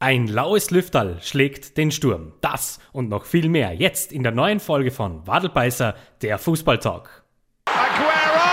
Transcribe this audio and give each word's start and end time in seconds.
Ein 0.00 0.28
laues 0.28 0.70
Lüfterl 0.70 1.18
schlägt 1.22 1.76
den 1.76 1.90
Sturm. 1.90 2.32
Das 2.40 2.78
und 2.92 3.08
noch 3.08 3.24
viel 3.24 3.48
mehr 3.48 3.74
jetzt 3.74 4.12
in 4.12 4.22
der 4.22 4.30
neuen 4.30 4.60
Folge 4.60 4.92
von 4.92 5.26
Wadelbeißer, 5.26 5.96
der 6.22 6.38
Fußballtalk. 6.38 7.24
Aguero! 7.64 8.48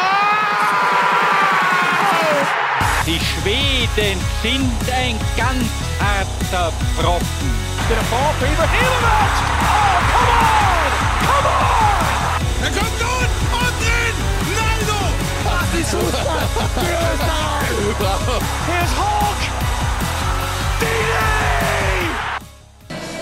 Die 3.05 3.19
Schweden 3.19 4.19
sind 4.41 4.91
ein 4.91 5.19
ganz 5.37 5.69
harter 5.99 6.73
Brocken. 6.99 7.25
Der 7.91 8.01
Vorfilmer 8.05 8.67
Hilbert! 8.67 9.35
Oh, 9.61 10.01
come 10.15 10.31
on! 10.33 10.91
Come 11.27 11.47
on! 11.47 12.63
Er 12.63 12.71
kommt 12.71 12.97
nun 12.99 13.29
und 13.53 13.75
drin! 13.85 14.15
Naldo! 14.57 14.99
Das 15.43 15.79
ist 15.79 15.91
Fußball! 15.91 16.41
Hier 18.65 18.81
ist 18.83 18.97
Hawk! 18.97 19.25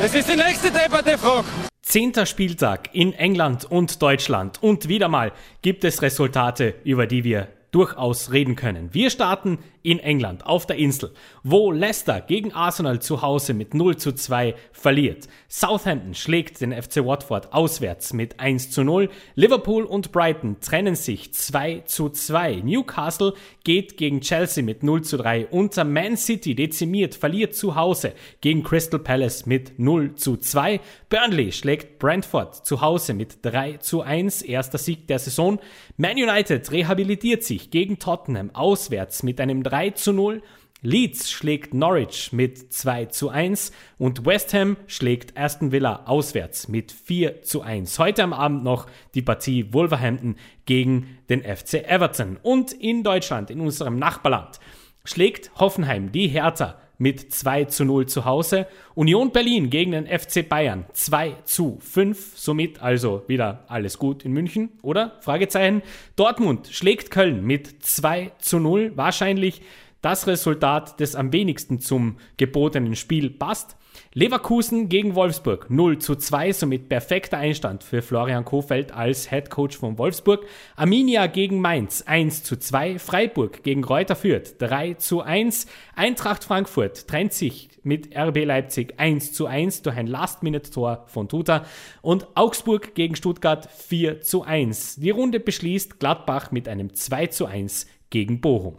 Es 0.02 0.13
ist 0.15 0.29
die 0.29 0.35
nächste 0.35 0.71
Debatte, 0.71 1.17
Frau. 1.17 1.43
Zehnter 1.81 2.25
Spieltag 2.25 2.89
in 2.93 3.13
England 3.13 3.65
und 3.65 4.02
Deutschland 4.02 4.61
und 4.61 4.88
wieder 4.88 5.07
mal 5.07 5.31
gibt 5.61 5.83
es 5.83 6.02
Resultate, 6.02 6.75
über 6.83 7.07
die 7.07 7.23
wir 7.23 7.47
durchaus 7.73 8.31
reden 8.31 8.55
können. 8.55 8.93
Wir 8.93 9.09
starten 9.09 9.57
in 9.81 9.99
England 9.99 10.45
auf 10.45 10.65
der 10.65 10.77
Insel, 10.77 11.11
wo 11.43 11.71
Leicester 11.71 12.21
gegen 12.21 12.53
Arsenal 12.53 13.01
zu 13.01 13.21
Hause 13.21 13.53
mit 13.53 13.73
0 13.73 13.97
zu 13.97 14.13
2 14.13 14.55
verliert. 14.71 15.27
Southampton 15.49 16.13
schlägt 16.13 16.61
den 16.61 16.71
FC 16.71 17.03
Watford 17.03 17.51
auswärts 17.51 18.13
mit 18.13 18.39
1 18.39 18.71
zu 18.71 18.83
0. 18.83 19.09
Liverpool 19.35 19.83
und 19.83 20.11
Brighton 20.11 20.61
trennen 20.61 20.95
sich 20.95 21.33
2 21.33 21.81
zu 21.85 22.09
2. 22.09 22.61
Newcastle 22.63 23.33
geht 23.63 23.97
gegen 23.97 24.21
Chelsea 24.21 24.63
mit 24.63 24.83
0 24.83 25.01
zu 25.01 25.17
3. 25.17 25.47
Unter 25.47 25.83
Man 25.83 26.15
City 26.15 26.55
dezimiert, 26.55 27.15
verliert 27.15 27.55
zu 27.55 27.75
Hause 27.75 28.13
gegen 28.39 28.63
Crystal 28.63 28.99
Palace 28.99 29.45
mit 29.45 29.79
0 29.79 30.15
zu 30.15 30.37
2. 30.37 30.79
Burnley 31.09 31.51
schlägt 31.51 31.99
Brentford 31.99 32.65
zu 32.65 32.81
Hause 32.81 33.13
mit 33.13 33.39
3 33.41 33.77
zu 33.77 34.02
1. 34.02 34.43
Erster 34.43 34.77
Sieg 34.77 35.08
der 35.08 35.19
Saison. 35.19 35.59
Man 35.95 36.17
United 36.17 36.72
rehabilitiert 36.72 37.44
sich 37.44 37.69
gegen 37.69 37.99
Tottenham 37.99 38.49
auswärts 38.55 39.22
mit 39.22 39.39
einem 39.39 39.61
3 39.61 39.91
zu 39.91 40.11
0. 40.11 40.41
Leeds 40.81 41.30
schlägt 41.30 41.75
Norwich 41.75 42.33
mit 42.33 42.73
2 42.73 43.05
zu 43.05 43.30
1 43.30 43.72
und 43.99 44.25
West 44.25 44.55
Ham 44.55 44.75
schlägt 44.88 45.38
Aston 45.38 45.71
Villa 45.71 46.08
auswärts 46.08 46.67
mit 46.67 46.91
4 46.91 47.44
zu 47.44 47.61
1. 47.61 47.99
Heute 47.99 48.23
am 48.23 48.33
Abend 48.33 48.64
noch 48.64 48.88
die 49.14 49.21
Partie 49.21 49.71
Wolverhampton 49.71 50.36
gegen 50.66 51.19
den 51.30 51.44
FC 51.44 51.88
Everton. 51.88 52.39
Und 52.41 52.73
in 52.73 53.03
Deutschland, 53.03 53.52
in 53.52 53.59
unserem 53.59 53.99
Nachbarland, 53.99 54.59
schlägt 55.05 55.52
Hoffenheim 55.59 56.11
die 56.11 56.27
Hertha 56.27 56.80
mit 57.03 57.33
2 57.33 57.65
zu 57.65 57.83
0 57.83 58.05
zu 58.05 58.23
Hause. 58.23 58.65
Union 58.95 59.33
Berlin 59.33 59.69
gegen 59.69 59.91
den 59.91 60.07
FC 60.07 60.47
Bayern 60.47 60.85
2 60.93 61.35
zu 61.43 61.77
5. 61.81 62.37
Somit 62.37 62.81
also 62.81 63.23
wieder 63.27 63.65
alles 63.67 63.99
gut 63.99 64.23
in 64.23 64.31
München, 64.31 64.69
oder? 64.81 65.17
Fragezeichen. 65.19 65.81
Dortmund 66.15 66.69
schlägt 66.71 67.11
Köln 67.11 67.43
mit 67.43 67.83
2 67.83 68.31
zu 68.39 68.59
0. 68.59 68.93
Wahrscheinlich 68.95 69.61
das 70.01 70.27
Resultat, 70.27 71.01
das 71.01 71.15
am 71.15 71.33
wenigsten 71.33 71.81
zum 71.81 72.15
gebotenen 72.37 72.95
Spiel 72.95 73.29
passt. 73.29 73.75
Leverkusen 74.16 74.89
gegen 74.89 75.16
Wolfsburg 75.16 75.72
0 75.72 75.97
zu 75.97 76.16
2, 76.16 76.53
somit 76.53 76.88
perfekter 76.88 77.38
Einstand 77.38 77.83
für 77.83 78.03
Florian 78.03 78.45
Kofeld 78.45 78.92
als 78.92 79.30
Head 79.31 79.50
Coach 79.50 79.75
von 79.75 79.97
Wolfsburg. 79.97 80.45
Arminia 80.75 81.25
gegen 81.25 81.59
Mainz 81.59 82.03
1 82.03 82.44
zu 82.44 82.58
2, 82.58 83.00
Freiburg 83.00 83.64
gegen 83.64 83.83
Reuter 83.83 84.16
Fürth 84.16 84.55
3 84.59 84.94
zu 84.95 85.22
1, 85.22 85.66
Eintracht 85.95 86.44
Frankfurt 86.44 87.08
trennt 87.08 87.33
sich 87.33 87.70
mit 87.81 88.16
RB 88.16 88.45
Leipzig 88.45 89.00
1 89.00 89.33
zu 89.33 89.47
1 89.47 89.81
durch 89.81 89.97
ein 89.97 90.08
Last-Minute-Tor 90.08 91.05
von 91.08 91.27
Tuta 91.27 91.66
und 92.03 92.27
Augsburg 92.36 92.94
gegen 92.94 93.16
Stuttgart 93.16 93.67
4 93.72 94.22
zu 94.22 94.44
1. 94.44 94.98
Die 94.98 95.09
Runde 95.09 95.39
beschließt 95.39 95.99
Gladbach 95.99 96.52
mit 96.52 96.67
einem 96.67 96.93
2 96.93 97.27
zu 97.27 97.48
1 97.48 97.87
gegen 98.11 98.42
Bochum. 98.42 98.77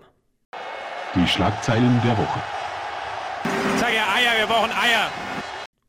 Die 1.16 1.26
Schlagzeilen 1.26 2.00
der 2.04 2.16
Woche. 2.16 2.40
Ich 3.74 3.80
sage 3.80 3.94
ja 3.94 4.04
Eier, 4.14 4.38
wir 4.38 4.46
brauchen 4.46 4.70
Eier. 4.70 5.10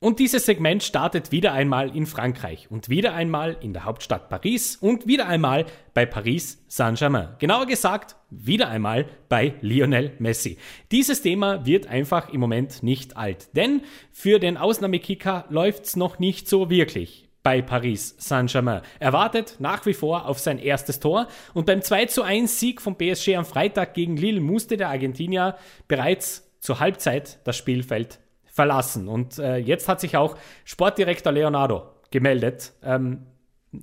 Und 0.06 0.20
dieses 0.20 0.46
Segment 0.46 0.84
startet 0.84 1.32
wieder 1.32 1.54
einmal 1.54 1.98
in 1.98 2.06
Frankreich 2.06 2.70
und 2.70 2.90
wieder 2.90 3.16
einmal 3.16 3.58
in 3.62 3.74
der 3.74 3.86
Hauptstadt 3.86 4.30
Paris 4.30 4.76
und 4.76 5.08
wieder 5.08 5.28
einmal 5.28 5.66
bei 5.96 6.06
Paris 6.06 6.64
Saint-Germain. 6.68 7.30
Genauer 7.40 7.66
gesagt, 7.66 8.16
wieder 8.30 8.68
einmal 8.68 9.08
bei 9.30 9.56
Lionel 9.62 10.12
Messi. 10.20 10.60
Dieses 10.92 11.24
Thema 11.24 11.66
wird 11.66 11.88
einfach 11.88 12.32
im 12.32 12.40
Moment 12.40 12.84
nicht 12.84 13.18
alt, 13.18 13.56
denn 13.56 13.82
für 14.12 14.38
den 14.38 14.58
Ausnahmekicker 14.58 15.46
läuft's 15.50 15.96
noch 15.96 16.20
nicht 16.20 16.48
so 16.48 16.70
wirklich 16.70 17.28
bei 17.42 17.64
Paris 17.64 18.14
Saint-Germain. 18.20 18.84
Er 19.00 19.12
wartet 19.12 19.56
nach 19.58 19.88
wie 19.88 19.96
vor 19.96 20.28
auf 20.28 20.38
sein 20.38 20.60
erstes 20.60 21.00
Tor 21.00 21.28
und 21.56 21.66
beim 21.66 21.82
2 21.82 22.06
zu 22.06 22.22
1 22.22 22.60
Sieg 22.60 22.80
vom 22.80 22.96
PSG 22.96 23.38
am 23.38 23.46
Freitag 23.46 23.96
gegen 23.96 24.18
Lille 24.18 24.40
musste 24.40 24.78
der 24.78 24.90
Argentinier 24.90 25.58
bereits 25.88 26.48
zur 26.60 26.80
Halbzeit 26.80 27.40
das 27.44 27.58
Spielfeld 27.58 28.20
verlassen. 28.56 29.10
Und 29.10 29.38
äh, 29.38 29.58
jetzt 29.58 29.90
hat 29.90 30.00
sich 30.00 30.16
auch 30.16 30.38
Sportdirektor 30.64 31.34
Leonardo 31.34 31.92
gemeldet 32.10 32.72
ähm, 32.82 33.26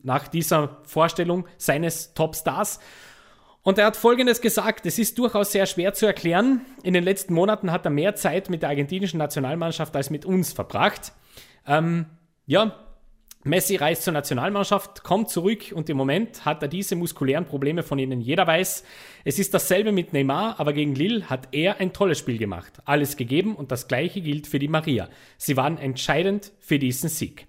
nach 0.03 0.29
dieser 0.29 0.79
Vorstellung 0.85 1.47
seines 1.59 2.15
Topstars. 2.15 2.81
Und 3.61 3.77
er 3.77 3.85
hat 3.85 3.97
Folgendes 3.99 4.41
gesagt, 4.41 4.87
es 4.87 4.99
ist 4.99 5.19
durchaus 5.19 5.53
sehr 5.53 5.67
schwer 5.67 5.93
zu 5.93 6.07
erklären. 6.07 6.63
In 6.83 6.95
den 6.95 7.05
letzten 7.05 7.35
Monaten 7.35 7.71
hat 7.71 7.85
er 7.85 7.91
mehr 7.91 8.15
Zeit 8.15 8.49
mit 8.49 8.63
der 8.63 8.71
argentinischen 8.71 9.19
Nationalmannschaft 9.19 9.95
als 9.95 10.09
mit 10.09 10.25
uns 10.25 10.55
verbracht. 10.55 11.13
Ähm, 11.67 12.07
ja, 12.47 12.75
Messi 13.45 13.75
reist 13.75 14.05
zur 14.05 14.13
Nationalmannschaft, 14.13 15.03
kommt 15.03 15.29
zurück 15.29 15.73
und 15.75 15.91
im 15.91 15.97
Moment 15.97 16.45
hat 16.45 16.63
er 16.63 16.69
diese 16.69 16.95
muskulären 16.95 17.45
Probleme, 17.45 17.83
von 17.83 17.99
ihnen 17.99 18.21
jeder 18.21 18.47
weiß. 18.47 18.85
Es 19.25 19.41
ist 19.41 19.53
dasselbe 19.53 19.91
mit 19.91 20.13
Neymar, 20.13 20.61
aber 20.61 20.73
gegen 20.73 20.95
Lille 20.95 21.29
hat 21.29 21.49
er 21.51 21.81
ein 21.81 21.93
tolles 21.93 22.21
Spiel 22.21 22.39
gemacht. 22.39 22.81
Alles 22.85 23.17
gegeben 23.17 23.57
und 23.57 23.73
das 23.73 23.89
gleiche 23.89 24.21
gilt 24.21 24.47
für 24.47 24.61
die 24.61 24.69
Maria. 24.69 25.09
Sie 25.39 25.57
waren 25.57 25.77
entscheidend 25.77 26.53
für 26.61 26.79
diesen 26.79 27.09
Sieg. 27.09 27.49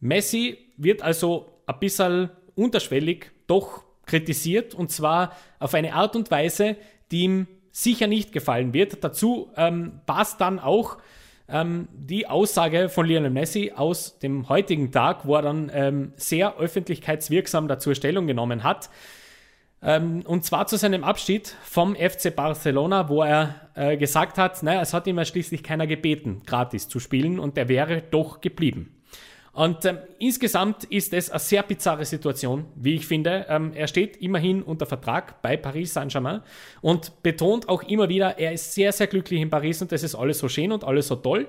Messi 0.00 0.58
wird 0.76 1.02
also 1.02 1.62
ein 1.66 1.78
bisschen 1.78 2.30
unterschwellig 2.56 3.30
doch 3.46 3.84
kritisiert 4.06 4.74
und 4.74 4.90
zwar 4.90 5.36
auf 5.60 5.74
eine 5.74 5.94
Art 5.94 6.16
und 6.16 6.32
Weise, 6.32 6.76
die 7.12 7.22
ihm 7.22 7.46
sicher 7.70 8.08
nicht 8.08 8.32
gefallen 8.32 8.74
wird. 8.74 9.04
Dazu 9.04 9.52
ähm, 9.56 10.00
passt 10.04 10.40
dann 10.40 10.58
auch, 10.58 10.98
ähm, 11.48 11.88
die 11.92 12.26
Aussage 12.26 12.88
von 12.88 13.06
Lionel 13.06 13.30
Messi 13.30 13.72
aus 13.74 14.18
dem 14.18 14.48
heutigen 14.48 14.92
Tag, 14.92 15.26
wo 15.26 15.36
er 15.36 15.42
dann 15.42 15.70
ähm, 15.74 16.12
sehr 16.16 16.56
öffentlichkeitswirksam 16.56 17.68
dazu 17.68 17.94
Stellung 17.94 18.26
genommen 18.26 18.62
hat. 18.62 18.90
Ähm, 19.82 20.22
und 20.24 20.44
zwar 20.44 20.66
zu 20.66 20.76
seinem 20.76 21.02
Abschied 21.02 21.56
vom 21.64 21.96
FC 21.96 22.34
Barcelona, 22.34 23.08
wo 23.08 23.22
er 23.22 23.70
äh, 23.74 23.96
gesagt 23.96 24.38
hat, 24.38 24.62
naja, 24.62 24.80
es 24.80 24.94
hat 24.94 25.06
ihm 25.06 25.18
ja 25.18 25.24
schließlich 25.24 25.62
keiner 25.62 25.86
gebeten, 25.86 26.42
gratis 26.46 26.88
zu 26.88 27.00
spielen 27.00 27.40
und 27.40 27.58
er 27.58 27.68
wäre 27.68 28.00
doch 28.00 28.40
geblieben. 28.40 29.01
Und 29.52 29.84
ähm, 29.84 29.98
insgesamt 30.18 30.84
ist 30.84 31.12
es 31.12 31.30
eine 31.30 31.38
sehr 31.38 31.62
bizarre 31.62 32.06
Situation, 32.06 32.64
wie 32.74 32.94
ich 32.94 33.06
finde. 33.06 33.44
Ähm, 33.50 33.72
er 33.74 33.86
steht 33.86 34.16
immerhin 34.16 34.62
unter 34.62 34.86
Vertrag 34.86 35.42
bei 35.42 35.58
Paris 35.58 35.92
Saint-Germain 35.92 36.40
und 36.80 37.22
betont 37.22 37.68
auch 37.68 37.82
immer 37.82 38.08
wieder, 38.08 38.38
er 38.38 38.52
ist 38.52 38.72
sehr, 38.72 38.92
sehr 38.92 39.08
glücklich 39.08 39.42
in 39.42 39.50
Paris 39.50 39.82
und 39.82 39.92
das 39.92 40.02
ist 40.02 40.14
alles 40.14 40.38
so 40.38 40.48
schön 40.48 40.72
und 40.72 40.84
alles 40.84 41.08
so 41.08 41.16
toll. 41.16 41.48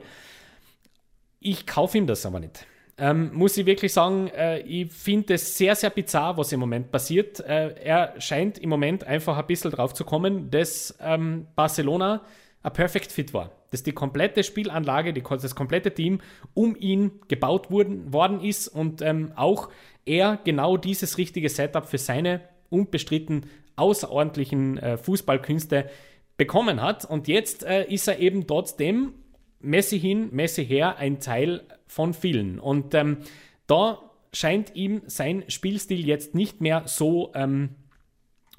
Ich 1.39 1.65
kaufe 1.65 1.97
ihm 1.97 2.05
das 2.05 2.25
aber 2.25 2.41
nicht. 2.41 2.65
Ähm, 2.97 3.31
muss 3.33 3.57
ich 3.57 3.65
wirklich 3.65 3.91
sagen, 3.91 4.27
äh, 4.27 4.59
ich 4.59 4.91
finde 4.91 5.35
es 5.35 5.57
sehr, 5.57 5.75
sehr 5.75 5.89
bizarr, 5.89 6.37
was 6.37 6.51
im 6.51 6.59
Moment 6.59 6.91
passiert. 6.91 7.39
Äh, 7.39 7.73
er 7.83 8.19
scheint 8.19 8.59
im 8.59 8.69
Moment 8.69 9.05
einfach 9.05 9.37
ein 9.37 9.47
bisschen 9.47 9.71
drauf 9.71 9.93
zu 9.93 10.03
kommen, 10.03 10.51
dass 10.51 10.95
ähm, 11.01 11.47
Barcelona 11.55 12.21
ein 12.61 12.73
Perfect 12.73 13.11
Fit 13.11 13.33
war. 13.33 13.49
Dass 13.73 13.83
die 13.83 13.91
komplette 13.91 14.43
Spielanlage, 14.43 15.13
die, 15.13 15.23
das 15.23 15.55
komplette 15.55 15.93
Team 15.93 16.21
um 16.53 16.75
ihn 16.75 17.11
gebaut 17.27 17.71
wurden, 17.71 18.13
worden 18.13 18.39
ist 18.39 18.67
und 18.67 19.01
ähm, 19.01 19.33
auch 19.35 19.69
er 20.05 20.39
genau 20.43 20.77
dieses 20.77 21.17
richtige 21.17 21.49
Setup 21.49 21.85
für 21.85 21.97
seine 21.97 22.41
unbestritten 22.69 23.47
außerordentlichen 23.75 24.77
äh, 24.77 24.97
Fußballkünste 24.97 25.89
bekommen 26.37 26.81
hat. 26.81 27.05
Und 27.05 27.27
jetzt 27.27 27.63
äh, 27.63 27.85
ist 27.85 28.07
er 28.07 28.19
eben 28.19 28.45
trotzdem 28.47 29.13
Messi 29.59 29.99
hin, 29.99 30.29
Messi 30.31 30.65
her 30.65 30.97
ein 30.97 31.19
Teil 31.19 31.63
von 31.87 32.13
vielen. 32.13 32.59
Und 32.59 32.93
ähm, 32.93 33.17
da 33.65 33.99
scheint 34.33 34.75
ihm 34.75 35.01
sein 35.07 35.43
Spielstil 35.47 36.05
jetzt 36.05 36.35
nicht 36.35 36.61
mehr 36.61 36.83
so, 36.85 37.31
ähm, 37.33 37.69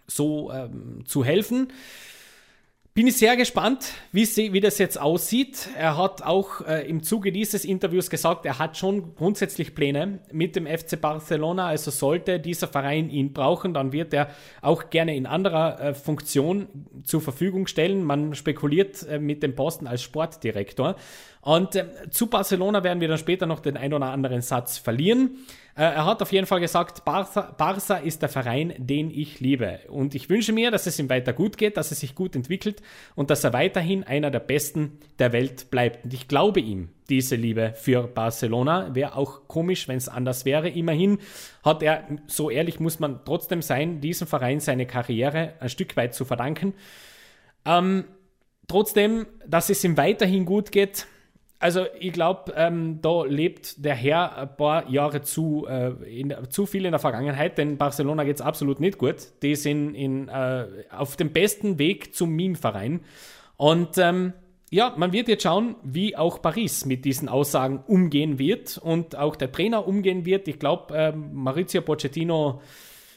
so 0.06 0.50
ähm, 0.52 1.04
zu 1.04 1.24
helfen. 1.24 1.68
Bin 2.94 3.08
ich 3.08 3.16
sehr 3.16 3.36
gespannt, 3.36 3.92
wie, 4.12 4.24
sie, 4.24 4.52
wie 4.52 4.60
das 4.60 4.78
jetzt 4.78 5.00
aussieht. 5.00 5.68
Er 5.76 5.98
hat 5.98 6.22
auch 6.22 6.60
äh, 6.60 6.88
im 6.88 7.02
Zuge 7.02 7.32
dieses 7.32 7.64
Interviews 7.64 8.08
gesagt, 8.08 8.46
er 8.46 8.60
hat 8.60 8.76
schon 8.76 9.16
grundsätzlich 9.16 9.74
Pläne 9.74 10.20
mit 10.30 10.54
dem 10.54 10.68
FC 10.68 11.00
Barcelona. 11.00 11.66
Also 11.66 11.90
sollte 11.90 12.38
dieser 12.38 12.68
Verein 12.68 13.10
ihn 13.10 13.32
brauchen, 13.32 13.74
dann 13.74 13.90
wird 13.90 14.14
er 14.14 14.30
auch 14.62 14.90
gerne 14.90 15.16
in 15.16 15.26
anderer 15.26 15.80
äh, 15.80 15.94
Funktion 15.94 16.68
zur 17.02 17.20
Verfügung 17.20 17.66
stellen. 17.66 18.04
Man 18.04 18.36
spekuliert 18.36 19.04
äh, 19.08 19.18
mit 19.18 19.42
dem 19.42 19.56
Posten 19.56 19.88
als 19.88 20.04
Sportdirektor. 20.04 20.94
Und 21.44 21.76
äh, 21.76 21.84
zu 22.08 22.28
Barcelona 22.28 22.82
werden 22.84 23.02
wir 23.02 23.08
dann 23.08 23.18
später 23.18 23.44
noch 23.44 23.60
den 23.60 23.76
ein 23.76 23.92
oder 23.92 24.06
anderen 24.06 24.40
Satz 24.40 24.78
verlieren. 24.78 25.36
Äh, 25.76 25.82
er 25.82 26.06
hat 26.06 26.22
auf 26.22 26.32
jeden 26.32 26.46
Fall 26.46 26.60
gesagt, 26.60 27.04
Barca, 27.04 27.42
Barca 27.42 27.96
ist 27.96 28.22
der 28.22 28.30
Verein, 28.30 28.72
den 28.78 29.10
ich 29.10 29.40
liebe. 29.40 29.80
Und 29.88 30.14
ich 30.14 30.30
wünsche 30.30 30.54
mir, 30.54 30.70
dass 30.70 30.86
es 30.86 30.98
ihm 30.98 31.10
weiter 31.10 31.34
gut 31.34 31.58
geht, 31.58 31.76
dass 31.76 31.92
er 31.92 31.96
sich 31.96 32.14
gut 32.14 32.34
entwickelt 32.34 32.80
und 33.14 33.28
dass 33.28 33.44
er 33.44 33.52
weiterhin 33.52 34.04
einer 34.04 34.30
der 34.30 34.40
Besten 34.40 34.98
der 35.18 35.34
Welt 35.34 35.70
bleibt. 35.70 36.06
Und 36.06 36.14
ich 36.14 36.28
glaube 36.28 36.60
ihm 36.60 36.88
diese 37.10 37.36
Liebe 37.36 37.74
für 37.76 38.04
Barcelona. 38.04 38.94
Wäre 38.94 39.14
auch 39.14 39.46
komisch, 39.46 39.86
wenn 39.86 39.98
es 39.98 40.08
anders 40.08 40.46
wäre. 40.46 40.70
Immerhin 40.70 41.18
hat 41.62 41.82
er, 41.82 42.04
so 42.26 42.48
ehrlich 42.48 42.80
muss 42.80 43.00
man 43.00 43.22
trotzdem 43.26 43.60
sein, 43.60 44.00
diesem 44.00 44.26
Verein 44.26 44.60
seine 44.60 44.86
Karriere 44.86 45.52
ein 45.60 45.68
Stück 45.68 45.94
weit 45.98 46.14
zu 46.14 46.24
verdanken. 46.24 46.72
Ähm, 47.66 48.04
trotzdem, 48.66 49.26
dass 49.46 49.68
es 49.68 49.84
ihm 49.84 49.98
weiterhin 49.98 50.46
gut 50.46 50.72
geht, 50.72 51.06
also 51.64 51.86
ich 51.98 52.12
glaube, 52.12 52.52
ähm, 52.56 52.98
da 53.00 53.24
lebt 53.24 53.82
der 53.82 53.94
Herr 53.94 54.36
ein 54.36 54.54
paar 54.54 54.86
Jahre 54.90 55.22
zu, 55.22 55.66
äh, 55.66 55.92
in, 56.04 56.34
zu 56.50 56.66
viel 56.66 56.84
in 56.84 56.90
der 56.90 56.98
Vergangenheit, 56.98 57.56
denn 57.56 57.78
Barcelona 57.78 58.24
geht 58.24 58.36
es 58.36 58.42
absolut 58.42 58.80
nicht 58.80 58.98
gut. 58.98 59.28
Die 59.42 59.54
sind 59.54 59.94
in, 59.94 60.28
äh, 60.28 60.66
auf 60.90 61.16
dem 61.16 61.32
besten 61.32 61.78
Weg 61.78 62.14
zum 62.14 62.36
Meme-Verein. 62.36 63.00
Und 63.56 63.96
ähm, 63.96 64.34
ja, 64.68 64.92
man 64.98 65.14
wird 65.14 65.26
jetzt 65.28 65.44
schauen, 65.44 65.76
wie 65.82 66.18
auch 66.18 66.42
Paris 66.42 66.84
mit 66.84 67.06
diesen 67.06 67.30
Aussagen 67.30 67.82
umgehen 67.86 68.38
wird 68.38 68.76
und 68.76 69.16
auch 69.16 69.34
der 69.34 69.50
Trainer 69.50 69.88
umgehen 69.88 70.26
wird. 70.26 70.46
Ich 70.48 70.58
glaube, 70.58 70.94
ähm, 70.94 71.30
Maurizio 71.32 71.80
Pochettino 71.80 72.60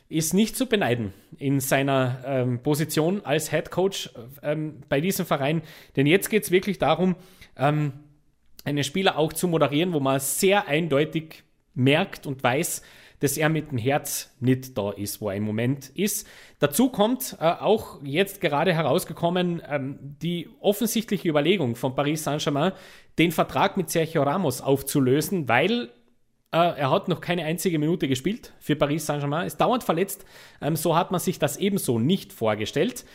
ist 0.07 0.33
nicht 0.33 0.55
zu 0.55 0.67
beneiden 0.67 1.11
in 1.37 1.59
seiner 1.59 2.23
ähm, 2.25 2.59
Position 2.63 3.25
als 3.25 3.51
Head 3.51 3.71
Coach 3.71 4.09
ähm, 4.41 4.83
bei 4.87 5.01
diesem 5.01 5.25
Verein. 5.25 5.63
Denn 5.97 6.07
jetzt 6.07 6.29
geht 6.29 6.43
es 6.43 6.51
wirklich 6.51 6.77
darum, 6.77 7.17
ähm, 7.57 7.91
einen 8.67 8.83
Spieler 8.83 9.17
auch 9.17 9.31
zu 9.31 9.47
moderieren, 9.47 9.93
wo 9.93 10.01
man 10.01 10.19
sehr 10.19 10.67
eindeutig 10.67 11.43
merkt 11.73 12.27
und 12.27 12.43
weiß, 12.43 12.81
dass 13.19 13.37
er 13.37 13.49
mit 13.49 13.71
dem 13.71 13.77
Herz 13.77 14.35
nicht 14.39 14.77
da 14.77 14.91
ist, 14.91 15.21
wo 15.21 15.29
er 15.29 15.37
im 15.37 15.43
Moment 15.43 15.89
ist. 15.95 16.27
Dazu 16.59 16.89
kommt 16.89 17.37
äh, 17.39 17.45
auch 17.45 17.99
jetzt 18.03 18.41
gerade 18.41 18.73
herausgekommen 18.73 19.61
ähm, 19.67 19.97
die 20.21 20.49
offensichtliche 20.59 21.29
Überlegung 21.29 21.75
von 21.75 21.95
Paris 21.95 22.25
Saint-Germain, 22.25 22.73
den 23.17 23.31
Vertrag 23.31 23.77
mit 23.77 23.89
Sergio 23.89 24.23
Ramos 24.23 24.61
aufzulösen, 24.61 25.47
weil 25.47 25.89
äh, 26.51 26.57
er 26.57 26.91
hat 26.91 27.07
noch 27.07 27.21
keine 27.21 27.45
einzige 27.45 27.79
Minute 27.79 28.07
gespielt 28.07 28.53
für 28.59 28.75
Paris 28.75 29.05
Saint-Germain, 29.05 29.47
ist 29.47 29.57
dauernd 29.57 29.83
verletzt. 29.83 30.25
Ähm, 30.61 30.75
so 30.75 30.95
hat 30.95 31.11
man 31.11 31.21
sich 31.21 31.39
das 31.39 31.57
ebenso 31.57 31.99
nicht 31.99 32.33
vorgestellt. 32.33 33.05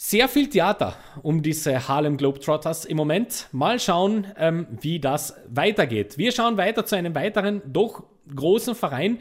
Sehr 0.00 0.28
viel 0.28 0.48
Theater 0.48 0.96
um 1.24 1.42
diese 1.42 1.88
Harlem 1.88 2.18
Globetrotters 2.18 2.84
im 2.84 2.96
Moment. 2.96 3.48
Mal 3.50 3.80
schauen, 3.80 4.28
ähm, 4.36 4.68
wie 4.80 5.00
das 5.00 5.34
weitergeht. 5.48 6.16
Wir 6.16 6.30
schauen 6.30 6.56
weiter 6.56 6.86
zu 6.86 6.94
einem 6.94 7.16
weiteren, 7.16 7.62
doch 7.66 8.04
großen 8.32 8.76
Verein, 8.76 9.18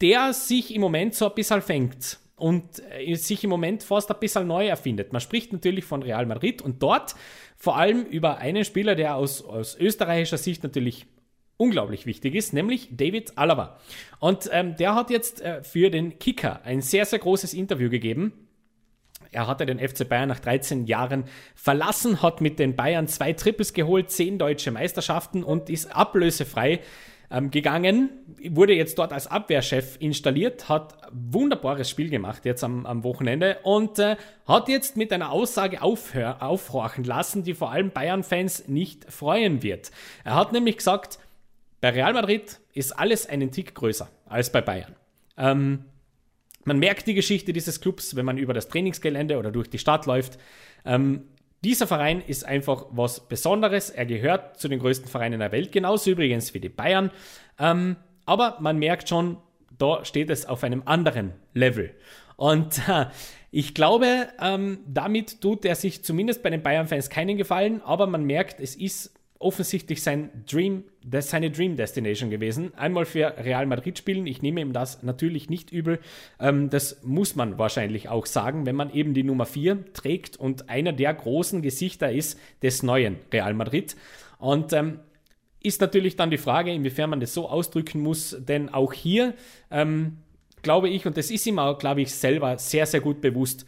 der 0.00 0.32
sich 0.32 0.74
im 0.74 0.80
Moment 0.80 1.14
so 1.14 1.28
ein 1.28 1.34
bisschen 1.34 1.60
fängt 1.60 2.18
und 2.34 2.82
äh, 2.98 3.14
sich 3.16 3.44
im 3.44 3.50
Moment 3.50 3.82
fast 3.82 4.10
ein 4.10 4.18
bisschen 4.18 4.46
neu 4.46 4.66
erfindet. 4.66 5.12
Man 5.12 5.20
spricht 5.20 5.52
natürlich 5.52 5.84
von 5.84 6.02
Real 6.02 6.24
Madrid 6.24 6.62
und 6.62 6.82
dort 6.82 7.14
vor 7.58 7.76
allem 7.76 8.06
über 8.06 8.38
einen 8.38 8.64
Spieler, 8.64 8.94
der 8.94 9.16
aus, 9.16 9.44
aus 9.44 9.76
österreichischer 9.78 10.38
Sicht 10.38 10.62
natürlich 10.62 11.04
unglaublich 11.58 12.06
wichtig 12.06 12.34
ist, 12.36 12.54
nämlich 12.54 12.88
David 12.90 13.36
Alaba. 13.36 13.78
Und 14.18 14.48
ähm, 14.50 14.76
der 14.76 14.94
hat 14.94 15.10
jetzt 15.10 15.42
äh, 15.42 15.62
für 15.62 15.90
den 15.90 16.18
Kicker 16.18 16.62
ein 16.64 16.80
sehr, 16.80 17.04
sehr 17.04 17.18
großes 17.18 17.52
Interview 17.52 17.90
gegeben 17.90 18.45
er 19.32 19.46
hatte 19.46 19.66
den 19.66 19.78
FC 19.78 20.08
Bayern 20.08 20.28
nach 20.28 20.40
13 20.40 20.86
Jahren 20.86 21.24
verlassen, 21.54 22.22
hat 22.22 22.40
mit 22.40 22.58
den 22.58 22.76
Bayern 22.76 23.08
zwei 23.08 23.32
Triples 23.32 23.72
geholt, 23.72 24.10
zehn 24.10 24.38
deutsche 24.38 24.70
Meisterschaften 24.70 25.42
und 25.42 25.70
ist 25.70 25.94
ablösefrei 25.94 26.80
ähm, 27.30 27.50
gegangen, 27.50 28.10
wurde 28.50 28.74
jetzt 28.74 28.98
dort 28.98 29.12
als 29.12 29.26
Abwehrchef 29.26 29.96
installiert, 30.00 30.68
hat 30.68 30.96
wunderbares 31.12 31.90
Spiel 31.90 32.08
gemacht 32.08 32.44
jetzt 32.44 32.62
am, 32.62 32.86
am 32.86 33.02
Wochenende 33.04 33.58
und 33.62 33.98
äh, 33.98 34.16
hat 34.46 34.68
jetzt 34.68 34.96
mit 34.96 35.12
einer 35.12 35.32
Aussage 35.32 35.82
aufhör, 35.82 36.42
aufhorchen 36.42 37.04
lassen, 37.04 37.42
die 37.42 37.54
vor 37.54 37.70
allem 37.72 37.90
Bayern-Fans 37.90 38.68
nicht 38.68 39.10
freuen 39.10 39.62
wird. 39.62 39.90
Er 40.24 40.34
hat 40.36 40.52
nämlich 40.52 40.76
gesagt, 40.76 41.18
bei 41.80 41.90
Real 41.90 42.12
Madrid 42.12 42.60
ist 42.72 42.92
alles 42.92 43.26
einen 43.28 43.50
Tick 43.50 43.74
größer 43.74 44.08
als 44.26 44.50
bei 44.50 44.60
Bayern. 44.60 44.94
Ähm, 45.36 45.84
man 46.66 46.78
merkt 46.78 47.06
die 47.06 47.14
Geschichte 47.14 47.52
dieses 47.52 47.80
Clubs, 47.80 48.16
wenn 48.16 48.26
man 48.26 48.38
über 48.38 48.52
das 48.52 48.68
Trainingsgelände 48.68 49.38
oder 49.38 49.50
durch 49.50 49.70
die 49.70 49.78
Stadt 49.78 50.04
läuft. 50.04 50.38
Ähm, 50.84 51.22
dieser 51.64 51.86
Verein 51.86 52.20
ist 52.26 52.44
einfach 52.44 52.86
was 52.90 53.28
Besonderes. 53.28 53.88
Er 53.88 54.04
gehört 54.04 54.58
zu 54.58 54.68
den 54.68 54.80
größten 54.80 55.08
Vereinen 55.08 55.40
der 55.40 55.52
Welt, 55.52 55.72
genauso 55.72 56.10
übrigens 56.10 56.52
wie 56.54 56.60
die 56.60 56.68
Bayern. 56.68 57.10
Ähm, 57.58 57.96
aber 58.26 58.58
man 58.60 58.78
merkt 58.78 59.08
schon, 59.08 59.38
da 59.78 60.04
steht 60.04 60.28
es 60.28 60.44
auf 60.46 60.64
einem 60.64 60.82
anderen 60.84 61.32
Level. 61.54 61.94
Und 62.36 62.80
äh, 62.88 63.06
ich 63.52 63.72
glaube, 63.72 64.28
ähm, 64.40 64.80
damit 64.86 65.40
tut 65.40 65.64
er 65.64 65.76
sich 65.76 66.04
zumindest 66.04 66.42
bei 66.42 66.50
den 66.50 66.62
Bayern-Fans 66.62 67.10
keinen 67.10 67.36
Gefallen, 67.36 67.80
aber 67.82 68.06
man 68.06 68.24
merkt, 68.24 68.60
es 68.60 68.74
ist 68.74 69.15
offensichtlich 69.38 70.02
sein 70.02 70.44
Dream, 70.50 70.84
das 71.04 71.30
seine 71.30 71.50
Dream 71.50 71.76
Destination 71.76 72.30
gewesen. 72.30 72.74
Einmal 72.74 73.04
für 73.04 73.34
Real 73.38 73.66
Madrid 73.66 73.98
spielen. 73.98 74.26
Ich 74.26 74.42
nehme 74.42 74.60
ihm 74.60 74.72
das 74.72 75.02
natürlich 75.02 75.50
nicht 75.50 75.72
übel. 75.72 75.98
Ähm, 76.40 76.70
das 76.70 77.02
muss 77.02 77.36
man 77.36 77.58
wahrscheinlich 77.58 78.08
auch 78.08 78.26
sagen, 78.26 78.66
wenn 78.66 78.76
man 78.76 78.92
eben 78.92 79.14
die 79.14 79.24
Nummer 79.24 79.46
4 79.46 79.92
trägt 79.92 80.36
und 80.36 80.68
einer 80.68 80.92
der 80.92 81.12
großen 81.14 81.62
Gesichter 81.62 82.10
ist 82.10 82.38
des 82.62 82.82
neuen 82.82 83.16
Real 83.32 83.54
Madrid. 83.54 83.96
Und 84.38 84.72
ähm, 84.72 85.00
ist 85.62 85.80
natürlich 85.80 86.16
dann 86.16 86.30
die 86.30 86.38
Frage, 86.38 86.72
inwiefern 86.72 87.10
man 87.10 87.20
das 87.20 87.34
so 87.34 87.48
ausdrücken 87.48 88.00
muss, 88.00 88.36
denn 88.40 88.68
auch 88.68 88.92
hier 88.92 89.34
ähm, 89.70 90.18
glaube 90.66 90.88
ich, 90.88 91.06
und 91.06 91.16
das 91.16 91.30
ist 91.30 91.46
ihm 91.46 91.60
auch, 91.60 91.78
glaube 91.78 92.02
ich, 92.02 92.12
selber 92.12 92.58
sehr, 92.58 92.86
sehr 92.86 93.00
gut 93.00 93.20
bewusst, 93.20 93.66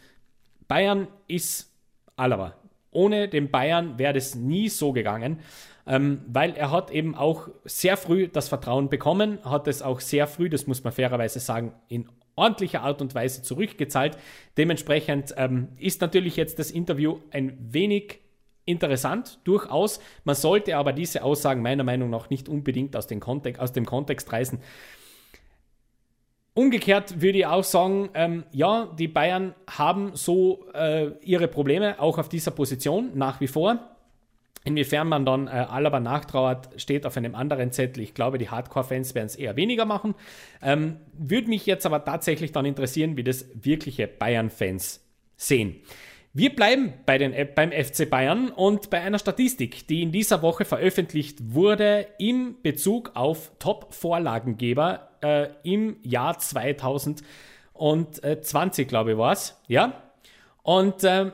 Bayern 0.67 1.07
ist 1.29 1.73
Alaba. 2.17 2.58
Ohne 2.91 3.27
den 3.27 3.51
Bayern 3.51 3.99
wäre 3.99 4.13
das 4.13 4.35
nie 4.35 4.69
so 4.69 4.93
gegangen, 4.93 5.39
ähm, 5.85 6.21
weil 6.27 6.55
er 6.55 6.71
hat 6.71 6.91
eben 6.91 7.15
auch 7.15 7.49
sehr 7.65 7.97
früh 7.97 8.27
das 8.27 8.49
Vertrauen 8.49 8.89
bekommen, 8.89 9.39
hat 9.43 9.67
es 9.67 9.81
auch 9.81 9.99
sehr 9.99 10.27
früh, 10.27 10.49
das 10.49 10.67
muss 10.67 10.83
man 10.83 10.93
fairerweise 10.93 11.39
sagen, 11.39 11.73
in 11.87 12.09
ordentlicher 12.35 12.81
Art 12.81 13.01
und 13.01 13.13
Weise 13.15 13.43
zurückgezahlt. 13.43 14.17
Dementsprechend 14.57 15.33
ähm, 15.37 15.69
ist 15.77 16.01
natürlich 16.01 16.35
jetzt 16.35 16.57
das 16.57 16.71
Interview 16.71 17.19
ein 17.31 17.57
wenig 17.59 18.21
interessant, 18.65 19.39
durchaus. 19.43 19.99
Man 20.23 20.35
sollte 20.35 20.77
aber 20.77 20.93
diese 20.93 21.23
Aussagen 21.23 21.61
meiner 21.61 21.83
Meinung 21.83 22.09
nach 22.09 22.29
nicht 22.29 22.47
unbedingt 22.47 22.95
aus, 22.95 23.07
Kontext, 23.19 23.61
aus 23.61 23.73
dem 23.73 23.85
Kontext 23.85 24.31
reißen. 24.31 24.59
Umgekehrt 26.53 27.21
würde 27.21 27.37
ich 27.39 27.45
auch 27.45 27.63
sagen, 27.63 28.09
ähm, 28.13 28.43
ja, 28.51 28.93
die 28.97 29.07
Bayern 29.07 29.53
haben 29.69 30.11
so 30.15 30.65
äh, 30.73 31.11
ihre 31.21 31.47
Probleme 31.47 31.99
auch 31.99 32.17
auf 32.17 32.27
dieser 32.27 32.51
Position 32.51 33.11
nach 33.15 33.39
wie 33.39 33.47
vor. 33.47 33.79
Inwiefern 34.65 35.07
man 35.07 35.25
dann 35.25 35.47
äh, 35.47 35.51
Alaba 35.51 35.99
nachtrauert, 35.99 36.69
steht 36.81 37.05
auf 37.05 37.15
einem 37.15 37.33
anderen 37.33 37.71
Zettel. 37.71 38.03
Ich 38.03 38.13
glaube, 38.13 38.37
die 38.37 38.49
Hardcore-Fans 38.49 39.15
werden 39.15 39.27
es 39.27 39.35
eher 39.35 39.55
weniger 39.55 39.85
machen. 39.85 40.15
Ähm, 40.61 40.97
würde 41.13 41.47
mich 41.47 41.65
jetzt 41.65 41.85
aber 41.85 42.03
tatsächlich 42.03 42.51
dann 42.51 42.65
interessieren, 42.65 43.15
wie 43.15 43.23
das 43.23 43.45
wirkliche 43.53 44.07
Bayern-Fans 44.07 45.05
sehen. 45.37 45.77
Wir 46.33 46.55
bleiben 46.55 46.93
bei 47.05 47.17
den, 47.17 47.33
beim 47.55 47.71
FC 47.71 48.09
Bayern 48.09 48.49
und 48.49 48.89
bei 48.89 49.01
einer 49.01 49.17
Statistik, 49.17 49.87
die 49.87 50.03
in 50.03 50.11
dieser 50.11 50.41
Woche 50.41 50.65
veröffentlicht 50.65 51.53
wurde 51.53 52.07
im 52.19 52.57
Bezug 52.61 53.11
auf 53.15 53.51
Top-Vorlagengeber 53.59 55.08
äh, 55.21 55.49
im 55.63 55.97
Jahr 56.03 56.37
2020, 56.37 58.87
glaube 58.87 59.11
ich, 59.11 59.17
war 59.17 59.33
es. 59.33 59.59
Ja? 59.67 60.01
Und 60.63 61.03
ähm, 61.03 61.33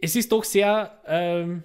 es 0.00 0.16
ist 0.16 0.32
doch 0.32 0.44
sehr 0.44 0.98
ähm, 1.06 1.62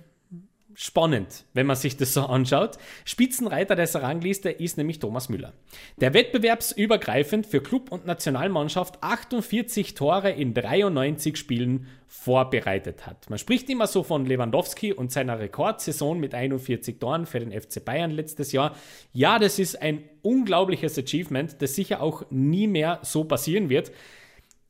spannend, 0.73 1.45
wenn 1.53 1.65
man 1.65 1.75
sich 1.75 1.97
das 1.97 2.13
so 2.13 2.21
anschaut. 2.21 2.77
Spitzenreiter 3.05 3.75
dieser 3.75 4.01
Rangliste 4.01 4.49
ist 4.49 4.77
nämlich 4.77 4.99
Thomas 4.99 5.29
Müller, 5.29 5.53
der 5.97 6.13
wettbewerbsübergreifend 6.13 7.45
für 7.45 7.61
Club 7.61 7.91
und 7.91 8.05
Nationalmannschaft 8.05 9.01
48 9.01 9.93
Tore 9.93 10.31
in 10.31 10.53
93 10.53 11.37
Spielen 11.37 11.87
vorbereitet 12.07 13.07
hat. 13.07 13.29
Man 13.29 13.39
spricht 13.39 13.69
immer 13.69 13.87
so 13.87 14.03
von 14.03 14.25
Lewandowski 14.25 14.91
und 14.91 15.11
seiner 15.11 15.39
Rekordsaison 15.39 16.19
mit 16.19 16.33
41 16.33 16.99
Toren 16.99 17.25
für 17.25 17.39
den 17.39 17.51
FC 17.51 17.83
Bayern 17.83 18.11
letztes 18.11 18.51
Jahr. 18.51 18.75
Ja, 19.13 19.39
das 19.39 19.59
ist 19.59 19.81
ein 19.81 20.03
unglaubliches 20.21 20.97
Achievement, 20.97 21.61
das 21.61 21.75
sicher 21.75 22.01
auch 22.01 22.23
nie 22.29 22.67
mehr 22.67 22.99
so 23.03 23.23
passieren 23.23 23.69
wird. 23.69 23.91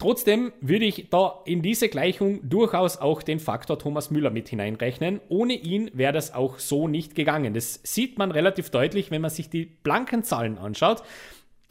Trotzdem 0.02 0.52
würde 0.62 0.86
ich 0.86 1.10
da 1.12 1.44
in 1.46 1.62
diese 1.62 1.88
Gleichung 1.88 2.40
durchaus 2.50 2.98
auch 2.98 3.22
den 3.22 3.38
Faktor 3.38 3.78
Thomas 3.78 4.10
Müller 4.10 4.32
mit 4.32 4.50
hineinrechnen. 4.50 5.22
Ohne 5.30 5.54
ihn 5.54 5.92
wäre 5.94 6.12
das 6.12 6.34
auch 6.34 6.58
so 6.58 6.88
nicht 6.88 7.14
gegangen. 7.14 7.54
Das 7.54 7.80
sieht 7.84 8.18
man 8.18 8.32
relativ 8.32 8.72
deutlich, 8.72 9.12
wenn 9.12 9.22
man 9.22 9.30
sich 9.30 9.52
die 9.52 9.66
blanken 9.66 10.24
Zahlen 10.24 10.58
anschaut. 10.58 11.04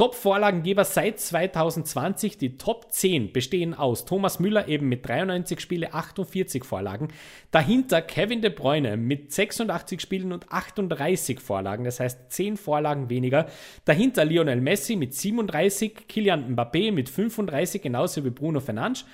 Top-Vorlagengeber 0.00 0.86
seit 0.86 1.20
2020. 1.20 2.38
Die 2.38 2.56
Top 2.56 2.90
10 2.90 3.34
bestehen 3.34 3.74
aus 3.74 4.06
Thomas 4.06 4.40
Müller 4.40 4.66
eben 4.66 4.88
mit 4.88 5.06
93 5.06 5.60
Spiele, 5.60 5.92
48 5.92 6.64
Vorlagen. 6.64 7.08
Dahinter 7.50 8.00
Kevin 8.00 8.40
De 8.40 8.50
Bruyne 8.50 8.96
mit 8.96 9.30
86 9.30 10.00
Spielen 10.00 10.32
und 10.32 10.50
38 10.50 11.38
Vorlagen, 11.38 11.84
das 11.84 12.00
heißt 12.00 12.32
10 12.32 12.56
Vorlagen 12.56 13.10
weniger. 13.10 13.44
Dahinter 13.84 14.24
Lionel 14.24 14.62
Messi 14.62 14.96
mit 14.96 15.12
37, 15.12 16.08
Kilian 16.08 16.56
Mbappé 16.56 16.92
mit 16.92 17.10
35, 17.10 17.82
genauso 17.82 18.24
wie 18.24 18.30
Bruno 18.30 18.60
Fernandes. 18.60 19.04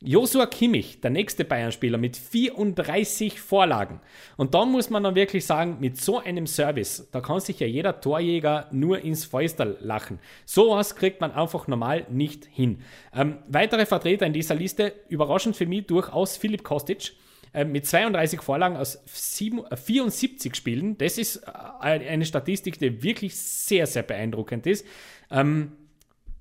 Josua 0.00 0.46
Kimmich, 0.46 1.00
der 1.00 1.10
nächste 1.10 1.44
Bayern-Spieler 1.44 1.98
mit 1.98 2.16
34 2.16 3.40
Vorlagen. 3.40 4.00
Und 4.36 4.54
da 4.54 4.64
muss 4.64 4.90
man 4.90 5.02
dann 5.02 5.16
wirklich 5.16 5.44
sagen, 5.44 5.78
mit 5.80 6.00
so 6.00 6.20
einem 6.20 6.46
Service, 6.46 7.08
da 7.10 7.20
kann 7.20 7.40
sich 7.40 7.58
ja 7.58 7.66
jeder 7.66 8.00
Torjäger 8.00 8.68
nur 8.70 9.00
ins 9.00 9.24
Fäuster 9.24 9.64
lachen. 9.64 10.20
Sowas 10.44 10.94
kriegt 10.94 11.20
man 11.20 11.32
einfach 11.32 11.66
normal 11.66 12.06
nicht 12.10 12.44
hin. 12.44 12.82
Ähm, 13.12 13.38
weitere 13.48 13.86
Vertreter 13.86 14.24
in 14.24 14.32
dieser 14.32 14.54
Liste, 14.54 14.92
überraschend 15.08 15.56
für 15.56 15.66
mich 15.66 15.86
durchaus 15.86 16.36
Philipp 16.36 16.62
Kostic 16.62 17.14
äh, 17.52 17.64
mit 17.64 17.84
32 17.84 18.40
Vorlagen 18.40 18.76
aus 18.76 19.02
7, 19.06 19.64
74 19.74 20.52
äh, 20.52 20.54
Spielen. 20.54 20.98
Das 20.98 21.18
ist 21.18 21.38
äh, 21.38 21.50
eine 21.82 22.24
Statistik, 22.24 22.78
die 22.78 23.02
wirklich 23.02 23.36
sehr, 23.36 23.88
sehr 23.88 24.04
beeindruckend 24.04 24.64
ist. 24.68 24.86
Ähm, 25.28 25.72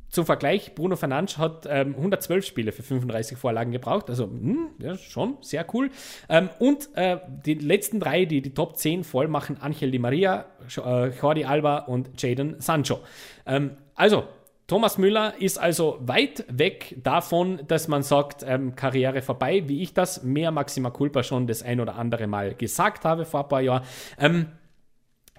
zum 0.10 0.26
Vergleich, 0.26 0.74
Bruno 0.74 0.96
Fernandes 0.96 1.38
hat 1.38 1.68
ähm, 1.70 1.96
112 1.96 2.46
Spiele 2.46 2.72
für 2.72 2.84
35 2.84 3.38
Vorlagen 3.38 3.72
gebraucht, 3.72 4.10
also 4.10 4.28
mh, 4.28 4.40
hm, 4.40 4.68
ja, 4.80 4.98
schon 4.98 5.38
sehr 5.42 5.66
cool. 5.74 5.90
Ähm, 6.30 6.50
und 6.60 6.90
äh, 6.96 7.18
die 7.46 7.56
letzten 7.56 8.00
drei, 8.00 8.26
die 8.26 8.42
die 8.42 8.54
Top 8.54 8.78
10 8.78 9.04
voll 9.04 9.28
machen, 9.28 9.58
Angel 9.60 9.92
Di 9.92 10.00
Maria, 10.00 10.46
äh, 10.78 11.10
Jordi 11.10 11.46
Alba 11.46 11.80
und 11.80 12.22
Jaden 12.22 12.60
Sancho. 12.60 13.00
Ähm, 13.46 13.72
also, 13.96 14.24
Thomas 14.68 14.98
Müller 14.98 15.34
ist 15.40 15.58
also 15.58 15.98
weit 16.02 16.44
weg 16.50 16.98
davon, 17.02 17.62
dass 17.70 17.88
man 17.88 18.04
sagt, 18.04 18.44
ähm, 18.46 18.76
Karriere 18.76 19.22
vorbei, 19.22 19.64
wie 19.68 19.82
ich 19.82 19.94
das 19.94 20.24
mehr 20.24 20.52
Maxima 20.52 20.90
Culpa 20.90 21.24
schon 21.24 21.48
das 21.48 21.64
ein 21.64 21.80
oder 21.80 21.96
andere 21.96 22.28
Mal 22.28 22.54
gesagt 22.54 23.06
habe 23.06 23.24
vor 23.24 23.44
ein 23.44 23.48
paar 23.48 23.62
Jahren. 23.62 23.84
Ähm, 24.20 24.48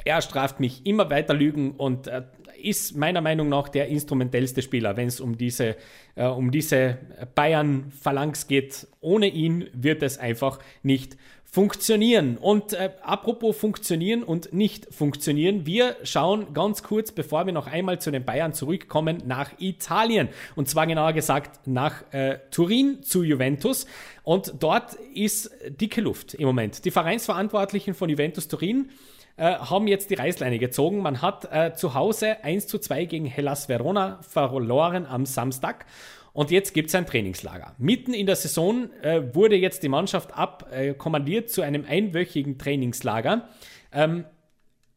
er 0.04 0.22
straft 0.22 0.60
mich 0.60 0.86
immer 0.86 1.10
weiter 1.10 1.34
Lügen 1.34 1.72
und 1.72 2.06
äh, 2.06 2.22
ist 2.60 2.96
meiner 2.96 3.20
Meinung 3.20 3.48
nach 3.48 3.68
der 3.68 3.88
instrumentellste 3.88 4.62
Spieler, 4.62 4.96
wenn 4.96 5.08
es 5.08 5.20
um 5.20 5.38
diese, 5.38 5.76
äh, 6.16 6.26
um 6.26 6.50
diese 6.50 6.98
Bayern-Phalanx 7.34 8.46
geht. 8.46 8.86
Ohne 9.00 9.28
ihn 9.28 9.68
wird 9.72 10.02
es 10.02 10.18
einfach 10.18 10.58
nicht 10.82 11.16
funktionieren. 11.50 12.36
Und 12.36 12.74
äh, 12.74 12.90
apropos 13.02 13.56
funktionieren 13.56 14.22
und 14.22 14.52
nicht 14.52 14.92
funktionieren, 14.92 15.64
wir 15.64 15.96
schauen 16.02 16.52
ganz 16.52 16.82
kurz, 16.82 17.10
bevor 17.10 17.46
wir 17.46 17.52
noch 17.52 17.66
einmal 17.66 18.00
zu 18.00 18.10
den 18.10 18.24
Bayern 18.24 18.52
zurückkommen, 18.52 19.22
nach 19.26 19.52
Italien. 19.58 20.28
Und 20.56 20.68
zwar 20.68 20.86
genauer 20.86 21.14
gesagt 21.14 21.66
nach 21.66 22.02
äh, 22.12 22.38
Turin 22.50 23.02
zu 23.02 23.22
Juventus. 23.22 23.86
Und 24.24 24.54
dort 24.60 24.94
ist 25.14 25.50
dicke 25.80 26.02
Luft 26.02 26.34
im 26.34 26.46
Moment. 26.46 26.84
Die 26.84 26.90
Vereinsverantwortlichen 26.90 27.94
von 27.94 28.10
Juventus 28.10 28.48
Turin 28.48 28.90
äh, 29.38 29.56
haben 29.56 29.86
jetzt 29.86 30.10
die 30.10 30.14
Reißleine 30.14 30.58
gezogen. 30.58 30.98
Man 30.98 31.22
hat 31.22 31.48
äh, 31.52 31.72
zu 31.74 31.94
Hause 31.94 32.42
1 32.44 32.66
zu 32.66 32.78
2 32.78 33.04
gegen 33.04 33.24
Hellas 33.26 33.68
Verona 33.68 34.20
verloren 34.22 35.06
am 35.06 35.26
Samstag. 35.26 35.86
Und 36.32 36.50
jetzt 36.50 36.74
gibt 36.74 36.88
es 36.88 36.94
ein 36.94 37.06
Trainingslager. 37.06 37.74
Mitten 37.78 38.14
in 38.14 38.26
der 38.26 38.36
Saison 38.36 38.90
äh, 39.02 39.34
wurde 39.34 39.56
jetzt 39.56 39.82
die 39.82 39.88
Mannschaft 39.88 40.34
abkommandiert 40.34 41.50
zu 41.50 41.62
einem 41.62 41.84
einwöchigen 41.88 42.58
Trainingslager. 42.58 43.48
Ähm, 43.92 44.24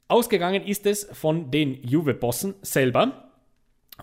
ausgegangen 0.07 0.63
ist 0.63 0.85
es 0.85 1.07
von 1.11 1.51
den 1.51 1.81
Juve-Bossen 1.83 2.55
selber. 2.61 3.31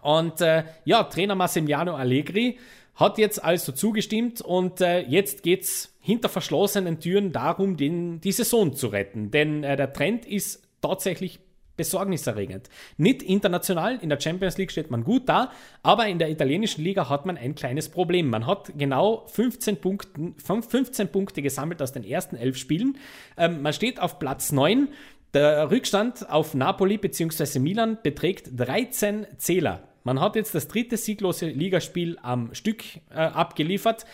Und 0.02 0.40
äh, 0.40 0.64
ja, 0.85 1.04
Trainer 1.04 1.35
Massimiliano 1.35 1.95
Allegri 1.95 2.59
hat 2.95 3.18
jetzt 3.18 3.42
also 3.42 3.73
zugestimmt 3.73 4.40
und 4.40 4.80
äh, 4.80 5.00
jetzt 5.00 5.47
es 5.47 5.98
hinter 6.09 6.31
verschlossenen 6.31 7.00
Türen 7.00 7.33
darum, 7.33 7.77
den, 7.77 8.23
die 8.23 8.33
Saison 8.33 8.73
zu 8.73 8.87
retten. 8.87 9.31
Denn 9.31 9.62
äh, 9.62 9.77
der 9.77 9.93
Trend 9.93 10.25
ist 10.25 10.67
tatsächlich 10.81 11.38
besorgniserregend. 11.77 12.71
Nicht 12.97 13.23
international, 13.23 13.99
in 14.00 14.09
der 14.09 14.19
Champions 14.19 14.57
League 14.57 14.73
steht 14.73 14.91
man 14.91 15.05
gut 15.05 15.29
da, 15.29 15.53
aber 15.83 16.09
in 16.09 16.19
der 16.19 16.31
italienischen 16.31 16.83
Liga 16.83 17.11
hat 17.11 17.27
man 17.27 17.37
ein 17.37 17.55
kleines 17.55 17.91
Problem. 17.91 18.31
Man 18.31 18.47
hat 18.47 18.73
genau 18.79 19.27
15, 19.27 19.83
Punkten, 19.83 20.35
15 20.38 21.09
Punkte 21.09 21.43
gesammelt 21.43 21.83
aus 21.83 21.93
den 21.93 22.05
ersten 22.05 22.37
elf 22.37 22.57
Spielen. 22.57 22.97
Ähm, 23.37 23.61
man 23.61 23.75
steht 23.75 24.00
auf 24.00 24.19
Platz 24.19 24.50
9. 24.50 24.88
Der 25.35 25.71
Rückstand 25.71 26.31
auf 26.31 26.55
Napoli 26.55 26.97
bzw. 26.97 27.59
Milan 27.59 27.99
beträgt 28.03 28.49
13 28.57 29.27
Zähler. 29.37 29.83
Man 30.05 30.21
hat 30.21 30.37
jetzt 30.37 30.55
das 30.55 30.69
dritte 30.69 30.97
sieglose 30.97 31.49
Ligaspiel 31.49 32.19
am 32.23 32.55
Stück 32.55 32.83
äh, 33.11 33.17
abgeliefert. 33.17 34.07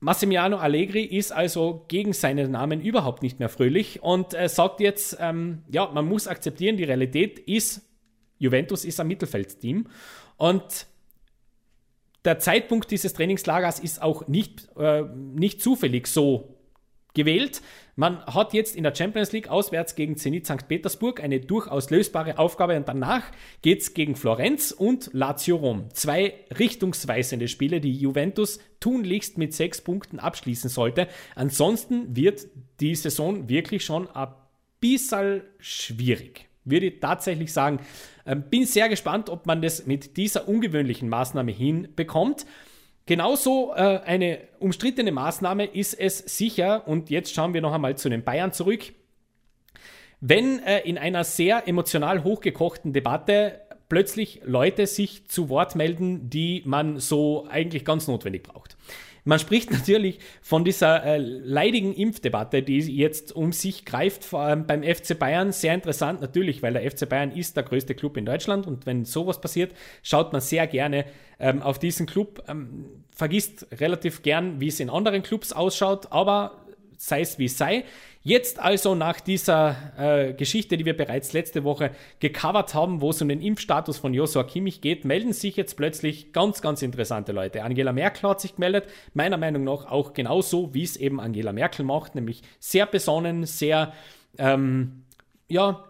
Massimiliano 0.00 0.58
Allegri 0.58 1.02
ist 1.02 1.32
also 1.32 1.84
gegen 1.88 2.12
seinen 2.12 2.50
Namen 2.50 2.80
überhaupt 2.80 3.22
nicht 3.22 3.38
mehr 3.38 3.48
fröhlich 3.48 4.02
und 4.02 4.34
äh, 4.34 4.48
sagt 4.48 4.80
jetzt, 4.80 5.16
ähm, 5.20 5.62
ja, 5.70 5.90
man 5.90 6.06
muss 6.06 6.26
akzeptieren, 6.26 6.76
die 6.76 6.84
Realität 6.84 7.38
ist, 7.38 7.82
Juventus 8.38 8.84
ist 8.84 9.00
ein 9.00 9.06
Mittelfeldteam 9.06 9.86
und 10.36 10.86
der 12.24 12.38
Zeitpunkt 12.38 12.90
dieses 12.90 13.12
Trainingslagers 13.12 13.78
ist 13.78 14.02
auch 14.02 14.26
nicht, 14.28 14.68
äh, 14.76 15.02
nicht 15.02 15.62
zufällig 15.62 16.06
so 16.06 16.53
gewählt. 17.14 17.62
Man 17.96 18.24
hat 18.26 18.52
jetzt 18.54 18.74
in 18.74 18.82
der 18.82 18.94
Champions 18.94 19.32
League 19.32 19.48
auswärts 19.48 19.94
gegen 19.94 20.16
Zenit 20.16 20.46
St. 20.46 20.66
Petersburg 20.68 21.22
eine 21.22 21.40
durchaus 21.40 21.90
lösbare 21.90 22.38
Aufgabe 22.38 22.76
und 22.76 22.88
danach 22.88 23.22
geht 23.62 23.82
es 23.82 23.94
gegen 23.94 24.16
Florenz 24.16 24.72
und 24.72 25.10
Lazio 25.12 25.56
Rom. 25.56 25.88
Zwei 25.92 26.34
richtungsweisende 26.58 27.46
Spiele, 27.46 27.80
die 27.80 27.92
Juventus 27.92 28.58
tunlichst 28.80 29.38
mit 29.38 29.54
sechs 29.54 29.80
Punkten 29.80 30.18
abschließen 30.18 30.68
sollte. 30.68 31.06
Ansonsten 31.36 32.16
wird 32.16 32.46
die 32.80 32.94
Saison 32.96 33.48
wirklich 33.48 33.84
schon 33.84 34.10
ein 34.10 34.28
bisschen 34.80 35.42
schwierig. 35.60 36.48
Würde 36.64 36.86
ich 36.86 37.00
tatsächlich 37.00 37.52
sagen. 37.52 37.78
Ähm, 38.26 38.44
bin 38.50 38.64
sehr 38.66 38.88
gespannt, 38.88 39.28
ob 39.28 39.46
man 39.46 39.62
das 39.62 39.86
mit 39.86 40.16
dieser 40.16 40.48
ungewöhnlichen 40.48 41.08
Maßnahme 41.08 41.52
hinbekommt. 41.52 42.46
Genauso 43.06 43.72
äh, 43.74 44.00
eine 44.04 44.38
umstrittene 44.60 45.12
Maßnahme 45.12 45.66
ist 45.66 45.94
es 45.94 46.18
sicher, 46.18 46.88
und 46.88 47.10
jetzt 47.10 47.34
schauen 47.34 47.52
wir 47.52 47.60
noch 47.60 47.72
einmal 47.72 47.96
zu 47.98 48.08
den 48.08 48.24
Bayern 48.24 48.52
zurück, 48.52 48.92
wenn 50.20 50.60
äh, 50.60 50.80
in 50.80 50.96
einer 50.96 51.22
sehr 51.24 51.68
emotional 51.68 52.24
hochgekochten 52.24 52.94
Debatte 52.94 53.60
plötzlich 53.90 54.40
Leute 54.44 54.86
sich 54.86 55.28
zu 55.28 55.50
Wort 55.50 55.76
melden, 55.76 56.30
die 56.30 56.62
man 56.64 56.98
so 56.98 57.46
eigentlich 57.50 57.84
ganz 57.84 58.08
notwendig 58.08 58.42
braucht. 58.42 58.78
Man 59.24 59.38
spricht 59.38 59.70
natürlich 59.72 60.18
von 60.40 60.64
dieser 60.64 61.04
äh, 61.04 61.18
leidigen 61.18 61.94
Impfdebatte, 61.94 62.62
die 62.62 62.78
jetzt 62.78 63.36
um 63.36 63.52
sich 63.52 63.84
greift, 63.84 64.30
beim 64.30 64.82
FC 64.82 65.18
Bayern. 65.18 65.52
Sehr 65.52 65.74
interessant 65.74 66.22
natürlich, 66.22 66.62
weil 66.62 66.72
der 66.72 66.90
FC 66.90 67.06
Bayern 67.06 67.32
ist 67.32 67.56
der 67.56 67.64
größte 67.64 67.94
Club 67.94 68.16
in 68.16 68.24
Deutschland 68.24 68.66
und 68.66 68.86
wenn 68.86 69.04
sowas 69.04 69.42
passiert, 69.42 69.74
schaut 70.02 70.32
man 70.32 70.40
sehr 70.40 70.66
gerne 70.66 71.04
ähm, 71.38 71.62
auf 71.62 71.78
diesen 71.78 72.06
Club, 72.06 72.42
ähm, 72.48 72.86
vergisst 73.10 73.66
relativ 73.72 74.22
gern, 74.22 74.60
wie 74.60 74.68
es 74.68 74.80
in 74.80 74.90
anderen 74.90 75.22
Clubs 75.22 75.52
ausschaut, 75.52 76.12
aber 76.12 76.64
sei 76.96 77.20
es 77.20 77.38
wie 77.38 77.48
sei. 77.48 77.84
Jetzt 78.26 78.58
also 78.58 78.94
nach 78.94 79.20
dieser 79.20 79.76
äh, 79.98 80.32
Geschichte, 80.32 80.78
die 80.78 80.86
wir 80.86 80.96
bereits 80.96 81.34
letzte 81.34 81.62
Woche 81.62 81.90
gecovert 82.20 82.72
haben, 82.72 83.02
wo 83.02 83.10
es 83.10 83.20
um 83.20 83.28
den 83.28 83.42
Impfstatus 83.42 83.98
von 83.98 84.14
Joshua 84.14 84.44
Kimmich 84.44 84.80
geht, 84.80 85.04
melden 85.04 85.34
sich 85.34 85.56
jetzt 85.56 85.76
plötzlich 85.76 86.32
ganz, 86.32 86.62
ganz 86.62 86.80
interessante 86.80 87.32
Leute. 87.32 87.62
Angela 87.62 87.92
Merkel 87.92 88.30
hat 88.30 88.40
sich 88.40 88.54
gemeldet, 88.54 88.86
meiner 89.12 89.36
Meinung 89.36 89.64
nach 89.64 89.84
auch 89.90 90.14
genauso, 90.14 90.72
wie 90.72 90.84
es 90.84 90.96
eben 90.96 91.20
Angela 91.20 91.52
Merkel 91.52 91.84
macht, 91.84 92.14
nämlich 92.14 92.40
sehr 92.58 92.86
besonnen, 92.86 93.44
sehr, 93.44 93.92
ähm, 94.38 95.04
ja, 95.46 95.84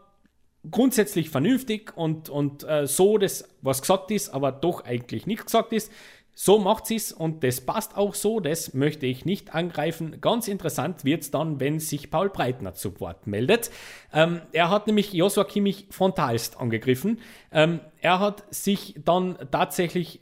grundsätzlich 0.71 1.30
vernünftig 1.30 1.97
und, 1.97 2.28
und 2.28 2.64
äh, 2.64 2.87
so, 2.87 3.18
das, 3.18 3.49
was 3.62 3.80
gesagt 3.80 4.11
ist, 4.11 4.30
aber 4.30 4.52
doch 4.52 4.85
eigentlich 4.85 5.26
nicht 5.26 5.44
gesagt 5.44 5.73
ist. 5.73 5.90
So 6.36 6.58
macht 6.58 6.86
sie 6.86 6.96
es 6.96 7.12
und 7.12 7.44
das 7.44 7.60
passt 7.60 7.96
auch 7.96 8.14
so, 8.14 8.40
das 8.40 8.74
möchte 8.74 9.06
ich 9.06 9.24
nicht 9.24 9.54
angreifen. 9.54 10.20
Ganz 10.20 10.48
interessant 10.48 11.04
wird 11.04 11.22
es 11.22 11.30
dann, 11.30 11.60
wenn 11.60 11.78
sich 11.78 12.10
Paul 12.10 12.28
Breitner 12.28 12.74
zu 12.74 12.98
Wort 13.00 13.28
meldet. 13.28 13.70
Ähm, 14.12 14.40
er 14.52 14.68
hat 14.68 14.88
nämlich 14.88 15.12
Joshua 15.12 15.44
Kimmich 15.44 15.86
frontalst 15.90 16.58
angegriffen. 16.58 17.20
Ähm, 17.52 17.80
er 18.00 18.18
hat 18.18 18.44
sich 18.52 18.96
dann 19.02 19.38
tatsächlich 19.50 20.20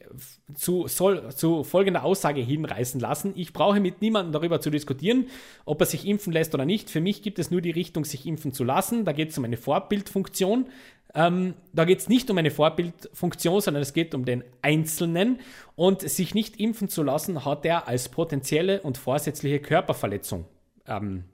zu, 0.55 0.87
soll, 0.87 1.35
zu 1.35 1.65
folgender 1.65 2.05
Aussage 2.05 2.41
hinreißen 2.41 3.01
lassen. 3.01 3.33
Ich 3.35 3.53
brauche 3.53 3.81
mit 3.81 4.03
niemandem 4.03 4.33
darüber 4.33 4.61
zu 4.61 4.71
diskutieren, 4.71 5.27
ob 5.65 5.81
er 5.81 5.87
sich 5.87 6.07
impfen 6.07 6.33
lässt 6.33 6.55
oder 6.55 6.65
nicht. 6.65 6.91
Für 6.91 7.01
mich 7.01 7.23
gibt 7.23 7.39
es 7.39 7.51
nur 7.51 7.61
die 7.61 7.71
Richtung, 7.71 8.05
sich 8.05 8.27
impfen 8.27 8.53
zu 8.53 8.65
lassen. 8.65 9.05
Da 9.05 9.13
geht 9.13 9.31
es 9.31 9.39
um 9.39 9.45
eine 9.45 9.57
Vorbildfunktion. 9.57 10.67
Ähm, 11.15 11.55
da 11.73 11.85
geht 11.85 11.99
es 11.99 12.09
nicht 12.09 12.31
um 12.31 12.39
eine 12.39 12.51
Vorbildfunktion, 12.51 13.61
sondern 13.61 13.83
es 13.83 13.93
geht 13.93 14.15
um 14.15 14.25
den 14.25 14.45
Einzelnen. 14.63 15.41
Und 15.75 16.03
sich 16.03 16.35
nicht 16.35 16.59
impfen 16.61 16.89
zu 16.89 17.03
lassen, 17.03 17.45
hat 17.45 17.65
er 17.65 17.89
als 17.89 18.09
potenzielle 18.09 18.81
und 18.83 18.99
vorsätzliche 18.99 19.61
Körperverletzung 19.61 20.47
ähm, 20.87 21.25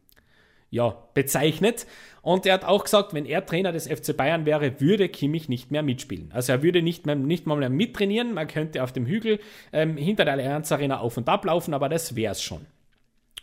ja, 0.70 0.96
bezeichnet. 1.14 1.86
Und 2.22 2.44
er 2.44 2.54
hat 2.54 2.64
auch 2.64 2.84
gesagt, 2.84 3.14
wenn 3.14 3.24
er 3.24 3.46
Trainer 3.46 3.72
des 3.72 3.86
FC 3.88 4.16
Bayern 4.16 4.46
wäre, 4.46 4.80
würde 4.80 5.08
Kimmich 5.08 5.48
nicht 5.48 5.70
mehr 5.70 5.82
mitspielen. 5.82 6.30
Also 6.32 6.52
er 6.52 6.62
würde 6.62 6.82
nicht, 6.82 7.06
mehr, 7.06 7.14
nicht 7.14 7.46
mal 7.46 7.56
mehr 7.56 7.70
mittrainieren. 7.70 8.34
Man 8.34 8.48
könnte 8.48 8.82
auf 8.82 8.92
dem 8.92 9.06
Hügel 9.06 9.40
ähm, 9.72 9.96
hinter 9.96 10.24
der 10.24 10.34
Allianz 10.34 10.70
Arena 10.72 11.00
auf 11.00 11.16
und 11.16 11.28
ab 11.28 11.44
laufen, 11.44 11.72
aber 11.72 11.88
das 11.88 12.16
wäre 12.16 12.32
es 12.32 12.42
schon. 12.42 12.66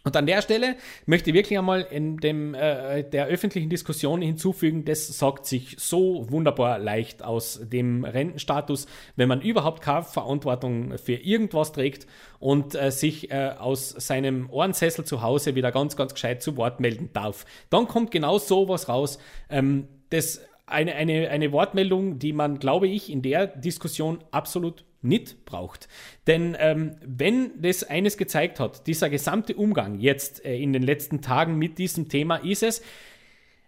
Und 0.06 0.16
an 0.16 0.28
der 0.28 0.44
Stelle 0.44 0.76
möchte 1.08 1.32
ich 1.32 1.34
wirklich 1.34 1.58
einmal 1.58 1.82
in 1.82 2.18
dem, 2.18 2.54
äh, 2.54 3.04
der 3.04 3.26
öffentlichen 3.26 3.70
Diskussion 3.70 4.22
hinzufügen, 4.22 4.86
das 4.86 5.08
sagt 5.18 5.48
sich 5.48 5.76
so 5.80 6.28
wunderbar 6.30 6.78
leicht 6.78 7.24
aus 7.24 7.60
dem 7.64 8.06
Rentenstatus, 8.06 8.86
wenn 9.16 9.28
man 9.28 9.42
überhaupt 9.42 9.82
keine 9.82 10.04
Verantwortung 10.04 11.00
für 11.00 11.16
irgendwas 11.16 11.72
trägt 11.72 12.06
und 12.38 12.76
äh, 12.76 12.92
sich 12.92 13.32
äh, 13.32 13.56
aus 13.58 13.90
seinem 13.90 14.48
Ohrensessel 14.52 15.06
zu 15.06 15.24
Hause 15.24 15.56
wieder 15.56 15.72
ganz, 15.72 15.96
ganz 15.98 16.14
gescheit 16.14 16.44
zu 16.44 16.56
Wort 16.56 16.80
melden 16.80 17.10
darf. 17.12 17.46
Dann 17.72 17.88
kommt 17.88 18.12
genau 18.12 18.38
so 18.38 18.70
was 18.70 18.88
raus. 18.88 19.18
Ähm, 19.50 19.88
das 20.12 20.40
eine, 20.68 20.94
eine, 20.94 21.30
eine 21.30 21.52
Wortmeldung, 21.52 22.20
die 22.20 22.34
man, 22.34 22.60
glaube 22.60 22.88
ich, 22.88 23.12
in 23.12 23.24
der 23.24 23.48
Diskussion 23.48 24.20
absolut 24.30 24.86
nicht 25.06 25.46
braucht. 25.46 25.88
Denn 26.28 26.56
ähm, 26.60 26.98
wenn 27.06 27.62
das 27.62 27.84
eines 27.84 28.18
gezeigt 28.18 28.60
hat, 28.60 28.88
dieser 28.88 29.10
gesamte 29.10 29.56
Umgang 29.56 30.00
jetzt 30.00 30.44
äh, 30.46 30.58
in 30.58 30.74
den 30.74 30.84
letzten 30.84 31.22
Tagen 31.22 31.58
mit 31.58 31.78
diesem 31.78 32.10
Thema, 32.10 32.38
ist 32.38 32.64
es, 32.64 32.82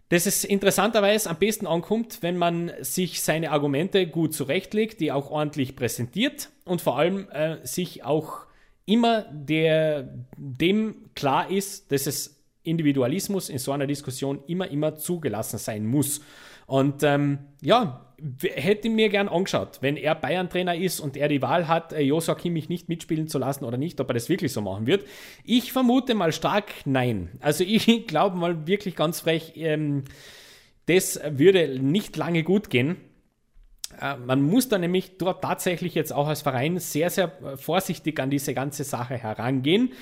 dass 0.09 0.25
es 0.25 0.43
interessanterweise 0.43 1.29
am 1.29 1.37
besten 1.37 1.67
ankommt, 1.67 2.19
wenn 2.21 2.37
man 2.37 2.71
sich 2.81 3.21
seine 3.21 3.51
Argumente 3.51 4.07
gut 4.07 4.33
zurechtlegt, 4.33 4.99
die 4.99 5.11
auch 5.11 5.31
ordentlich 5.31 5.75
präsentiert 5.75 6.49
und 6.63 6.81
vor 6.81 6.97
allem 6.97 7.29
äh, 7.29 7.57
sich 7.65 8.03
auch 8.03 8.45
immer 8.85 9.25
der, 9.31 10.13
dem 10.37 11.09
klar 11.13 11.51
ist, 11.51 11.91
dass 11.91 12.07
es 12.07 12.37
Individualismus 12.63 13.49
in 13.49 13.57
so 13.57 13.71
einer 13.71 13.87
Diskussion 13.87 14.43
immer, 14.47 14.69
immer 14.69 14.95
zugelassen 14.95 15.57
sein 15.57 15.85
muss. 15.85 16.21
Und 16.67 17.01
ähm, 17.01 17.39
ja, 17.61 18.05
hätte 18.41 18.89
mir 18.89 19.09
gern 19.09 19.29
angeschaut, 19.29 19.77
wenn 19.81 19.95
er 19.95 20.15
Bayern-Trainer 20.15 20.75
ist 20.75 20.99
und 20.99 21.15
er 21.15 21.29
die 21.29 21.41
Wahl 21.41 21.67
hat, 21.67 21.93
äh, 21.93 22.01
Joshua 22.01 22.35
Kimmich 22.35 22.67
nicht 22.67 22.89
mitspielen 22.89 23.27
zu 23.27 23.39
lassen 23.39 23.63
oder 23.63 23.77
nicht, 23.77 23.99
ob 24.01 24.09
er 24.09 24.13
das 24.15 24.27
wirklich 24.27 24.51
so 24.51 24.61
machen 24.61 24.85
wird. 24.85 25.05
Ich 25.43 25.71
vermute 25.71 26.13
mal 26.13 26.31
stark 26.31 26.65
nein. 26.85 27.29
Also 27.39 27.63
ich 27.63 27.85
glaube 28.07 28.35
mal 28.37 28.67
wirklich 28.67 28.95
ganz 28.95 29.21
frech, 29.21 29.53
ähm, 29.55 30.03
das 30.87 31.19
würde 31.29 31.79
nicht 31.79 32.17
lange 32.17 32.43
gut 32.43 32.69
gehen. 32.69 32.97
Äh, 34.01 34.17
man 34.17 34.41
muss 34.41 34.67
da 34.67 34.77
nämlich 34.77 35.17
dort 35.17 35.43
tatsächlich 35.43 35.95
jetzt 35.95 36.11
auch 36.11 36.27
als 36.27 36.41
Verein 36.41 36.79
sehr, 36.79 37.09
sehr 37.09 37.31
äh, 37.43 37.55
vorsichtig 37.55 38.19
an 38.19 38.29
diese 38.29 38.53
ganze 38.53 38.83
Sache 38.83 39.15
herangehen. 39.15 39.93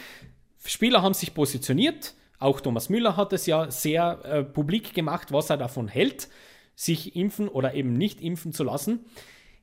Spieler 0.66 1.04
haben 1.04 1.14
sich 1.14 1.36
positioniert. 1.36 2.16
Auch 2.40 2.60
Thomas 2.60 2.90
Müller 2.90 3.18
hat 3.18 3.34
es 3.34 3.46
ja 3.46 3.70
sehr 3.70 4.20
äh, 4.24 4.44
publik 4.44 4.94
gemacht, 4.94 5.32
was 5.32 5.50
er 5.50 5.58
davon 5.58 5.88
hält 5.88 6.28
sich 6.76 7.16
impfen 7.16 7.48
oder 7.48 7.74
eben 7.74 7.94
nicht 7.94 8.22
impfen 8.22 8.54
zu 8.54 8.64
lassen. 8.64 9.06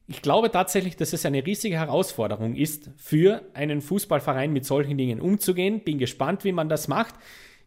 Ich 0.08 0.22
glaube 0.22 0.50
tatsächlich, 0.50 0.96
dass 0.96 1.12
es 1.12 1.24
eine 1.24 1.46
riesige 1.46 1.76
Herausforderung 1.76 2.54
ist, 2.54 2.90
für 2.96 3.42
einen 3.54 3.80
Fußballverein 3.80 4.52
mit 4.52 4.66
solchen 4.66 4.98
Dingen 4.98 5.20
umzugehen. 5.20 5.84
Bin 5.84 5.98
gespannt, 5.98 6.44
wie 6.44 6.52
man 6.52 6.68
das 6.68 6.88
macht. 6.88 7.14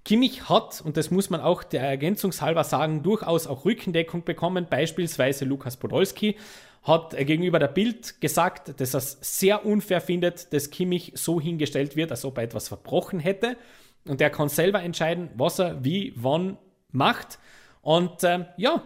Kimmich 0.03 0.49
hat, 0.49 0.81
und 0.81 0.97
das 0.97 1.09
muss 1.09 1.31
man 1.31 1.41
auch 1.41 1.63
der 1.63 1.81
Ergänzungshalber 1.81 2.63
sagen, 2.63 3.01
durchaus 3.01 3.47
auch 3.47 3.65
Rückendeckung 3.65 4.23
bekommen. 4.23 4.67
Beispielsweise 4.69 5.45
Lukas 5.45 5.77
Podolski 5.77 6.35
hat 6.83 7.17
gegenüber 7.17 7.57
der 7.57 7.69
Bild 7.69 8.21
gesagt, 8.21 8.79
dass 8.79 8.93
er 8.93 8.99
es 8.99 9.17
sehr 9.21 9.65
unfair 9.65 10.01
findet, 10.01 10.53
dass 10.53 10.69
Kimmich 10.69 11.13
so 11.15 11.41
hingestellt 11.41 11.95
wird, 11.95 12.11
als 12.11 12.25
ob 12.25 12.37
er 12.37 12.43
etwas 12.43 12.67
verbrochen 12.67 13.19
hätte. 13.19 13.57
Und 14.07 14.21
er 14.21 14.29
kann 14.29 14.49
selber 14.49 14.83
entscheiden, 14.83 15.29
was 15.35 15.57
er 15.57 15.83
wie, 15.83 16.13
wann 16.15 16.57
macht. 16.91 17.39
Und 17.81 18.23
äh, 18.23 18.45
ja, 18.57 18.83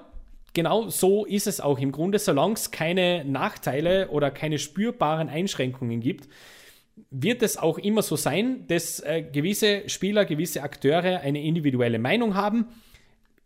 genau 0.54 0.90
so 0.90 1.26
ist 1.26 1.48
es 1.48 1.62
auch 1.62 1.80
im 1.80 1.92
Grunde, 1.92 2.20
solange 2.20 2.54
es 2.54 2.72
keine 2.72 3.24
Nachteile 3.26 4.10
oder 4.10 4.32
keine 4.32 4.60
spürbaren 4.60 5.30
Einschränkungen 5.30 6.00
gibt, 6.00 6.28
wird 7.12 7.42
es 7.44 7.58
auch 7.58 7.78
immer 7.78 8.02
so 8.02 8.16
sein, 8.16 8.68
dass 8.68 9.00
äh, 9.00 9.24
gewisse 9.24 9.88
Spieler, 9.88 10.26
gewisse 10.26 10.64
Akteure 10.64 11.22
eine 11.22 11.42
individuelle 11.42 12.00
Meinung 12.00 12.36
haben 12.36 12.68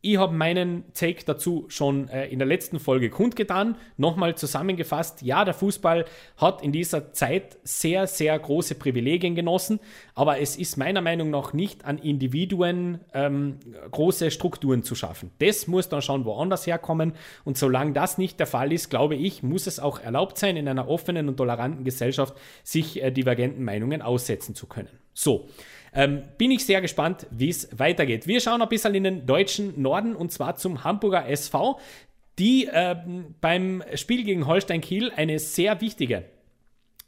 ich 0.06 0.18
habe 0.18 0.36
meinen 0.36 0.84
Take 0.94 1.24
dazu 1.26 1.64
schon 1.70 2.10
äh, 2.10 2.28
in 2.28 2.38
der 2.38 2.46
letzten 2.46 2.78
Folge 2.78 3.10
kundgetan. 3.10 3.78
Nochmal 3.96 4.36
zusammengefasst, 4.36 5.22
ja, 5.22 5.46
der 5.46 5.54
Fußball 5.54 6.04
hat 6.36 6.62
in 6.62 6.74
dieser 6.74 7.14
Zeit 7.14 7.58
sehr, 7.64 8.06
sehr 8.06 8.38
große 8.38 8.76
Privilegien 8.76 9.34
genossen, 9.34 9.80
aber 10.14 10.40
es 10.40 10.58
ist 10.58 10.76
meiner 10.76 11.00
Meinung 11.00 11.30
nach 11.30 11.54
nicht 11.54 11.86
an 11.86 11.98
Individuen 11.98 13.00
ähm, 13.14 13.60
große 13.92 14.30
Strukturen 14.30 14.84
zu 14.84 14.94
schaffen. 14.94 15.32
Das 15.40 15.68
muss 15.68 15.88
dann 15.88 16.02
schon 16.02 16.26
woanders 16.26 16.68
herkommen 16.68 17.14
und 17.46 17.58
solange 17.58 17.94
das 17.94 18.18
nicht 18.18 18.42
der 18.42 18.48
Fall 18.48 18.74
ist, 18.74 18.90
glaube 18.90 19.16
ich, 19.16 19.42
muss 19.42 19.68
es 19.68 19.80
auch 19.80 20.02
erlaubt 20.02 20.38
sein, 20.38 20.58
in 20.58 20.68
einer 20.68 20.90
offenen 20.90 21.30
und 21.30 21.38
toleranten 21.38 21.86
Gesellschaft 21.86 22.36
sich 22.66 23.02
äh, 23.02 23.10
divergenten 23.10 23.64
Meinungen 23.64 24.02
aussetzen 24.02 24.54
zu 24.54 24.68
können. 24.68 24.90
So. 25.14 25.48
Ähm, 25.94 26.24
bin 26.38 26.52
ich 26.52 26.66
sehr 26.66 26.82
gespannt, 26.82 27.28
wie 27.32 27.50
es 27.50 27.70
weitergeht. 27.78 28.28
Wir 28.28 28.42
schauen 28.42 28.62
ein 28.62 28.70
bisschen 28.70 28.96
in 28.96 29.04
den 29.04 29.26
deutschen 29.26 29.82
Norden 29.82 30.16
und 30.16 30.32
zwar 30.32 30.56
zum 30.56 30.84
Hamburger 30.84 31.28
SV, 31.28 31.80
die 32.40 32.66
äh, 32.66 32.96
beim 33.42 33.84
Spiel 33.96 34.24
gegen 34.24 34.48
Holstein 34.48 34.82
Kiel 34.82 35.12
eine 35.16 35.40
sehr 35.40 35.82
wichtige 35.82 36.26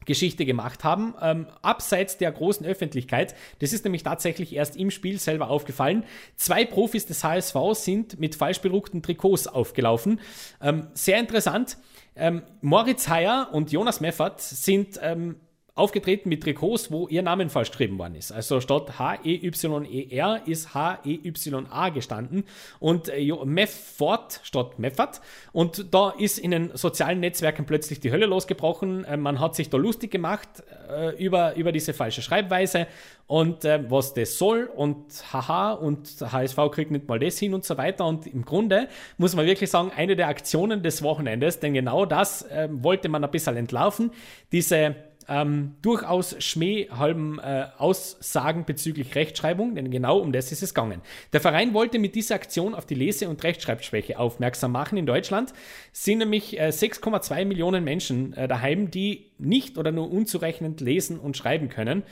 Geschichte 0.05 0.45
gemacht 0.45 0.83
haben, 0.83 1.15
ähm, 1.21 1.47
abseits 1.61 2.17
der 2.17 2.31
großen 2.31 2.65
Öffentlichkeit. 2.65 3.35
Das 3.59 3.73
ist 3.73 3.83
nämlich 3.83 4.03
tatsächlich 4.03 4.55
erst 4.55 4.77
im 4.77 4.91
Spiel 4.91 5.19
selber 5.19 5.49
aufgefallen. 5.49 6.03
Zwei 6.35 6.63
Profis 6.65 7.05
des 7.05 7.23
HSV 7.23 7.55
sind 7.73 8.19
mit 8.19 8.35
falsch 8.35 8.61
bedruckten 8.61 9.01
Trikots 9.01 9.47
aufgelaufen. 9.47 10.19
Ähm, 10.61 10.87
sehr 10.93 11.19
interessant. 11.19 11.77
Ähm, 12.15 12.43
Moritz 12.61 13.09
Heyer 13.09 13.49
und 13.51 13.71
Jonas 13.71 13.99
Meffert 13.99 14.41
sind 14.41 14.99
ähm, 15.01 15.35
aufgetreten 15.75 16.29
mit 16.29 16.41
Trikots, 16.41 16.89
wo 16.89 17.07
ihr 17.09 17.21
Namen 17.21 17.49
falsch 17.49 17.69
geschrieben 17.69 17.99
worden 17.99 18.15
ist. 18.15 18.31
Also 18.31 18.61
statt 18.61 18.97
H-E-Y-E-R 18.97 20.41
ist 20.45 20.73
H-E-Y-A 20.73 21.89
gestanden 21.89 22.45
und 22.79 23.09
äh, 23.09 23.29
Meffort 23.43 24.39
statt 24.43 24.79
Meffert. 24.79 25.19
Und 25.51 25.93
da 25.93 26.11
ist 26.11 26.39
in 26.39 26.51
den 26.51 26.71
sozialen 26.77 27.19
Netzwerken 27.19 27.65
plötzlich 27.65 27.99
die 27.99 28.11
Hölle 28.11 28.25
losgebrochen. 28.25 29.03
Äh, 29.03 29.17
man 29.17 29.41
hat 29.41 29.55
sich 29.55 29.69
da 29.69 29.75
lustig 29.75 30.11
gemacht 30.11 30.47
äh, 30.89 31.21
über, 31.21 31.55
über 31.55 31.73
diese 31.73 31.93
falsche 31.93 32.21
Schreibweise 32.21 32.87
und 33.27 33.65
äh, 33.65 33.83
was 33.89 34.13
das 34.13 34.37
soll 34.37 34.69
und 34.73 35.03
haha 35.33 35.73
und 35.73 36.07
HSV 36.21 36.57
kriegt 36.71 36.91
nicht 36.91 37.09
mal 37.09 37.19
das 37.19 37.37
hin 37.37 37.53
und 37.53 37.65
so 37.65 37.77
weiter. 37.77 38.05
Und 38.05 38.27
im 38.27 38.45
Grunde 38.45 38.87
muss 39.17 39.35
man 39.35 39.45
wirklich 39.45 39.69
sagen, 39.69 39.91
eine 39.93 40.15
der 40.15 40.29
Aktionen 40.29 40.83
des 40.83 41.03
Wochenendes, 41.03 41.59
denn 41.59 41.73
genau 41.73 42.05
das 42.05 42.43
äh, 42.43 42.69
wollte 42.71 43.09
man 43.09 43.25
ein 43.25 43.31
bisschen 43.31 43.57
entlarven. 43.57 44.11
Diese 44.53 44.95
ähm, 45.27 45.75
durchaus 45.81 46.35
schmähhalben 46.43 47.39
äh, 47.39 47.67
Aussagen 47.77 48.65
bezüglich 48.65 49.15
Rechtschreibung, 49.15 49.75
denn 49.75 49.91
genau 49.91 50.19
um 50.19 50.31
das 50.31 50.51
ist 50.51 50.63
es 50.63 50.73
gegangen. 50.73 51.01
Der 51.33 51.41
Verein 51.41 51.73
wollte 51.73 51.99
mit 51.99 52.15
dieser 52.15 52.35
Aktion 52.35 52.73
auf 52.75 52.85
die 52.85 52.95
Lese- 52.95 53.29
und 53.29 53.43
Rechtschreibschwäche 53.43 54.19
aufmerksam 54.19 54.71
machen. 54.71 54.97
In 54.97 55.05
Deutschland 55.05 55.53
sind 55.91 56.19
nämlich 56.19 56.59
äh, 56.59 56.67
6,2 56.67 57.45
Millionen 57.45 57.83
Menschen 57.83 58.33
äh, 58.33 58.47
daheim, 58.47 58.91
die 58.91 59.31
nicht 59.37 59.77
oder 59.77 59.91
nur 59.91 60.11
unzurechnend 60.11 60.81
lesen 60.81 61.19
und 61.19 61.37
schreiben 61.37 61.69
können. 61.69 62.03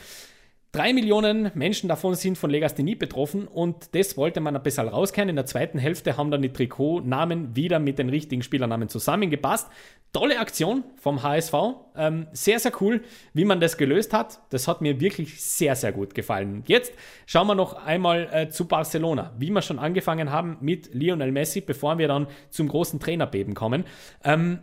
Drei 0.74 0.92
Millionen 0.92 1.52
Menschen 1.54 1.88
davon 1.88 2.16
sind 2.16 2.36
von 2.36 2.50
Legasthenie 2.50 2.96
betroffen 2.96 3.48
und 3.48 3.94
das 3.94 4.18
wollte 4.18 4.40
man 4.40 4.56
ein 4.56 4.64
bisschen 4.64 4.88
rauskehren. 4.88 5.30
In 5.30 5.36
der 5.36 5.46
zweiten 5.46 5.78
Hälfte 5.78 6.18
haben 6.18 6.32
dann 6.32 6.42
die 6.42 6.52
Trikotnamen 6.52 7.56
wieder 7.56 7.78
mit 7.78 8.00
den 8.00 8.10
richtigen 8.10 8.42
Spielernamen 8.42 8.90
zusammengepasst. 8.90 9.70
Tolle 10.14 10.40
Aktion 10.40 10.84
vom 10.96 11.24
HSV. 11.24 11.54
Ähm, 11.96 12.28
sehr, 12.34 12.60
sehr 12.60 12.72
cool, 12.82 13.02
wie 13.34 13.46
man 13.46 13.60
das 13.60 13.78
gelöst 13.78 14.14
hat. 14.14 14.42
Das 14.52 14.68
hat 14.68 14.80
mir 14.80 15.00
wirklich 15.00 15.42
sehr, 15.42 15.76
sehr 15.76 15.92
gut 15.92 16.14
gefallen. 16.14 16.64
Jetzt 16.68 16.94
schauen 17.26 17.48
wir 17.48 17.56
noch 17.56 17.84
einmal 17.84 18.30
äh, 18.32 18.48
zu 18.48 18.68
Barcelona, 18.68 19.34
wie 19.40 19.50
wir 19.50 19.64
schon 19.64 19.80
angefangen 19.80 20.32
haben 20.32 20.58
mit 20.62 20.94
Lionel 20.94 21.32
Messi, 21.32 21.62
bevor 21.62 21.98
wir 21.98 22.08
dann 22.08 22.28
zum 22.52 22.68
großen 22.68 23.00
Trainerbeben 23.00 23.56
kommen. 23.56 23.86
Ähm, 24.24 24.60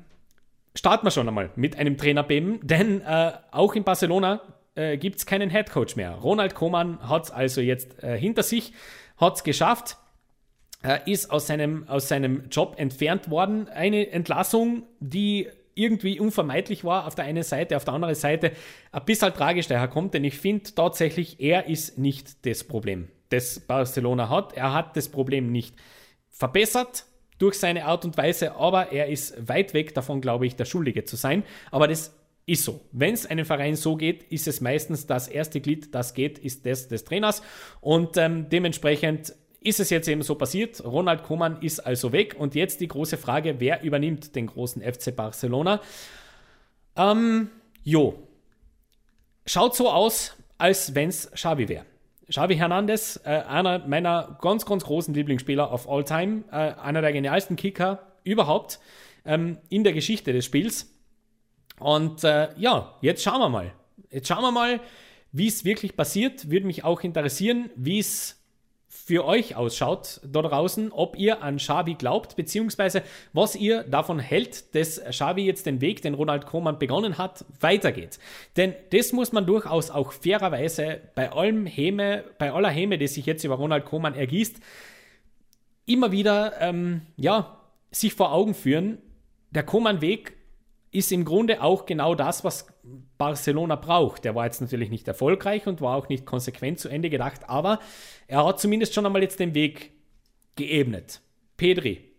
starten 0.76 1.04
wir 1.04 1.10
schon 1.10 1.26
einmal 1.26 1.50
mit 1.56 1.76
einem 1.76 1.96
Trainerbeben, 1.96 2.60
denn 2.62 3.00
äh, 3.00 3.32
auch 3.50 3.74
in 3.74 3.82
Barcelona 3.82 4.42
äh, 4.76 4.98
gibt 4.98 5.18
es 5.18 5.26
keinen 5.26 5.50
Headcoach 5.50 5.96
mehr. 5.96 6.12
Ronald 6.12 6.54
Koeman 6.54 7.08
hat 7.08 7.24
es 7.24 7.30
also 7.32 7.60
jetzt 7.60 8.00
äh, 8.04 8.16
hinter 8.16 8.44
sich, 8.44 8.72
hat 9.16 9.34
es 9.34 9.42
geschafft, 9.42 9.96
ist 11.06 11.30
aus 11.30 11.46
seinem, 11.46 11.86
aus 11.88 12.08
seinem 12.08 12.48
Job 12.50 12.74
entfernt 12.78 13.30
worden. 13.30 13.68
Eine 13.68 14.10
Entlassung, 14.10 14.84
die 15.00 15.48
irgendwie 15.74 16.20
unvermeidlich 16.20 16.84
war 16.84 17.06
auf 17.06 17.14
der 17.14 17.24
einen 17.24 17.42
Seite, 17.42 17.76
auf 17.76 17.84
der 17.84 17.94
anderen 17.94 18.14
Seite 18.14 18.52
ein 18.92 19.04
bisschen 19.04 19.32
tragisch 19.32 19.66
daherkommt, 19.66 20.14
denn 20.14 20.24
ich 20.24 20.38
finde 20.38 20.74
tatsächlich, 20.74 21.40
er 21.40 21.66
ist 21.66 21.98
nicht 21.98 22.44
das 22.44 22.64
Problem, 22.64 23.08
das 23.30 23.60
Barcelona 23.60 24.28
hat. 24.28 24.54
Er 24.54 24.74
hat 24.74 24.96
das 24.96 25.08
Problem 25.08 25.52
nicht 25.52 25.74
verbessert, 26.28 27.04
durch 27.38 27.58
seine 27.58 27.86
Art 27.86 28.04
und 28.04 28.16
Weise, 28.18 28.54
aber 28.56 28.92
er 28.92 29.08
ist 29.08 29.48
weit 29.48 29.72
weg 29.72 29.94
davon, 29.94 30.20
glaube 30.20 30.46
ich, 30.46 30.56
der 30.56 30.66
Schuldige 30.66 31.04
zu 31.04 31.16
sein. 31.16 31.42
Aber 31.70 31.88
das 31.88 32.14
ist 32.44 32.64
so. 32.64 32.80
Wenn 32.92 33.14
es 33.14 33.26
einem 33.26 33.46
Verein 33.46 33.76
so 33.76 33.96
geht, 33.96 34.24
ist 34.24 34.46
es 34.46 34.60
meistens 34.60 35.06
das 35.06 35.26
erste 35.26 35.60
Glied, 35.60 35.94
das 35.94 36.12
geht, 36.12 36.38
ist 36.38 36.66
das 36.66 36.88
des 36.88 37.04
Trainers. 37.04 37.42
Und 37.80 38.18
ähm, 38.18 38.48
dementsprechend 38.50 39.34
ist 39.60 39.80
es 39.80 39.90
jetzt 39.90 40.08
eben 40.08 40.22
so 40.22 40.34
passiert. 40.34 40.82
Ronald 40.84 41.22
Koeman 41.22 41.60
ist 41.60 41.80
also 41.80 42.12
weg. 42.12 42.34
Und 42.38 42.54
jetzt 42.54 42.80
die 42.80 42.88
große 42.88 43.16
Frage, 43.18 43.60
wer 43.60 43.82
übernimmt 43.82 44.34
den 44.34 44.46
großen 44.46 44.82
FC 44.82 45.14
Barcelona? 45.14 45.80
Ähm, 46.96 47.50
jo. 47.82 48.26
Schaut 49.46 49.76
so 49.76 49.90
aus, 49.90 50.36
als 50.58 50.94
wenn 50.94 51.08
es 51.08 51.30
Xavi 51.30 51.68
wäre. 51.68 51.84
Xavi 52.30 52.56
Hernandez, 52.56 53.20
äh, 53.24 53.28
einer 53.28 53.86
meiner 53.86 54.38
ganz, 54.40 54.64
ganz 54.64 54.84
großen 54.84 55.12
Lieblingsspieler 55.12 55.72
of 55.72 55.88
all 55.88 56.04
time, 56.04 56.44
äh, 56.52 56.74
einer 56.80 57.00
der 57.02 57.12
genialsten 57.12 57.56
Kicker 57.56 58.06
überhaupt 58.24 58.78
ähm, 59.24 59.58
in 59.68 59.84
der 59.84 59.92
Geschichte 59.92 60.32
des 60.32 60.44
Spiels. 60.44 60.94
Und 61.78 62.24
äh, 62.24 62.48
ja, 62.56 62.94
jetzt 63.00 63.22
schauen 63.22 63.40
wir 63.40 63.48
mal. 63.48 63.72
Jetzt 64.10 64.28
schauen 64.28 64.42
wir 64.42 64.52
mal, 64.52 64.80
wie 65.32 65.48
es 65.48 65.64
wirklich 65.64 65.96
passiert. 65.96 66.50
Würde 66.50 66.66
mich 66.66 66.84
auch 66.84 67.00
interessieren, 67.02 67.70
wie 67.74 67.98
es 67.98 68.39
für 68.92 69.24
euch 69.24 69.54
ausschaut 69.54 70.20
da 70.24 70.42
draußen, 70.42 70.90
ob 70.90 71.16
ihr 71.16 71.44
an 71.44 71.58
Xavi 71.58 71.94
glaubt, 71.94 72.34
beziehungsweise 72.34 73.04
was 73.32 73.54
ihr 73.54 73.84
davon 73.84 74.18
hält, 74.18 74.74
dass 74.74 75.00
Xavi 75.00 75.46
jetzt 75.46 75.64
den 75.64 75.80
Weg, 75.80 76.02
den 76.02 76.14
Ronald 76.14 76.44
Koeman 76.44 76.80
begonnen 76.80 77.16
hat, 77.16 77.44
weitergeht. 77.60 78.18
Denn 78.56 78.74
das 78.90 79.12
muss 79.12 79.30
man 79.30 79.46
durchaus 79.46 79.92
auch 79.92 80.10
fairerweise 80.10 81.00
bei 81.14 81.30
allem 81.30 81.66
Häme, 81.66 82.24
bei 82.38 82.52
aller 82.52 82.68
Häme, 82.68 82.98
die 82.98 83.06
sich 83.06 83.26
jetzt 83.26 83.44
über 83.44 83.54
Ronald 83.54 83.84
Koeman 83.84 84.16
ergießt, 84.16 84.56
immer 85.86 86.10
wieder, 86.10 86.60
ähm, 86.60 87.02
ja, 87.16 87.60
sich 87.92 88.14
vor 88.14 88.32
Augen 88.32 88.54
führen. 88.54 88.98
Der 89.50 89.62
Koeman-Weg 89.62 90.32
ist 90.92 91.12
im 91.12 91.24
Grunde 91.24 91.62
auch 91.62 91.86
genau 91.86 92.14
das, 92.14 92.44
was 92.44 92.66
Barcelona 93.16 93.76
braucht. 93.76 94.24
Der 94.24 94.34
war 94.34 94.46
jetzt 94.46 94.60
natürlich 94.60 94.90
nicht 94.90 95.06
erfolgreich 95.06 95.66
und 95.66 95.80
war 95.80 95.96
auch 95.96 96.08
nicht 96.08 96.26
konsequent 96.26 96.80
zu 96.80 96.88
Ende 96.88 97.10
gedacht, 97.10 97.48
aber 97.48 97.78
er 98.26 98.44
hat 98.44 98.60
zumindest 98.60 98.94
schon 98.94 99.06
einmal 99.06 99.22
jetzt 99.22 99.38
den 99.38 99.54
Weg 99.54 99.92
geebnet. 100.56 101.20
Pedri, 101.56 102.10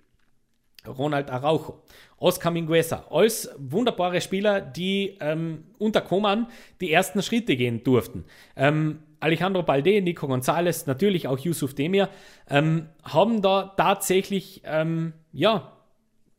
Ronald 0.88 1.30
Araujo, 1.30 1.84
Oscar 2.18 2.52
Mingueza, 2.52 3.06
alles 3.10 3.50
wunderbare 3.58 4.22
Spieler, 4.22 4.62
die 4.62 5.18
ähm, 5.20 5.66
unter 5.78 6.02
Coman 6.02 6.48
die 6.80 6.92
ersten 6.92 7.22
Schritte 7.22 7.56
gehen 7.56 7.84
durften. 7.84 8.26
Ähm, 8.56 9.00
Alejandro 9.20 9.64
Balde, 9.64 10.02
Nico 10.02 10.28
González, 10.28 10.88
natürlich 10.88 11.28
auch 11.28 11.38
Yusuf 11.40 11.76
Demir, 11.76 12.10
ähm, 12.50 12.90
haben 13.04 13.42
da 13.42 13.74
tatsächlich, 13.78 14.62
ähm, 14.66 15.14
ja, 15.32 15.72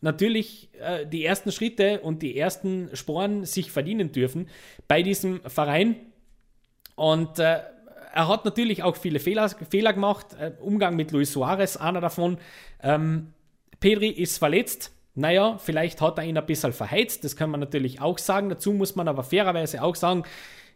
natürlich 0.03 0.69
äh, 0.81 1.07
die 1.07 1.25
ersten 1.25 1.53
Schritte 1.53 2.01
und 2.01 2.23
die 2.23 2.37
ersten 2.37 2.91
Sporen 2.95 3.45
sich 3.45 3.71
verdienen 3.71 4.13
dürfen 4.13 4.49
bei 4.89 5.03
diesem 5.03 5.41
Verein. 5.43 5.97
Und 6.95 7.39
äh, 7.39 7.61
er 8.15 8.29
hat 8.29 8.45
natürlich 8.45 8.83
auch 8.83 8.97
viele 8.97 9.19
Fehler, 9.19 9.49
Fehler 9.49 9.93
gemacht. 9.93 10.27
Äh, 10.39 10.53
Umgang 10.61 10.97
mit 10.97 11.13
Luis 11.13 11.33
Suarez, 11.33 11.77
einer 11.77 12.01
davon. 12.01 12.39
Ähm, 12.83 13.33
Pedri 13.81 14.09
ist 14.09 14.39
verletzt. 14.39 14.93
Naja, 15.15 15.59
vielleicht 15.59 16.01
hat 16.01 16.19
er 16.19 16.25
ihn 16.25 16.39
ein 16.39 16.47
bisschen 16.47 16.73
verheizt, 16.73 17.23
das 17.25 17.37
kann 17.37 17.51
man 17.51 17.61
natürlich 17.61 18.01
auch 18.01 18.17
sagen. 18.17 18.49
Dazu 18.49 18.73
muss 18.73 18.97
man 18.97 19.09
aber 19.09 19.23
fairerweise 19.23 19.83
auch 19.83 19.95
sagen, 19.95 20.25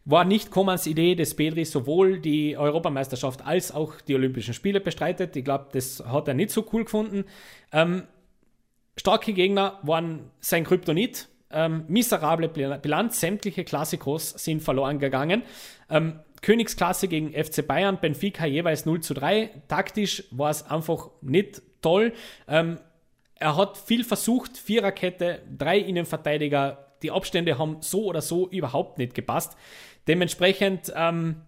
war 0.05 0.25
nicht 0.25 0.51
Komans 0.51 0.87
Idee, 0.87 1.15
dass 1.15 1.35
Pedri 1.35 1.65
sowohl 1.65 2.21
die 2.21 2.57
Europameisterschaft 2.57 3.45
als 3.45 3.73
auch 3.73 4.01
die 4.03 4.15
Olympischen 4.15 4.55
Spiele 4.55 4.81
bestreitet. 4.81 5.35
Ich 5.37 5.45
glaube, 5.45 5.69
das 5.73 6.05
hat 6.07 6.29
er 6.29 6.35
nicht 6.35 6.51
so 6.51 6.67
cool 6.73 6.85
gefunden. 6.85 7.25
Ähm, 7.73 8.05
Starke 8.99 9.33
Gegner 9.33 9.79
waren 9.83 10.31
sein 10.41 10.65
Kryptonit. 10.65 11.29
Ähm, 11.51 11.85
miserable 11.89 12.49
Bilanz, 12.49 13.21
sämtliche 13.21 13.65
Klassikos 13.65 14.31
sind 14.31 14.63
verloren 14.63 14.99
gegangen. 14.99 15.43
Ähm, 15.89 16.21
Königsklasse 16.43 17.09
gegen 17.09 17.33
FC 17.33 17.67
Bayern, 17.67 17.99
Benfica 18.01 18.47
jeweils 18.47 18.85
0 18.85 19.01
zu 19.01 19.15
3. 19.15 19.63
Taktisch 19.69 20.25
war 20.31 20.51
es 20.51 20.69
einfach 20.69 21.11
nicht 21.21 21.63
toll. 21.83 22.13
Ähm, 22.49 22.79
er 23.37 23.57
hat 23.57 23.77
viel 23.79 24.05
versucht, 24.05 24.57
Viererkette, 24.57 25.43
drei 25.57 25.79
Innenverteidiger. 25.79 26.87
Die 27.03 27.11
Abstände 27.11 27.59
haben 27.59 27.79
so 27.81 28.05
oder 28.05 28.23
so 28.23 28.49
überhaupt 28.49 28.99
nicht 28.99 29.15
gepasst. 29.15 29.57
Dementsprechend 30.09 30.93
ähm, 30.97 31.43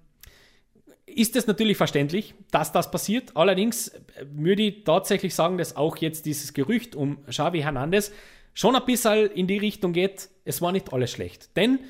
ist 1.15 1.37
es 1.37 1.47
natürlich 1.47 1.77
verständlich, 1.77 2.35
dass 2.51 2.73
das 2.73 2.91
passiert. 2.91 3.37
Allerdings 3.37 3.89
äh, 3.89 4.03
würde 4.31 4.63
ich 4.63 4.85
tatsächlich 4.85 5.35
sagen, 5.35 5.59
dass 5.59 5.77
auch 5.77 5.97
jetzt 5.99 6.27
dieses 6.27 6.55
Gerücht 6.55 6.95
um 6.95 7.25
Xavi 7.27 7.61
Hernandez 7.61 8.13
schon 8.55 8.75
ein 8.75 8.85
bisschen 8.85 9.31
in 9.31 9.47
die 9.47 9.59
Richtung 9.59 9.93
geht, 9.93 10.29
es 10.45 10.61
war 10.61 10.73
nicht 10.73 10.93
alles 10.93 11.11
schlecht. 11.11 11.57
Denn 11.57 11.81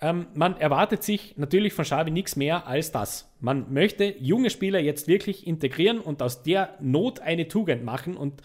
ähm, 0.00 0.26
man 0.34 0.56
erwartet 0.56 1.02
sich 1.02 1.34
natürlich 1.36 1.72
von 1.72 1.84
Xavi 1.84 2.10
nichts 2.10 2.36
mehr 2.36 2.66
als 2.66 2.92
das. 2.92 3.32
Man 3.40 3.72
möchte 3.72 4.14
junge 4.18 4.50
Spieler 4.50 4.80
jetzt 4.80 5.08
wirklich 5.08 5.46
integrieren 5.46 6.00
und 6.00 6.22
aus 6.22 6.42
der 6.42 6.76
Not 6.80 7.20
eine 7.20 7.48
Tugend 7.48 7.84
machen 7.84 8.16
und 8.16 8.42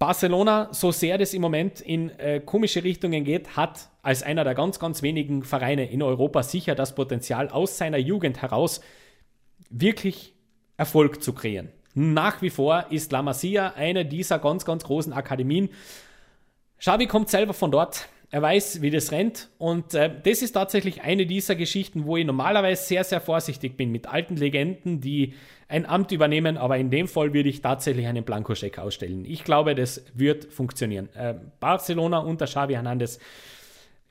Barcelona, 0.00 0.70
so 0.72 0.92
sehr 0.92 1.18
das 1.18 1.34
im 1.34 1.42
Moment 1.42 1.82
in 1.82 2.08
äh, 2.18 2.40
komische 2.40 2.82
Richtungen 2.82 3.22
geht, 3.22 3.54
hat 3.54 3.90
als 4.00 4.22
einer 4.22 4.44
der 4.44 4.54
ganz, 4.54 4.78
ganz 4.78 5.02
wenigen 5.02 5.44
Vereine 5.44 5.90
in 5.90 6.02
Europa 6.02 6.42
sicher 6.42 6.74
das 6.74 6.94
Potenzial, 6.94 7.50
aus 7.50 7.76
seiner 7.76 7.98
Jugend 7.98 8.40
heraus 8.40 8.80
wirklich 9.68 10.32
Erfolg 10.78 11.22
zu 11.22 11.34
kreieren. 11.34 11.68
Nach 11.92 12.40
wie 12.40 12.48
vor 12.48 12.86
ist 12.88 13.12
La 13.12 13.20
Masia 13.20 13.74
eine 13.76 14.06
dieser 14.06 14.38
ganz, 14.38 14.64
ganz 14.64 14.84
großen 14.84 15.12
Akademien. 15.12 15.68
Xavi 16.78 17.06
kommt 17.06 17.28
selber 17.28 17.52
von 17.52 17.70
dort. 17.70 18.08
Er 18.32 18.42
weiß, 18.42 18.80
wie 18.80 18.90
das 18.90 19.10
rennt. 19.10 19.48
Und 19.58 19.94
äh, 19.94 20.10
das 20.22 20.40
ist 20.42 20.52
tatsächlich 20.52 21.02
eine 21.02 21.26
dieser 21.26 21.56
Geschichten, 21.56 22.04
wo 22.04 22.16
ich 22.16 22.24
normalerweise 22.24 22.82
sehr, 22.82 23.02
sehr 23.02 23.20
vorsichtig 23.20 23.76
bin 23.76 23.90
mit 23.90 24.06
alten 24.06 24.36
Legenden, 24.36 25.00
die 25.00 25.34
ein 25.68 25.84
Amt 25.84 26.12
übernehmen. 26.12 26.56
Aber 26.56 26.78
in 26.78 26.90
dem 26.90 27.08
Fall 27.08 27.34
würde 27.34 27.48
ich 27.48 27.60
tatsächlich 27.60 28.06
einen 28.06 28.24
Blankoscheck 28.24 28.78
ausstellen. 28.78 29.24
Ich 29.24 29.42
glaube, 29.42 29.74
das 29.74 30.04
wird 30.14 30.44
funktionieren. 30.52 31.08
Äh, 31.14 31.34
Barcelona 31.58 32.18
unter 32.18 32.46
Xavi 32.46 32.74
Hernandez. 32.74 33.18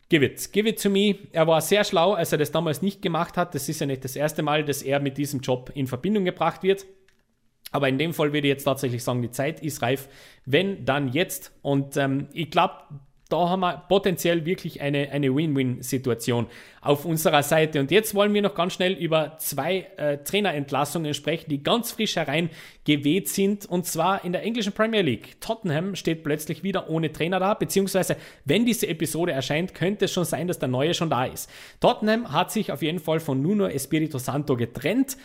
Give 0.10 0.26
it. 0.26 0.52
Give 0.52 0.68
it 0.68 0.82
to 0.82 0.90
me. 0.90 1.16
Er 1.32 1.48
war 1.48 1.62
sehr 1.62 1.86
schlau, 1.86 2.14
als 2.14 2.34
er 2.34 2.40
das 2.40 2.52
damals 2.52 2.82
nicht 2.82 3.02
gemacht 3.02 3.38
hat. 3.38 3.56
Das 3.56 3.70
ist 3.70 3.80
ja 3.80 3.88
nicht 3.88 4.04
das 4.04 4.18
erste 4.18 4.42
Mal, 4.42 4.66
dass 4.66 4.82
er 4.82 5.00
mit 5.00 5.18
diesem 5.18 5.40
Job 5.40 5.72
in 5.76 5.88
Verbindung 5.88 6.26
gebracht 6.26 6.64
wird. 6.64 6.86
Aber 7.72 7.88
in 7.88 7.98
dem 7.98 8.14
Fall 8.14 8.34
würde 8.34 8.48
ich 8.48 8.54
jetzt 8.54 8.64
tatsächlich 8.64 9.04
sagen, 9.04 9.22
die 9.22 9.32
Zeit 9.32 9.62
ist 9.62 9.82
reif. 9.82 10.10
Wenn, 10.46 10.84
dann 10.84 11.10
jetzt. 11.10 11.54
Und 11.62 11.96
ähm, 11.96 12.28
ich 12.34 12.50
glaube, 12.50 12.74
da 13.30 13.50
haben 13.50 13.60
wir 13.60 13.86
potenziell 13.88 14.46
wirklich 14.46 14.82
eine, 14.82 15.12
eine 15.12 15.34
Win-Win-Situation 15.36 16.48
auf 16.82 17.06
unserer 17.06 17.44
Seite. 17.44 17.80
Und 17.80 17.92
jetzt 17.92 18.16
wollen 18.16 18.34
wir 18.34 18.42
noch 18.42 18.56
ganz 18.56 18.74
schnell 18.74 18.94
über 18.94 19.38
zwei 19.38 19.88
äh, 19.98 20.18
Trainerentlassungen 20.18 21.14
sprechen, 21.14 21.50
die 21.50 21.62
ganz 21.62 21.92
frisch 21.92 22.16
hereingeweht 22.16 23.30
sind. 23.30 23.68
Und 23.68 23.86
zwar 23.86 24.26
in 24.26 24.32
der 24.32 24.42
englischen 24.42 24.74
Premier 24.74 25.02
League. 25.02 25.40
Tottenham 25.42 25.96
steht 25.96 26.24
plötzlich 26.24 26.64
wieder 26.64 26.90
ohne 26.90 27.12
Trainer 27.12 27.40
da, 27.40 27.54
beziehungsweise 27.54 28.18
wenn 28.46 28.66
diese 28.66 28.88
Episode 28.88 29.32
erscheint, 29.32 29.76
könnte 29.76 30.06
es 30.06 30.12
schon 30.12 30.26
sein, 30.26 30.48
dass 30.48 30.58
der 30.58 30.70
neue 30.70 30.96
schon 30.96 31.12
da 31.12 31.26
ist. 31.26 31.50
Tottenham 31.80 32.32
hat 32.34 32.52
sich 32.52 32.72
auf 32.72 32.82
jeden 32.82 33.00
Fall 33.00 33.20
von 33.20 33.42
Nuno 33.42 33.68
Espirito 33.68 34.18
Santo 34.18 34.58
getrennt 34.58 35.18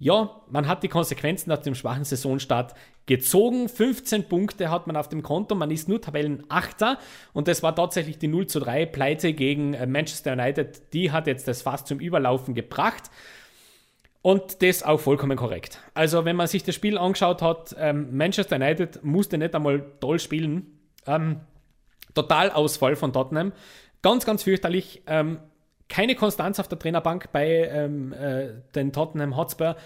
ja, 0.00 0.40
man 0.48 0.66
hat 0.66 0.82
die 0.82 0.88
Konsequenzen 0.88 1.50
nach 1.50 1.58
dem 1.58 1.74
schwachen 1.74 2.04
Saisonstart 2.04 2.74
gezogen. 3.04 3.68
15 3.68 4.28
Punkte 4.28 4.70
hat 4.70 4.86
man 4.86 4.96
auf 4.96 5.10
dem 5.10 5.22
Konto, 5.22 5.54
man 5.54 5.70
ist 5.70 5.90
nur 5.90 6.00
Tabellenachter 6.00 6.98
und 7.34 7.48
das 7.48 7.62
war 7.62 7.76
tatsächlich 7.76 8.18
die 8.18 8.26
0 8.26 8.46
zu 8.46 8.60
3 8.60 8.86
Pleite 8.86 9.34
gegen 9.34 9.74
äh, 9.74 9.86
Manchester 9.86 10.32
United. 10.32 10.94
Die 10.94 11.12
hat 11.12 11.26
jetzt 11.26 11.46
das 11.46 11.60
fast 11.60 11.86
zum 11.86 12.00
Überlaufen 12.00 12.54
gebracht. 12.54 13.10
Und 14.22 14.62
das 14.62 14.82
auch 14.82 15.00
vollkommen 15.00 15.36
korrekt. 15.36 15.80
Also, 15.94 16.26
wenn 16.26 16.36
man 16.36 16.46
sich 16.46 16.62
das 16.62 16.74
Spiel 16.74 16.98
angeschaut 16.98 17.40
hat, 17.40 17.74
ähm, 17.78 18.14
Manchester 18.14 18.56
United 18.56 19.02
musste 19.02 19.38
nicht 19.38 19.54
einmal 19.54 19.82
toll 20.00 20.18
spielen. 20.18 20.78
Ähm, 21.06 21.40
Totalausfall 22.14 22.96
von 22.96 23.14
Tottenham. 23.14 23.52
Ganz, 24.02 24.26
ganz 24.26 24.42
fürchterlich. 24.42 25.02
Ähm, 25.06 25.38
keine 25.90 26.14
Konstanz 26.14 26.58
auf 26.58 26.68
der 26.68 26.78
Trainerbank 26.78 27.30
bei 27.32 27.68
ähm, 27.70 28.14
äh, 28.14 28.48
den 28.74 28.92
Tottenham 28.92 29.36
Hotspur. 29.36 29.76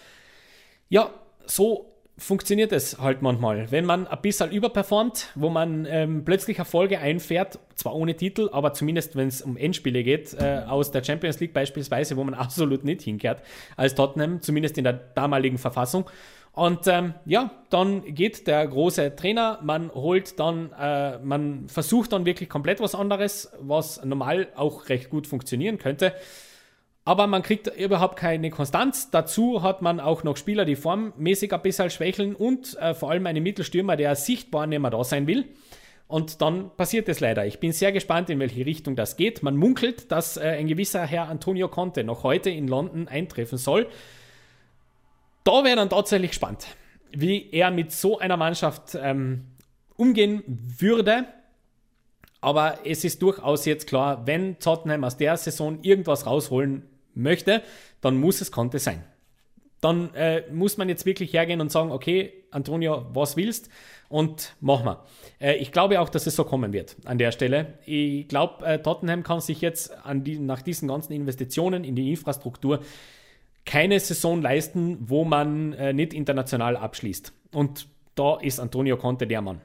Ja, 0.89 1.11
so 1.47 1.95
funktioniert 2.17 2.71
es 2.71 3.01
halt 3.01 3.23
manchmal. 3.23 3.73
Wenn 3.73 3.85
man 3.85 4.07
ein 4.07 4.23
bisschen 4.23 4.53
überperformt, 4.53 5.31
wo 5.35 5.51
man 5.51 5.87
ähm, 5.91 6.25
plötzlich 6.25 6.59
Erfolge 6.59 7.01
einfährt, 7.01 7.59
zwar 7.75 7.95
ohne 7.97 8.15
Titel, 8.15 8.49
aber 8.53 8.73
zumindest 8.73 9.17
wenn 9.17 9.27
es 9.27 9.43
um 9.43 9.57
Endspiele 9.57 10.05
geht, 10.05 10.35
äh, 10.35 10.63
aus 10.69 10.93
der 10.93 11.03
Champions 11.03 11.41
League 11.41 11.53
beispielsweise, 11.53 12.17
wo 12.17 12.23
man 12.23 12.35
absolut 12.35 12.85
nicht 12.85 13.03
hinkehrt 13.03 13.43
als 13.77 13.95
Tottenham, 13.97 14.41
zumindest 14.43 14.79
in 14.79 14.85
der 14.85 14.93
damaligen 14.93 15.59
Verfassung. 15.59 16.05
Und 16.55 16.87
ähm, 16.87 17.15
ja, 17.27 17.51
dann 17.69 18.15
geht 18.15 18.47
der 18.47 18.65
große 18.67 19.17
Trainer, 19.17 19.59
man 19.63 19.93
holt 19.93 20.39
dann, 20.39 20.71
äh, 20.79 21.19
man 21.19 21.69
versucht 21.69 22.13
dann 22.13 22.25
wirklich 22.27 22.49
komplett 22.49 22.79
was 22.81 22.95
anderes, 22.95 23.51
was 23.61 24.05
normal 24.05 24.47
auch 24.55 24.89
recht 24.89 25.11
gut 25.11 25.27
funktionieren 25.27 25.79
könnte. 25.79 26.15
aber 27.05 27.27
man 27.27 27.43
kriegt 27.43 27.67
überhaupt 27.67 28.17
keine 28.17 28.51
Konstanz. 28.51 29.11
Dazu 29.11 29.63
hat 29.63 29.83
man 29.83 30.01
auch 30.01 30.23
noch 30.23 30.37
Spieler, 30.37 30.65
die 30.65 30.77
formmäßig 30.77 31.53
ein 31.53 31.61
bisschen 31.61 31.91
schwächeln 31.91 32.35
und 32.35 32.79
äh, 32.79 32.95
vor 32.95 33.11
allem 33.11 33.27
einen 33.27 33.43
Mittelstürmer, 33.43 33.97
der 33.97 34.15
sichtbar 34.15 34.67
nicht 34.67 34.81
mehr 34.81 34.91
da 34.91 35.05
sein 35.05 35.27
will. 35.27 35.45
Und 36.07 36.41
dann 36.41 36.71
passiert 36.77 37.09
es 37.09 37.21
leider. 37.21 37.47
Ich 37.47 37.61
bin 37.61 37.73
sehr 37.73 37.91
gespannt, 37.91 38.31
in 38.31 38.39
welche 38.39 38.65
Richtung 38.65 38.95
das 38.95 39.17
geht. 39.17 39.43
Man 39.43 39.57
munkelt, 39.57 40.13
dass 40.13 40.37
äh, 40.37 40.57
ein 40.59 40.69
gewisser 40.69 41.05
Herr 41.05 41.29
Antonio 41.29 41.69
Conte 41.69 42.05
noch 42.05 42.23
heute 42.23 42.51
in 42.51 42.69
London 42.69 43.09
eintreffen 43.09 43.59
soll. 43.59 43.89
Da 45.45 45.63
wäre 45.63 45.77
dann 45.77 45.91
tatsächlich 45.91 46.33
spannend, 46.33 46.67
wie 47.13 47.51
er 47.51 47.71
mit 47.71 47.93
so 47.93 48.19
einer 48.19 48.39
Mannschaft 48.39 48.99
ähm, 49.01 49.45
umgehen 49.97 50.43
würde. 50.47 51.27
Aber 52.41 52.79
es 52.85 53.05
ist 53.05 53.23
durchaus 53.23 53.67
jetzt 53.67 53.87
klar, 53.87 54.27
wenn 54.27 54.59
Tottenham 54.59 55.05
aus 55.05 55.17
der 55.17 55.37
Saison 55.37 55.79
irgendwas 55.83 56.27
rausholen 56.27 56.83
möchte, 57.15 57.63
dann 58.01 58.17
muss 58.19 58.41
es 58.41 58.51
Conte 58.51 58.79
sein. 58.79 59.05
Dann 59.81 60.15
äh, 60.15 60.45
muss 60.51 60.79
man 60.79 60.89
jetzt 60.89 61.05
wirklich 61.05 61.35
hergehen 61.35 61.61
und 61.61 61.71
sagen, 61.71 61.91
okay, 61.91 62.33
Antonio, 62.51 63.05
was 63.13 63.37
willst? 63.37 63.69
Und 64.09 64.55
machen 64.61 64.87
wir. 64.87 65.05
Äh, 65.41 65.57
ich 65.57 65.73
glaube 65.73 66.01
auch, 66.01 66.09
dass 66.09 66.27
es 66.27 66.37
so 66.37 66.45
kommen 66.45 66.73
wird 66.73 66.97
an 67.05 67.19
der 67.19 67.33
Stelle. 67.33 67.75
Ich 67.85 68.29
glaube, 68.29 68.65
äh, 68.65 68.79
Tottenham 68.81 69.23
kann 69.23 69.41
sich 69.41 69.61
jetzt 69.61 69.93
die, 70.15 70.39
nach 70.39 70.63
diesen 70.63 70.89
ganzen 70.89 71.13
Investitionen 71.13 71.85
in 71.85 71.97
die 71.97 72.11
Infrastruktur 72.11 72.81
keine 73.65 73.99
Saison 74.01 74.43
leisten, 74.43 74.99
wo 75.01 75.25
man 75.25 75.73
äh, 75.75 75.93
nicht 75.93 76.13
international 76.13 76.77
abschließt. 76.77 77.33
Und 77.53 77.89
da 78.15 78.39
ist 78.41 78.61
Antonio 78.61 78.97
Conte 78.97 79.27
der 79.27 79.41
Mann 79.41 79.61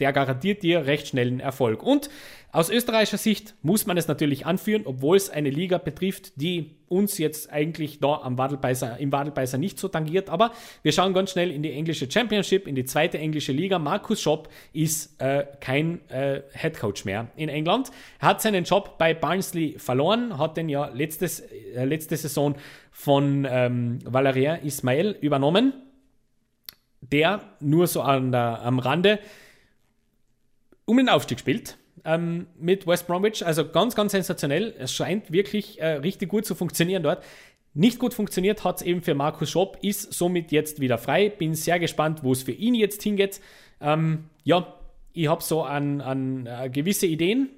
der 0.00 0.12
garantiert 0.12 0.62
dir 0.62 0.86
recht 0.86 1.08
schnellen 1.08 1.40
Erfolg. 1.40 1.82
Und 1.82 2.10
aus 2.50 2.70
österreichischer 2.70 3.18
Sicht 3.18 3.54
muss 3.62 3.86
man 3.86 3.96
es 3.96 4.06
natürlich 4.08 4.46
anführen, 4.46 4.82
obwohl 4.84 5.16
es 5.16 5.30
eine 5.30 5.50
Liga 5.50 5.78
betrifft, 5.78 6.32
die 6.36 6.70
uns 6.88 7.18
jetzt 7.18 7.52
eigentlich 7.52 7.98
da 7.98 8.20
am 8.22 8.38
Wadelbeißer, 8.38 8.98
im 8.98 9.10
Wadelbeißer 9.10 9.58
nicht 9.58 9.78
so 9.78 9.88
tangiert. 9.88 10.30
Aber 10.30 10.52
wir 10.82 10.92
schauen 10.92 11.14
ganz 11.14 11.32
schnell 11.32 11.50
in 11.50 11.62
die 11.62 11.72
englische 11.72 12.08
Championship, 12.10 12.68
in 12.68 12.74
die 12.74 12.84
zweite 12.84 13.18
englische 13.18 13.52
Liga. 13.52 13.78
Markus 13.78 14.20
Schopp 14.20 14.48
ist 14.72 15.20
äh, 15.20 15.46
kein 15.60 16.08
äh, 16.10 16.42
Headcoach 16.52 17.04
mehr 17.04 17.28
in 17.36 17.48
England. 17.48 17.90
Er 18.20 18.28
hat 18.28 18.42
seinen 18.42 18.64
Job 18.64 18.98
bei 18.98 19.14
Barnsley 19.14 19.76
verloren, 19.78 20.38
hat 20.38 20.56
den 20.56 20.68
ja 20.68 20.86
letztes, 20.86 21.40
äh, 21.40 21.84
letzte 21.84 22.16
Saison 22.16 22.54
von 22.96 23.46
ähm, 23.50 23.98
Valérien 24.04 24.62
Ismail 24.62 25.16
übernommen. 25.20 25.74
Der 27.00 27.42
nur 27.60 27.86
so 27.86 28.02
der, 28.02 28.62
am 28.62 28.78
Rande 28.78 29.18
um 30.86 30.96
den 30.96 31.08
Aufstieg 31.08 31.40
spielt 31.40 31.76
ähm, 32.04 32.46
mit 32.58 32.86
West 32.86 33.06
Bromwich. 33.06 33.44
Also 33.44 33.68
ganz, 33.68 33.94
ganz 33.94 34.12
sensationell. 34.12 34.74
Es 34.78 34.92
scheint 34.92 35.32
wirklich 35.32 35.80
äh, 35.80 35.94
richtig 35.96 36.28
gut 36.28 36.46
zu 36.46 36.54
funktionieren 36.54 37.02
dort. 37.02 37.22
Nicht 37.74 37.98
gut 37.98 38.14
funktioniert 38.14 38.62
hat 38.62 38.76
es 38.76 38.82
eben 38.82 39.02
für 39.02 39.14
Markus 39.14 39.50
Schopp, 39.50 39.78
ist 39.82 40.12
somit 40.12 40.52
jetzt 40.52 40.80
wieder 40.80 40.96
frei. 40.96 41.30
Bin 41.30 41.54
sehr 41.54 41.80
gespannt, 41.80 42.22
wo 42.22 42.32
es 42.32 42.44
für 42.44 42.52
ihn 42.52 42.74
jetzt 42.74 43.02
hingeht. 43.02 43.40
Ähm, 43.80 44.30
ja, 44.44 44.72
ich 45.12 45.26
habe 45.26 45.42
so 45.42 45.64
an, 45.64 46.00
an 46.00 46.46
äh, 46.46 46.70
gewisse 46.70 47.06
Ideen 47.06 47.50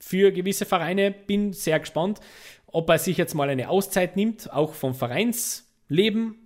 für 0.00 0.32
gewisse 0.32 0.64
Vereine. 0.64 1.12
Bin 1.12 1.52
sehr 1.52 1.78
gespannt, 1.78 2.20
ob 2.72 2.88
er 2.88 2.98
sich 2.98 3.16
jetzt 3.16 3.34
mal 3.34 3.48
eine 3.48 3.68
Auszeit 3.68 4.16
nimmt, 4.16 4.52
auch 4.52 4.74
vom 4.74 4.94
Vereinsleben, 4.94 6.36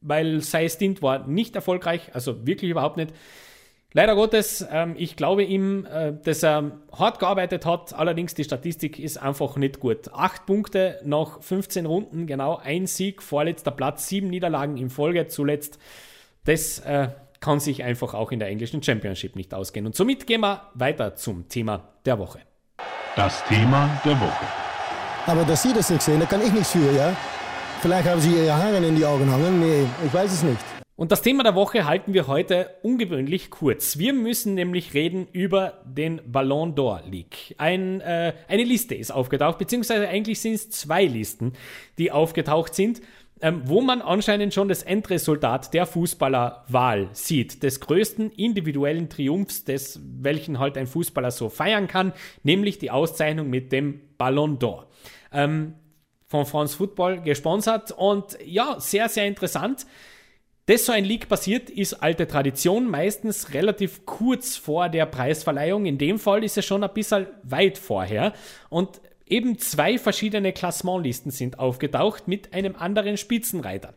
weil 0.00 0.40
sein 0.40 0.68
Stint 0.68 1.02
war 1.02 1.26
nicht 1.26 1.54
erfolgreich, 1.56 2.10
also 2.14 2.46
wirklich 2.46 2.70
überhaupt 2.70 2.96
nicht. 2.96 3.12
Leider 3.94 4.14
Gottes, 4.14 4.66
ähm, 4.70 4.94
ich 4.98 5.16
glaube 5.16 5.44
ihm, 5.44 5.86
äh, 5.86 6.12
dass 6.22 6.42
er 6.42 6.72
hart 6.92 7.18
gearbeitet 7.18 7.64
hat, 7.64 7.94
allerdings 7.94 8.34
die 8.34 8.44
Statistik 8.44 8.98
ist 8.98 9.16
einfach 9.16 9.56
nicht 9.56 9.80
gut. 9.80 10.12
Acht 10.12 10.44
Punkte 10.44 11.00
nach 11.04 11.40
15 11.42 11.86
Runden, 11.86 12.26
genau 12.26 12.56
ein 12.56 12.86
Sieg, 12.86 13.22
vorletzter 13.22 13.70
Platz, 13.70 14.06
sieben 14.08 14.28
Niederlagen 14.28 14.76
in 14.76 14.90
Folge 14.90 15.26
zuletzt. 15.28 15.78
Das 16.44 16.80
äh, 16.80 17.08
kann 17.40 17.60
sich 17.60 17.82
einfach 17.82 18.12
auch 18.12 18.30
in 18.30 18.40
der 18.40 18.48
englischen 18.48 18.82
Championship 18.82 19.36
nicht 19.36 19.54
ausgehen. 19.54 19.86
Und 19.86 19.96
somit 19.96 20.26
gehen 20.26 20.42
wir 20.42 20.68
weiter 20.74 21.14
zum 21.14 21.48
Thema 21.48 21.88
der 22.04 22.18
Woche. 22.18 22.40
Das 23.16 23.42
Thema 23.46 24.00
der 24.04 24.20
Woche. 24.20 24.67
Aber 25.28 25.44
dass 25.44 25.62
Sie 25.62 25.74
das 25.74 25.90
nicht 25.90 26.00
sehen, 26.00 26.20
da 26.20 26.24
kann 26.24 26.40
ich 26.40 26.50
nichts 26.50 26.70
für, 26.70 26.90
ja? 26.90 27.14
Vielleicht 27.82 28.08
haben 28.08 28.18
Sie 28.18 28.30
Ihre 28.30 28.54
Haare 28.56 28.78
in 28.78 28.96
die 28.96 29.04
Augen 29.04 29.30
hangen. 29.30 29.60
Nee, 29.60 29.84
ich 30.06 30.14
weiß 30.14 30.32
es 30.32 30.42
nicht. 30.42 30.56
Und 30.96 31.12
das 31.12 31.20
Thema 31.20 31.42
der 31.42 31.54
Woche 31.54 31.84
halten 31.84 32.14
wir 32.14 32.28
heute 32.28 32.70
ungewöhnlich 32.82 33.50
kurz. 33.50 33.98
Wir 33.98 34.14
müssen 34.14 34.54
nämlich 34.54 34.94
reden 34.94 35.28
über 35.30 35.82
den 35.84 36.22
Ballon 36.24 36.74
d'Or 36.74 37.02
League. 37.06 37.54
Ein, 37.58 38.00
äh, 38.00 38.32
eine 38.48 38.64
Liste 38.64 38.94
ist 38.94 39.10
aufgetaucht, 39.10 39.58
beziehungsweise 39.58 40.08
eigentlich 40.08 40.40
sind 40.40 40.54
es 40.54 40.70
zwei 40.70 41.04
Listen, 41.04 41.52
die 41.98 42.10
aufgetaucht 42.10 42.74
sind, 42.74 43.02
ähm, 43.42 43.60
wo 43.66 43.82
man 43.82 44.00
anscheinend 44.00 44.54
schon 44.54 44.68
das 44.68 44.82
Endresultat 44.82 45.74
der 45.74 45.84
Fußballerwahl 45.84 47.10
sieht, 47.12 47.62
des 47.62 47.80
größten 47.80 48.30
individuellen 48.30 49.10
Triumphs, 49.10 49.64
des 49.64 50.00
welchen 50.02 50.58
halt 50.58 50.78
ein 50.78 50.86
Fußballer 50.86 51.32
so 51.32 51.50
feiern 51.50 51.86
kann, 51.86 52.14
nämlich 52.44 52.78
die 52.78 52.90
Auszeichnung 52.90 53.50
mit 53.50 53.72
dem 53.72 54.00
Ballon 54.16 54.58
d'Or. 54.58 54.86
Ähm, 55.32 55.74
von 56.28 56.44
France 56.44 56.76
Football 56.76 57.22
gesponsert 57.22 57.90
und 57.90 58.38
ja, 58.44 58.76
sehr, 58.78 59.08
sehr 59.08 59.26
interessant. 59.26 59.86
Dass 60.66 60.84
so 60.84 60.92
ein 60.92 61.06
Leak 61.06 61.30
passiert, 61.30 61.70
ist 61.70 61.94
alte 61.94 62.26
Tradition, 62.26 62.90
meistens 62.90 63.54
relativ 63.54 64.04
kurz 64.04 64.56
vor 64.58 64.90
der 64.90 65.06
Preisverleihung. 65.06 65.86
In 65.86 65.96
dem 65.96 66.18
Fall 66.18 66.44
ist 66.44 66.58
es 66.58 66.66
schon 66.66 66.84
ein 66.84 66.92
bisschen 66.92 67.26
weit 67.42 67.78
vorher. 67.78 68.34
Und 68.68 69.00
eben 69.26 69.58
zwei 69.58 69.98
verschiedene 69.98 70.52
Klassementlisten 70.52 71.30
sind 71.30 71.58
aufgetaucht 71.58 72.28
mit 72.28 72.52
einem 72.52 72.76
anderen 72.76 73.16
Spitzenreiter. 73.16 73.94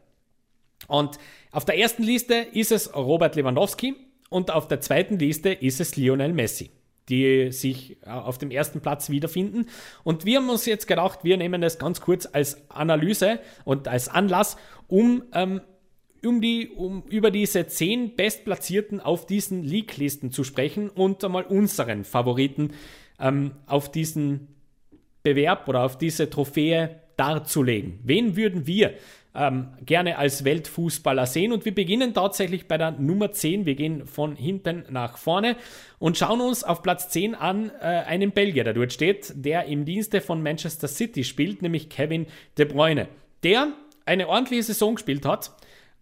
Und 0.88 1.20
auf 1.52 1.66
der 1.66 1.78
ersten 1.78 2.04
Liste 2.04 2.36
ist 2.36 2.72
es 2.72 2.96
Robert 2.96 3.36
Lewandowski 3.36 3.96
und 4.30 4.50
auf 4.52 4.70
der 4.70 4.80
zweiten 4.80 5.20
Liste 5.20 5.50
ist 5.50 5.82
es 5.82 5.98
Lionel 5.98 6.32
Messi 6.32 6.72
die 7.10 7.52
sich 7.52 7.98
äh, 8.04 8.10
auf 8.10 8.38
dem 8.38 8.52
ersten 8.52 8.82
Platz 8.82 9.10
wiederfinden. 9.10 9.68
Und 10.04 10.26
wir 10.26 10.38
haben 10.38 10.50
uns 10.50 10.66
jetzt 10.66 10.88
gedacht, 10.88 11.20
wir 11.24 11.38
nehmen 11.38 11.62
das 11.62 11.80
ganz 11.80 12.02
kurz 12.02 12.28
als 12.32 12.70
Analyse 12.70 13.40
und 13.66 13.88
als 13.88 14.08
Anlass, 14.08 14.58
um 14.88 15.24
ähm, 15.34 15.62
um, 16.26 16.42
die, 16.42 16.70
um 16.70 17.04
über 17.10 17.32
diese 17.32 17.68
zehn 17.68 18.16
Bestplatzierten 18.16 19.00
auf 19.00 19.26
diesen 19.26 19.64
League-Listen 19.64 20.32
zu 20.32 20.44
sprechen 20.44 20.90
und 20.90 21.24
einmal 21.24 21.44
unseren 21.44 22.04
Favoriten 22.04 22.74
ähm, 23.20 23.54
auf 23.66 23.92
diesen 23.92 24.48
Bewerb 25.24 25.68
oder 25.68 25.84
auf 25.84 25.98
diese 25.98 26.30
Trophäe 26.30 27.02
darzulegen. 27.18 28.00
Wen 28.04 28.36
würden 28.36 28.66
wir 28.68 28.94
ähm, 29.34 29.70
gerne 29.86 30.18
als 30.18 30.44
Weltfußballer 30.44 31.26
sehen? 31.26 31.52
Und 31.52 31.66
wir 31.66 31.74
beginnen 31.74 32.14
tatsächlich 32.14 32.68
bei 32.68 32.78
der 32.78 32.92
Nummer 32.92 33.32
10. 33.32 33.66
Wir 33.66 33.76
gehen 33.76 34.06
von 34.06 34.36
hinten 34.36 34.86
nach 34.90 35.18
vorne 35.18 35.56
und 36.00 36.18
schauen 36.18 36.42
uns 36.42 36.64
auf 36.64 36.82
Platz 36.82 37.10
10 37.10 37.36
an 37.36 37.72
äh, 37.80 37.86
einen 37.86 38.32
Belgier, 38.32 38.64
der 38.64 38.74
dort 38.74 38.94
steht, 38.94 39.34
der 39.36 39.66
im 39.66 39.86
Dienste 39.86 40.22
von 40.22 40.42
Manchester 40.42 40.88
City 40.88 41.24
spielt, 41.24 41.62
nämlich 41.62 41.90
Kevin 41.90 42.28
De 42.58 42.66
Bruyne. 42.66 43.08
Der 43.44 43.74
eine 44.06 44.28
ordentliche 44.28 44.64
Saison 44.64 44.96
gespielt 44.96 45.26
hat, 45.26 45.52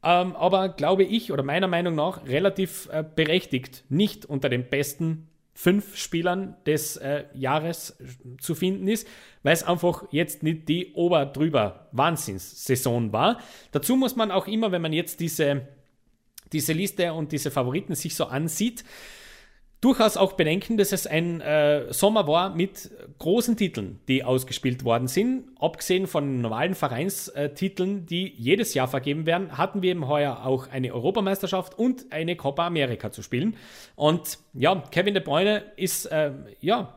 ähm, 0.04 0.36
aber 0.36 0.70
glaube 0.70 1.04
ich 1.04 1.32
oder 1.32 1.44
meiner 1.44 1.68
Meinung 1.68 1.96
nach 1.96 2.26
relativ 2.26 2.88
äh, 2.92 3.04
berechtigt 3.04 3.84
nicht 3.90 4.26
unter 4.26 4.50
den 4.50 4.70
besten 4.70 5.28
fünf 5.54 5.98
Spielern 5.98 6.56
des 6.66 6.98
äh, 6.98 7.26
Jahres 7.34 7.98
zu 8.40 8.56
finden 8.56 8.88
ist, 8.88 9.08
weil 9.44 9.54
es 9.54 9.64
einfach 9.64 10.06
jetzt 10.12 10.42
nicht 10.44 10.70
die 10.70 10.94
oberdrüber 10.94 11.90
Wahnsinnssaison 11.92 13.12
war. 13.12 13.40
Dazu 13.72 13.96
muss 13.96 14.16
man 14.16 14.32
auch 14.32 14.48
immer, 14.48 14.72
wenn 14.72 14.82
man 14.82 14.94
jetzt 14.94 15.20
diese, 15.20 15.68
diese 16.54 16.74
Liste 16.74 17.14
und 17.14 17.32
diese 17.32 17.52
Favoriten 17.52 17.96
sich 17.96 18.16
so 18.16 18.26
ansieht, 18.26 18.86
durchaus 19.82 20.18
auch 20.18 20.34
bedenken, 20.34 20.78
dass 20.78 20.92
es 20.92 21.08
ein 21.08 21.40
äh, 21.42 21.92
Sommer 21.94 22.28
war 22.28 22.54
mit 22.54 22.92
großen 23.18 23.56
Titeln, 23.56 24.00
die 24.08 24.24
ausgespielt 24.24 24.84
worden 24.84 25.08
sind. 25.08 25.46
Abgesehen 25.60 26.08
von 26.08 26.42
normalen 26.42 26.76
Vereinstiteln, 26.76 28.06
die 28.06 28.34
jedes 28.38 28.74
Jahr 28.74 28.88
vergeben 28.88 29.26
werden, 29.26 29.58
hatten 29.58 29.82
wir 29.82 29.92
eben 29.92 30.08
heuer 30.08 30.46
auch 30.46 30.68
eine 30.68 30.94
Europameisterschaft 30.94 31.80
und 31.80 32.12
eine 32.12 32.36
Copa 32.36 32.68
America 32.68 33.12
zu 33.12 33.22
spielen. 33.22 33.56
Und 33.96 34.40
ja, 34.54 34.84
Kevin 34.92 35.14
De 35.14 35.24
Bruyne 35.24 35.64
ist, 35.78 36.06
äh, 36.08 36.32
ja, 36.60 36.96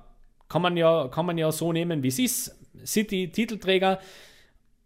kann 0.49 0.63
man 0.63 0.77
ja, 0.77 1.09
kann 1.09 1.27
man 1.27 1.39
ja 1.39 1.53
so 1.53 1.73
nehmen, 1.73 2.03
wie 2.03 2.09
es 2.09 2.19
ist. 2.19 2.59
City-Titelträger. 2.85 4.01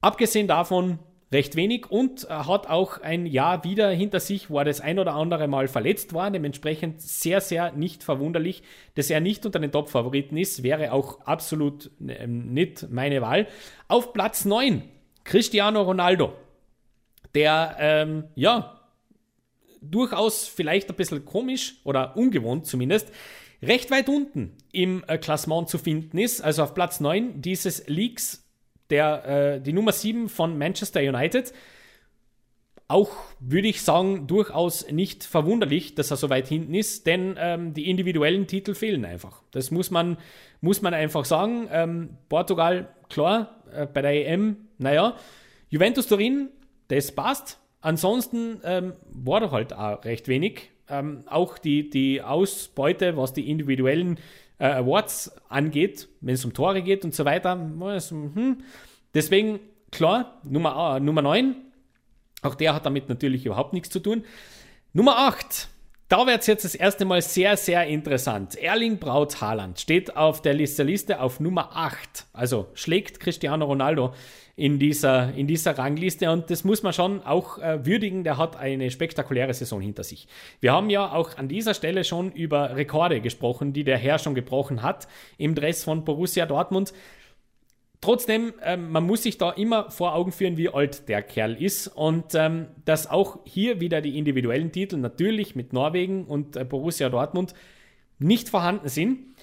Abgesehen 0.02 0.46
davon 0.46 0.98
recht 1.36 1.54
wenig 1.54 1.90
und 1.90 2.28
hat 2.30 2.66
auch 2.66 3.02
ein 3.02 3.26
Jahr 3.26 3.62
wieder 3.62 3.90
hinter 3.90 4.20
sich, 4.20 4.48
wo 4.48 4.58
er 4.58 4.64
das 4.64 4.80
ein 4.80 4.98
oder 4.98 5.14
andere 5.14 5.46
Mal 5.48 5.68
verletzt 5.68 6.14
war. 6.14 6.30
Dementsprechend 6.30 7.02
sehr, 7.02 7.42
sehr 7.42 7.72
nicht 7.72 8.02
verwunderlich, 8.02 8.62
dass 8.94 9.10
er 9.10 9.20
nicht 9.20 9.44
unter 9.44 9.58
den 9.58 9.70
Top-Favoriten 9.70 10.38
ist. 10.38 10.62
Wäre 10.62 10.92
auch 10.92 11.20
absolut 11.26 11.90
ähm, 12.08 12.52
nicht 12.54 12.90
meine 12.90 13.20
Wahl. 13.20 13.46
Auf 13.86 14.14
Platz 14.14 14.46
9 14.46 14.82
Cristiano 15.24 15.82
Ronaldo, 15.82 16.32
der 17.34 17.76
ähm, 17.78 18.24
ja 18.34 18.80
durchaus 19.82 20.48
vielleicht 20.48 20.88
ein 20.88 20.96
bisschen 20.96 21.24
komisch 21.24 21.76
oder 21.84 22.16
ungewohnt 22.16 22.66
zumindest 22.66 23.12
recht 23.62 23.90
weit 23.90 24.08
unten 24.08 24.56
im 24.72 25.04
äh, 25.06 25.18
Klassement 25.18 25.68
zu 25.68 25.76
finden 25.76 26.18
ist. 26.18 26.40
Also 26.40 26.62
auf 26.62 26.74
Platz 26.74 27.00
9 27.00 27.42
dieses 27.42 27.86
Leaks 27.88 28.45
der, 28.90 29.56
äh, 29.56 29.60
die 29.60 29.72
Nummer 29.72 29.92
7 29.92 30.28
von 30.28 30.58
Manchester 30.58 31.00
United. 31.00 31.52
Auch 32.88 33.10
würde 33.40 33.66
ich 33.66 33.82
sagen, 33.82 34.28
durchaus 34.28 34.88
nicht 34.90 35.24
verwunderlich, 35.24 35.96
dass 35.96 36.12
er 36.12 36.16
so 36.16 36.30
weit 36.30 36.46
hinten 36.46 36.72
ist, 36.74 37.06
denn 37.06 37.36
ähm, 37.38 37.74
die 37.74 37.90
individuellen 37.90 38.46
Titel 38.46 38.74
fehlen 38.74 39.04
einfach. 39.04 39.42
Das 39.50 39.72
muss 39.72 39.90
man, 39.90 40.18
muss 40.60 40.82
man 40.82 40.94
einfach 40.94 41.24
sagen. 41.24 41.68
Ähm, 41.72 42.10
Portugal, 42.28 42.88
klar, 43.08 43.62
äh, 43.72 43.86
bei 43.86 44.02
der 44.02 44.28
EM, 44.28 44.68
naja. 44.78 45.16
Juventus 45.68 46.06
Turin, 46.06 46.50
das 46.86 47.10
passt. 47.10 47.58
Ansonsten 47.80 48.60
ähm, 48.64 48.92
war 49.10 49.40
da 49.40 49.50
halt 49.50 49.72
auch 49.72 50.04
recht 50.04 50.28
wenig. 50.28 50.70
Ähm, 50.88 51.24
auch 51.26 51.58
die, 51.58 51.90
die 51.90 52.22
Ausbeute, 52.22 53.16
was 53.16 53.32
die 53.32 53.50
individuellen 53.50 54.18
äh, 54.58 54.66
Awards 54.66 55.32
angeht, 55.48 56.08
wenn 56.20 56.34
es 56.34 56.44
um 56.44 56.52
Tore 56.52 56.82
geht 56.82 57.04
und 57.04 57.14
so 57.14 57.24
weiter. 57.24 57.54
Hm. 57.54 58.58
Deswegen, 59.14 59.60
klar, 59.90 60.40
Nummer, 60.44 60.96
äh, 60.96 61.00
Nummer 61.00 61.22
9, 61.22 61.56
auch 62.42 62.54
der 62.54 62.74
hat 62.74 62.86
damit 62.86 63.08
natürlich 63.08 63.46
überhaupt 63.46 63.72
nichts 63.72 63.90
zu 63.90 64.00
tun. 64.00 64.24
Nummer 64.92 65.18
8, 65.18 65.68
da 66.08 66.26
wird 66.26 66.40
es 66.40 66.46
jetzt 66.46 66.64
das 66.64 66.74
erste 66.74 67.04
Mal 67.04 67.20
sehr, 67.20 67.56
sehr 67.56 67.86
interessant. 67.86 68.54
Erling 68.56 68.98
Braut 68.98 69.40
Haaland 69.40 69.80
steht 69.80 70.16
auf 70.16 70.40
der 70.40 70.54
Liste, 70.54 70.84
Liste 70.84 71.20
auf 71.20 71.40
Nummer 71.40 71.70
8, 71.74 72.26
also 72.32 72.68
schlägt 72.74 73.20
Cristiano 73.20 73.64
Ronaldo 73.64 74.14
in 74.56 74.78
dieser, 74.78 75.34
in 75.34 75.46
dieser 75.46 75.76
Rangliste 75.76 76.30
und 76.30 76.50
das 76.50 76.64
muss 76.64 76.82
man 76.82 76.94
schon 76.94 77.22
auch 77.22 77.58
äh, 77.58 77.84
würdigen. 77.84 78.24
Der 78.24 78.38
hat 78.38 78.56
eine 78.56 78.90
spektakuläre 78.90 79.52
Saison 79.52 79.82
hinter 79.82 80.02
sich. 80.02 80.28
Wir 80.60 80.72
haben 80.72 80.88
ja 80.88 81.12
auch 81.12 81.36
an 81.36 81.46
dieser 81.46 81.74
Stelle 81.74 82.04
schon 82.04 82.32
über 82.32 82.74
Rekorde 82.74 83.20
gesprochen, 83.20 83.74
die 83.74 83.84
der 83.84 83.98
Herr 83.98 84.18
schon 84.18 84.34
gebrochen 84.34 84.82
hat 84.82 85.08
im 85.36 85.54
Dress 85.54 85.84
von 85.84 86.04
Borussia 86.04 86.46
Dortmund. 86.46 86.94
Trotzdem, 88.00 88.54
ähm, 88.62 88.90
man 88.90 89.04
muss 89.04 89.24
sich 89.24 89.36
da 89.36 89.50
immer 89.50 89.90
vor 89.90 90.14
Augen 90.14 90.32
führen, 90.32 90.56
wie 90.56 90.70
alt 90.70 91.08
der 91.08 91.22
Kerl 91.22 91.54
ist 91.60 91.88
und 91.88 92.34
ähm, 92.34 92.68
dass 92.86 93.10
auch 93.10 93.40
hier 93.44 93.80
wieder 93.80 94.00
die 94.00 94.16
individuellen 94.16 94.72
Titel 94.72 94.96
natürlich 94.96 95.54
mit 95.54 95.74
Norwegen 95.74 96.24
und 96.24 96.56
äh, 96.56 96.64
Borussia 96.64 97.10
Dortmund 97.10 97.52
nicht 98.18 98.48
vorhanden 98.48 98.88
sind. 98.88 99.35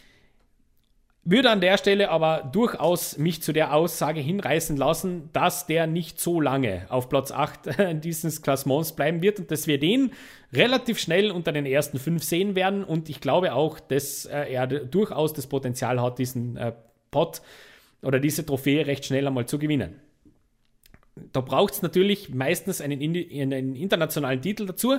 Würde 1.25 1.49
an 1.49 1.61
der 1.61 1.77
Stelle 1.77 2.09
aber 2.09 2.49
durchaus 2.51 3.17
mich 3.17 3.41
zu 3.41 3.53
der 3.53 3.73
Aussage 3.73 4.19
hinreißen 4.19 4.75
lassen, 4.75 5.29
dass 5.31 5.65
der 5.67 5.87
nicht 5.87 6.19
so 6.19 6.41
lange 6.41 6.85
auf 6.89 7.07
Platz 7.07 7.31
8 7.31 7.69
dieses 8.03 8.41
Klassements 8.41 8.91
bleiben 8.91 9.21
wird 9.21 9.39
und 9.39 9.49
dass 9.49 9.65
wir 9.65 9.79
den 9.79 10.11
relativ 10.51 10.99
schnell 10.99 11.31
unter 11.31 11.53
den 11.53 11.65
ersten 11.65 11.97
fünf 11.97 12.23
sehen 12.23 12.55
werden. 12.55 12.83
Und 12.83 13.07
ich 13.07 13.21
glaube 13.21 13.53
auch, 13.53 13.79
dass 13.79 14.25
äh, 14.25 14.51
er 14.51 14.67
durchaus 14.67 15.31
das 15.31 15.47
Potenzial 15.47 16.01
hat, 16.01 16.19
diesen 16.19 16.57
äh, 16.57 16.73
Pot 17.09 17.41
oder 18.01 18.19
diese 18.19 18.45
Trophäe 18.45 18.85
recht 18.85 19.05
schnell 19.05 19.25
einmal 19.25 19.45
zu 19.45 19.57
gewinnen. 19.57 20.01
Da 21.31 21.39
braucht 21.39 21.73
es 21.75 21.81
natürlich 21.81 22.33
meistens 22.33 22.81
einen, 22.81 22.99
einen 22.99 23.75
internationalen 23.75 24.41
Titel 24.41 24.65
dazu 24.65 24.97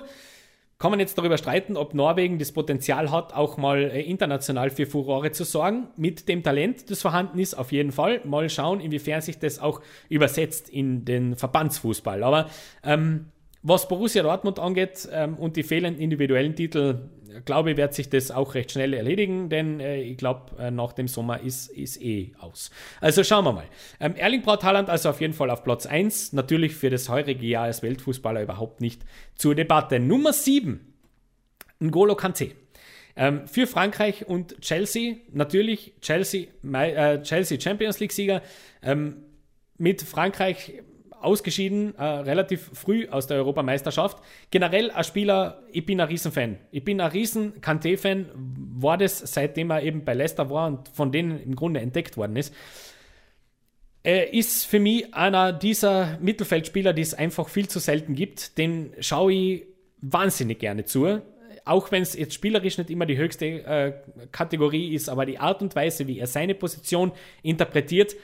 kann 0.84 0.90
man 0.90 1.00
jetzt 1.00 1.16
darüber 1.16 1.38
streiten, 1.38 1.78
ob 1.78 1.94
Norwegen 1.94 2.38
das 2.38 2.52
Potenzial 2.52 3.10
hat, 3.10 3.32
auch 3.32 3.56
mal 3.56 3.84
äh, 3.84 4.02
international 4.02 4.68
für 4.68 4.84
Furore 4.84 5.32
zu 5.32 5.44
sorgen. 5.44 5.88
Mit 5.96 6.28
dem 6.28 6.42
Talent, 6.42 6.90
das 6.90 7.00
vorhanden 7.00 7.38
ist, 7.38 7.54
auf 7.54 7.72
jeden 7.72 7.90
Fall. 7.90 8.20
Mal 8.24 8.50
schauen, 8.50 8.80
inwiefern 8.80 9.22
sich 9.22 9.38
das 9.38 9.58
auch 9.60 9.80
übersetzt 10.10 10.68
in 10.68 11.06
den 11.06 11.36
Verbandsfußball. 11.36 12.22
Aber 12.22 12.50
ähm, 12.82 13.30
was 13.62 13.88
Borussia 13.88 14.22
Dortmund 14.22 14.58
angeht 14.58 15.08
ähm, 15.10 15.38
und 15.38 15.56
die 15.56 15.62
fehlenden 15.62 16.02
individuellen 16.02 16.54
Titel, 16.54 17.08
glaube 17.44 17.72
ich, 17.72 17.76
wird 17.76 17.94
sich 17.94 18.08
das 18.08 18.30
auch 18.30 18.54
recht 18.54 18.72
schnell 18.72 18.94
erledigen, 18.94 19.48
denn 19.48 19.80
äh, 19.80 20.00
ich 20.00 20.16
glaube, 20.16 20.56
äh, 20.58 20.70
nach 20.70 20.92
dem 20.92 21.08
Sommer 21.08 21.40
ist, 21.40 21.68
ist 21.68 22.00
eh 22.00 22.32
aus. 22.38 22.70
Also 23.00 23.24
schauen 23.24 23.44
wir 23.44 23.52
mal. 23.52 23.66
Ähm, 24.00 24.14
Erling 24.16 24.42
Braut 24.42 24.64
Haaland 24.64 24.90
also 24.90 25.10
auf 25.10 25.20
jeden 25.20 25.34
Fall 25.34 25.50
auf 25.50 25.64
Platz 25.64 25.86
1. 25.86 26.32
Natürlich 26.32 26.74
für 26.74 26.90
das 26.90 27.08
heurige 27.08 27.46
Jahr 27.46 27.64
als 27.64 27.82
Weltfußballer 27.82 28.42
überhaupt 28.42 28.80
nicht 28.80 29.02
zur 29.34 29.54
Debatte. 29.54 30.00
Nummer 30.00 30.32
7, 30.32 30.94
N'Golo 31.80 32.18
Kanté. 32.18 32.52
Ähm, 33.16 33.46
für 33.46 33.66
Frankreich 33.66 34.26
und 34.26 34.60
Chelsea, 34.60 35.16
natürlich 35.32 35.94
Chelsea, 36.00 36.46
äh, 36.72 37.22
Chelsea 37.22 37.60
Champions 37.60 38.00
League-Sieger. 38.00 38.42
Ähm, 38.82 39.16
mit 39.76 40.02
Frankreich 40.02 40.82
ausgeschieden, 41.24 41.94
äh, 41.96 42.04
relativ 42.04 42.70
früh 42.72 43.08
aus 43.08 43.26
der 43.26 43.38
Europameisterschaft. 43.38 44.18
Generell 44.50 44.90
als 44.90 45.08
Spieler, 45.08 45.62
ich 45.72 45.84
bin 45.84 46.00
ein 46.00 46.08
Riesenfan. 46.08 46.58
Ich 46.70 46.84
bin 46.84 47.00
ein 47.00 47.10
riesen 47.10 47.60
Kanté-Fan, 47.60 48.26
war 48.34 48.98
das 48.98 49.18
seitdem 49.18 49.70
er 49.70 49.82
eben 49.82 50.04
bei 50.04 50.14
Leicester 50.14 50.50
war 50.50 50.66
und 50.66 50.88
von 50.88 51.12
denen 51.12 51.40
im 51.42 51.56
Grunde 51.56 51.80
entdeckt 51.80 52.16
worden 52.16 52.36
ist. 52.36 52.54
Er 54.02 54.34
ist 54.34 54.66
für 54.66 54.80
mich 54.80 55.14
einer 55.14 55.52
dieser 55.54 56.18
Mittelfeldspieler, 56.20 56.92
die 56.92 57.00
es 57.00 57.14
einfach 57.14 57.48
viel 57.48 57.68
zu 57.68 57.78
selten 57.78 58.14
gibt. 58.14 58.58
Den 58.58 58.92
schaue 59.00 59.32
ich 59.32 59.62
wahnsinnig 60.02 60.58
gerne 60.58 60.84
zu. 60.84 61.22
Auch 61.64 61.90
wenn 61.90 62.02
es 62.02 62.14
jetzt 62.14 62.34
spielerisch 62.34 62.76
nicht 62.76 62.90
immer 62.90 63.06
die 63.06 63.16
höchste 63.16 63.46
äh, 63.46 63.94
Kategorie 64.30 64.94
ist, 64.94 65.08
aber 65.08 65.24
die 65.24 65.38
Art 65.38 65.62
und 65.62 65.74
Weise, 65.74 66.06
wie 66.06 66.18
er 66.18 66.26
seine 66.26 66.54
Position 66.54 67.12
interpretiert, 67.42 68.14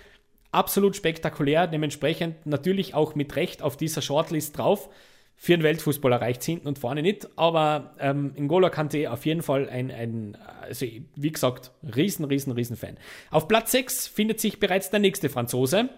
absolut 0.53 0.97
spektakulär, 0.97 1.67
dementsprechend 1.67 2.47
natürlich 2.47 2.95
auch 2.95 3.15
mit 3.15 3.37
Recht 3.37 3.63
auf 3.63 3.77
dieser 3.77 4.03
Shortlist 4.03 4.59
drauf. 4.59 4.89
Für 5.37 5.55
einen 5.55 5.63
Weltfußballer 5.63 6.21
reicht 6.21 6.43
hinten 6.43 6.69
und 6.69 6.79
vorne 6.79 7.01
nicht, 7.01 7.27
aber 7.37 7.95
ähm, 7.99 8.35
N'Golo 8.37 8.69
Kante 8.69 9.11
auf 9.11 9.25
jeden 9.25 9.41
Fall 9.41 9.71
ein, 9.71 9.91
ein, 9.91 10.37
also 10.61 10.85
wie 11.17 11.33
gesagt, 11.33 11.71
riesen, 11.97 12.27
riesen, 12.27 12.53
riesen 12.53 12.77
Fan. 12.77 12.99
Auf 13.31 13.49
Platz 13.49 13.73
6 13.73 14.07
findet 14.07 14.39
sich 14.39 14.61
bereits 14.61 14.91
der 14.91 15.01
nächste 15.01 15.31
Franzose 15.31 15.89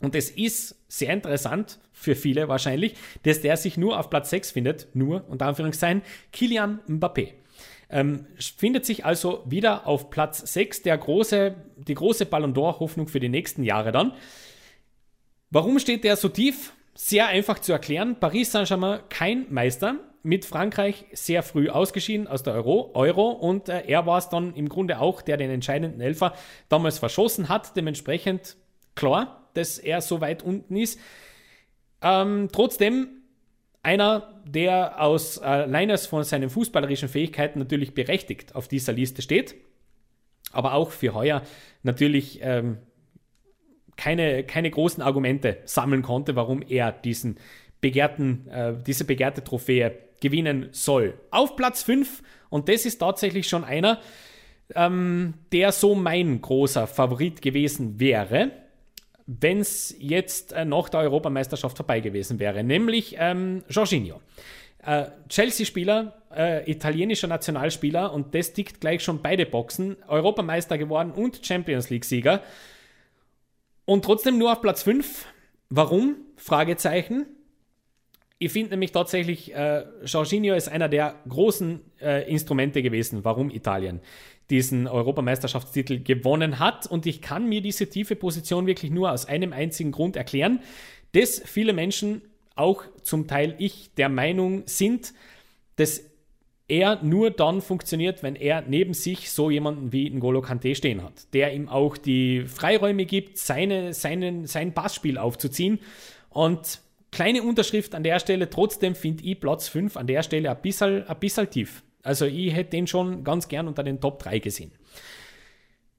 und 0.00 0.14
es 0.14 0.30
ist 0.30 0.76
sehr 0.88 1.12
interessant 1.12 1.78
für 1.92 2.14
viele 2.14 2.48
wahrscheinlich, 2.48 2.94
dass 3.22 3.40
der 3.40 3.56
sich 3.56 3.76
nur 3.76 3.98
auf 3.98 4.10
Platz 4.10 4.30
6 4.30 4.50
findet, 4.50 4.88
nur 4.94 5.28
unter 5.28 5.46
Anführungszeichen, 5.46 6.02
Kilian 6.32 6.80
Mbappé. 6.88 7.32
Ähm, 7.94 8.26
findet 8.38 8.84
sich 8.84 9.04
also 9.04 9.44
wieder 9.46 9.86
auf 9.86 10.10
Platz 10.10 10.52
6 10.52 10.82
der 10.82 10.98
große, 10.98 11.54
die 11.76 11.94
große 11.94 12.26
Ballon 12.26 12.52
d'Or-Hoffnung 12.52 13.06
für 13.06 13.20
die 13.20 13.28
nächsten 13.28 13.62
Jahre 13.62 13.92
dann. 13.92 14.12
Warum 15.50 15.78
steht 15.78 16.02
der 16.02 16.16
so 16.16 16.28
tief? 16.28 16.72
Sehr 16.96 17.28
einfach 17.28 17.60
zu 17.60 17.70
erklären. 17.70 18.18
Paris 18.18 18.50
Saint-Germain 18.50 18.98
kein 19.10 19.46
Meister, 19.48 20.00
mit 20.24 20.44
Frankreich 20.44 21.04
sehr 21.12 21.44
früh 21.44 21.68
ausgeschieden 21.68 22.26
aus 22.26 22.42
der 22.42 22.54
Euro, 22.54 22.90
Euro 22.94 23.30
und 23.30 23.68
äh, 23.68 23.84
er 23.86 24.06
war 24.06 24.18
es 24.18 24.28
dann 24.28 24.54
im 24.54 24.68
Grunde 24.68 24.98
auch, 24.98 25.22
der 25.22 25.36
den 25.36 25.50
entscheidenden 25.50 26.00
Elfer 26.00 26.34
damals 26.68 26.98
verschossen 26.98 27.48
hat. 27.48 27.76
Dementsprechend 27.76 28.56
klar, 28.96 29.50
dass 29.54 29.78
er 29.78 30.00
so 30.00 30.20
weit 30.20 30.42
unten 30.42 30.76
ist. 30.76 30.98
Ähm, 32.02 32.48
trotzdem 32.50 33.23
einer, 33.84 34.40
der 34.44 35.00
aus 35.00 35.38
äh, 35.38 35.44
alleine 35.44 35.96
von 35.98 36.24
seinen 36.24 36.50
fußballerischen 36.50 37.08
Fähigkeiten 37.08 37.58
natürlich 37.58 37.94
berechtigt 37.94 38.54
auf 38.54 38.66
dieser 38.66 38.92
Liste 38.92 39.22
steht, 39.22 39.54
aber 40.52 40.74
auch 40.74 40.90
für 40.90 41.14
heuer 41.14 41.42
natürlich 41.82 42.40
ähm, 42.42 42.78
keine, 43.96 44.44
keine 44.44 44.70
großen 44.70 45.02
Argumente 45.02 45.58
sammeln 45.64 46.02
konnte, 46.02 46.34
warum 46.34 46.62
er 46.62 46.92
diesen 46.92 47.36
begehrten, 47.80 48.48
äh, 48.48 48.74
diese 48.86 49.04
begehrte 49.04 49.44
Trophäe 49.44 49.92
gewinnen 50.20 50.68
soll. 50.72 51.14
Auf 51.30 51.54
Platz 51.54 51.82
5, 51.82 52.22
und 52.48 52.68
das 52.68 52.86
ist 52.86 52.98
tatsächlich 52.98 53.46
schon 53.46 53.64
einer, 53.64 54.00
ähm, 54.74 55.34
der 55.52 55.72
so 55.72 55.94
mein 55.94 56.40
großer 56.40 56.86
Favorit 56.86 57.42
gewesen 57.42 58.00
wäre, 58.00 58.50
wenn 59.26 59.60
es 59.60 59.94
jetzt 59.98 60.52
äh, 60.52 60.64
nach 60.64 60.88
der 60.88 61.00
Europameisterschaft 61.00 61.76
vorbei 61.76 62.00
gewesen 62.00 62.38
wäre, 62.38 62.62
nämlich 62.62 63.16
ähm, 63.18 63.62
Jorginho. 63.68 64.20
Äh, 64.84 65.06
Chelsea-Spieler, 65.28 66.22
äh, 66.34 66.70
italienischer 66.70 67.26
Nationalspieler 67.26 68.12
und 68.12 68.34
das 68.34 68.52
tickt 68.52 68.80
gleich 68.80 69.02
schon 69.02 69.22
beide 69.22 69.46
Boxen, 69.46 69.96
Europameister 70.08 70.76
geworden 70.76 71.10
und 71.10 71.44
Champions 71.44 71.88
League-Sieger. 71.88 72.42
Und 73.86 74.04
trotzdem 74.04 74.38
nur 74.38 74.52
auf 74.52 74.60
Platz 74.60 74.82
5. 74.82 75.26
Warum? 75.70 76.16
Fragezeichen. 76.36 77.26
Ich 78.38 78.52
finde 78.52 78.70
nämlich 78.70 78.92
tatsächlich, 78.92 79.54
äh, 79.54 79.84
Jorginho 80.04 80.54
ist 80.54 80.68
einer 80.68 80.88
der 80.88 81.14
großen 81.28 81.80
äh, 82.02 82.30
Instrumente 82.30 82.82
gewesen, 82.82 83.24
warum 83.24 83.48
Italien 83.48 84.00
diesen 84.50 84.86
Europameisterschaftstitel 84.86 86.00
gewonnen 86.00 86.58
hat. 86.58 86.86
Und 86.86 87.06
ich 87.06 87.22
kann 87.22 87.48
mir 87.48 87.60
diese 87.60 87.88
tiefe 87.88 88.16
Position 88.16 88.66
wirklich 88.66 88.90
nur 88.90 89.12
aus 89.12 89.26
einem 89.26 89.52
einzigen 89.52 89.92
Grund 89.92 90.16
erklären, 90.16 90.60
dass 91.12 91.40
viele 91.44 91.72
Menschen, 91.72 92.22
auch 92.56 92.84
zum 93.02 93.26
Teil 93.26 93.54
ich, 93.58 93.94
der 93.94 94.08
Meinung 94.08 94.62
sind, 94.66 95.14
dass 95.76 96.02
er 96.68 97.02
nur 97.02 97.30
dann 97.30 97.60
funktioniert, 97.60 98.22
wenn 98.22 98.36
er 98.36 98.62
neben 98.62 98.94
sich 98.94 99.30
so 99.30 99.50
jemanden 99.50 99.92
wie 99.92 100.08
N'Golo 100.08 100.40
Kante 100.40 100.74
stehen 100.74 101.02
hat, 101.02 101.32
der 101.34 101.52
ihm 101.52 101.68
auch 101.68 101.96
die 101.96 102.44
Freiräume 102.46 103.04
gibt, 103.04 103.38
seine, 103.38 103.92
seinen, 103.92 104.46
sein 104.46 104.72
Passspiel 104.72 105.18
aufzuziehen. 105.18 105.78
Und 106.30 106.80
kleine 107.12 107.42
Unterschrift 107.42 107.94
an 107.94 108.02
der 108.02 108.18
Stelle, 108.18 108.48
trotzdem 108.48 108.94
finde 108.94 109.24
ich 109.24 109.40
Platz 109.40 109.68
5 109.68 109.96
an 109.96 110.06
der 110.06 110.22
Stelle 110.22 110.50
ein 110.50 110.62
bisschen, 110.62 111.06
ein 111.06 111.18
bisschen 111.18 111.50
tief. 111.50 111.82
Also 112.04 112.26
ich 112.26 112.54
hätte 112.54 112.70
den 112.70 112.86
schon 112.86 113.24
ganz 113.24 113.48
gern 113.48 113.66
unter 113.66 113.82
den 113.82 114.00
Top 114.00 114.22
3 114.22 114.38
gesehen. 114.38 114.70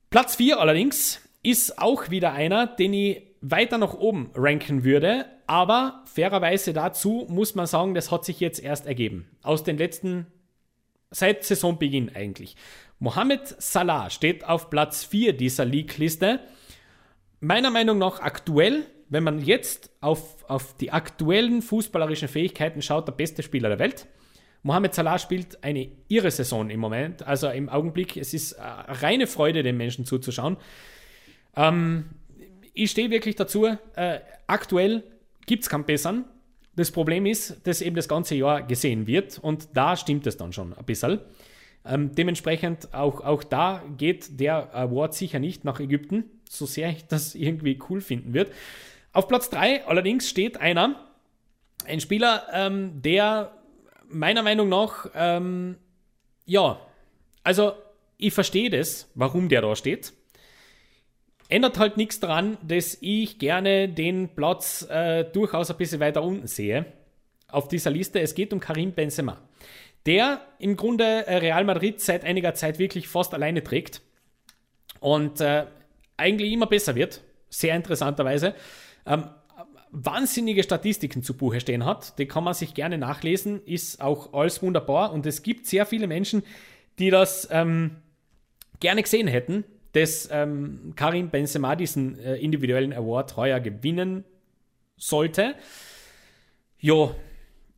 Platz 0.09 0.35
4 0.35 0.59
allerdings 0.59 1.19
ist 1.43 1.77
auch 1.79 2.09
wieder 2.09 2.31
einer, 2.31 2.67
den 2.67 2.93
ich 2.93 3.23
weiter 3.41 3.77
nach 3.77 3.93
oben 3.93 4.31
ranken 4.33 4.83
würde, 4.83 5.25
aber 5.47 6.03
fairerweise 6.05 6.73
dazu 6.73 7.25
muss 7.29 7.53
man 7.53 7.67
sagen, 7.67 7.93
das 7.93 8.11
hat 8.11 8.23
sich 8.23 8.39
jetzt 8.39 8.63
erst 8.63 8.87
ergeben. 8.87 9.27
Aus 9.43 9.63
den 9.63 9.77
letzten, 9.77 10.27
seit 11.11 11.43
Saisonbeginn 11.43 12.15
eigentlich. 12.15 12.55
Mohamed 12.99 13.61
Salah 13.61 14.09
steht 14.09 14.45
auf 14.45 14.69
Platz 14.69 15.03
4 15.03 15.33
dieser 15.33 15.65
League-Liste. 15.65 16.39
Meiner 17.39 17.69
Meinung 17.69 17.97
nach 17.97 18.21
aktuell, 18.21 18.85
wenn 19.09 19.23
man 19.23 19.39
jetzt 19.39 19.91
auf, 20.01 20.49
auf 20.49 20.77
die 20.77 20.91
aktuellen 20.91 21.61
fußballerischen 21.61 22.27
Fähigkeiten 22.27 22.81
schaut, 22.81 23.07
der 23.07 23.13
beste 23.13 23.43
Spieler 23.43 23.69
der 23.69 23.79
Welt. 23.79 24.07
Mohamed 24.65 24.95
Salah 24.95 25.19
spielt 25.19 25.63
eine 25.63 25.91
irre 26.07 26.31
Saison 26.31 26.71
im 26.71 26.79
Moment, 26.79 27.21
also 27.21 27.47
im 27.49 27.69
Augenblick. 27.69 28.17
Es 28.17 28.33
ist 28.33 28.55
reine 28.59 29.27
Freude, 29.27 29.61
den 29.61 29.77
Menschen 29.77 30.05
zuzuschauen. 30.05 30.57
Ähm, 31.55 32.05
ich 32.73 32.89
stehe 32.89 33.11
wirklich 33.11 33.35
dazu, 33.35 33.67
äh, 33.67 34.19
aktuell 34.47 35.03
gibt 35.45 35.61
es 35.61 35.69
keinen 35.69 35.85
besseren. 35.85 36.25
Das 36.75 36.89
Problem 36.89 37.27
ist, 37.27 37.67
dass 37.67 37.79
eben 37.79 37.95
das 37.95 38.07
ganze 38.07 38.33
Jahr 38.33 38.63
gesehen 38.63 39.05
wird 39.05 39.37
und 39.37 39.69
da 39.75 39.95
stimmt 39.95 40.25
es 40.25 40.35
dann 40.35 40.51
schon 40.51 40.73
ein 40.73 40.83
bisschen. 40.83 41.19
Ähm, 41.85 42.15
dementsprechend 42.15 42.91
auch, 42.91 43.21
auch 43.21 43.43
da 43.43 43.83
geht 43.97 44.39
der 44.39 44.73
Award 44.73 45.13
sicher 45.13 45.37
nicht 45.37 45.63
nach 45.63 45.79
Ägypten, 45.79 46.23
so 46.49 46.65
sehr 46.65 46.89
ich 46.89 47.05
das 47.05 47.35
irgendwie 47.35 47.77
cool 47.87 48.01
finden 48.01 48.33
wird. 48.33 48.51
Auf 49.13 49.27
Platz 49.27 49.51
3 49.51 49.85
allerdings 49.85 50.27
steht 50.27 50.57
einer, 50.57 51.07
ein 51.85 51.99
Spieler, 51.99 52.47
ähm, 52.51 53.03
der 53.03 53.51
meiner 54.15 54.43
Meinung 54.43 54.69
nach, 54.69 55.07
ähm, 55.13 55.77
ja, 56.45 56.79
also 57.43 57.73
ich 58.17 58.33
verstehe 58.33 58.69
das, 58.69 59.11
warum 59.13 59.49
der 59.49 59.61
da 59.61 59.75
steht. 59.75 60.13
Ändert 61.49 61.77
halt 61.77 61.97
nichts 61.97 62.19
daran, 62.19 62.57
dass 62.63 62.97
ich 63.01 63.37
gerne 63.37 63.89
den 63.89 64.29
Platz 64.29 64.87
äh, 64.89 65.25
durchaus 65.25 65.69
ein 65.69 65.77
bisschen 65.77 65.99
weiter 65.99 66.23
unten 66.23 66.47
sehe 66.47 66.85
auf 67.49 67.67
dieser 67.67 67.91
Liste. 67.91 68.19
Es 68.19 68.33
geht 68.33 68.51
um 68.53 68.59
Karim 68.59 68.93
Benzema, 68.93 69.37
der 70.05 70.41
im 70.59 70.75
Grunde 70.75 71.27
äh, 71.27 71.37
Real 71.37 71.65
Madrid 71.65 72.01
seit 72.01 72.23
einiger 72.23 72.53
Zeit 72.53 72.79
wirklich 72.79 73.07
fast 73.07 73.33
alleine 73.33 73.63
trägt 73.63 74.01
und 75.01 75.41
äh, 75.41 75.67
eigentlich 76.17 76.51
immer 76.51 76.67
besser 76.67 76.95
wird, 76.95 77.21
sehr 77.49 77.75
interessanterweise. 77.75 78.55
Ähm, 79.05 79.25
wahnsinnige 79.95 80.61
Statistiken 80.63 81.23
zu 81.23 81.35
Buche 81.35 81.61
stehen 81.61 81.85
hat, 81.85 82.19
die 82.19 82.25
kann 82.25 82.43
man 82.43 82.53
sich 82.53 82.73
gerne 82.73 82.97
nachlesen, 82.97 83.61
ist 83.65 84.01
auch 84.01 84.33
alles 84.33 84.61
wunderbar 84.61 85.13
und 85.13 85.25
es 85.25 85.41
gibt 85.41 85.65
sehr 85.67 85.85
viele 85.85 86.07
Menschen, 86.07 86.43
die 86.99 87.09
das 87.09 87.47
ähm, 87.51 87.97
gerne 88.79 89.01
gesehen 89.01 89.27
hätten, 89.27 89.63
dass 89.93 90.27
ähm, 90.31 90.93
Karim 90.95 91.29
Benzema 91.29 91.75
diesen 91.75 92.19
äh, 92.19 92.35
individuellen 92.35 92.91
Award 92.93 93.37
heuer 93.37 93.61
gewinnen 93.61 94.25
sollte. 94.97 95.55
Ja, 96.79 97.15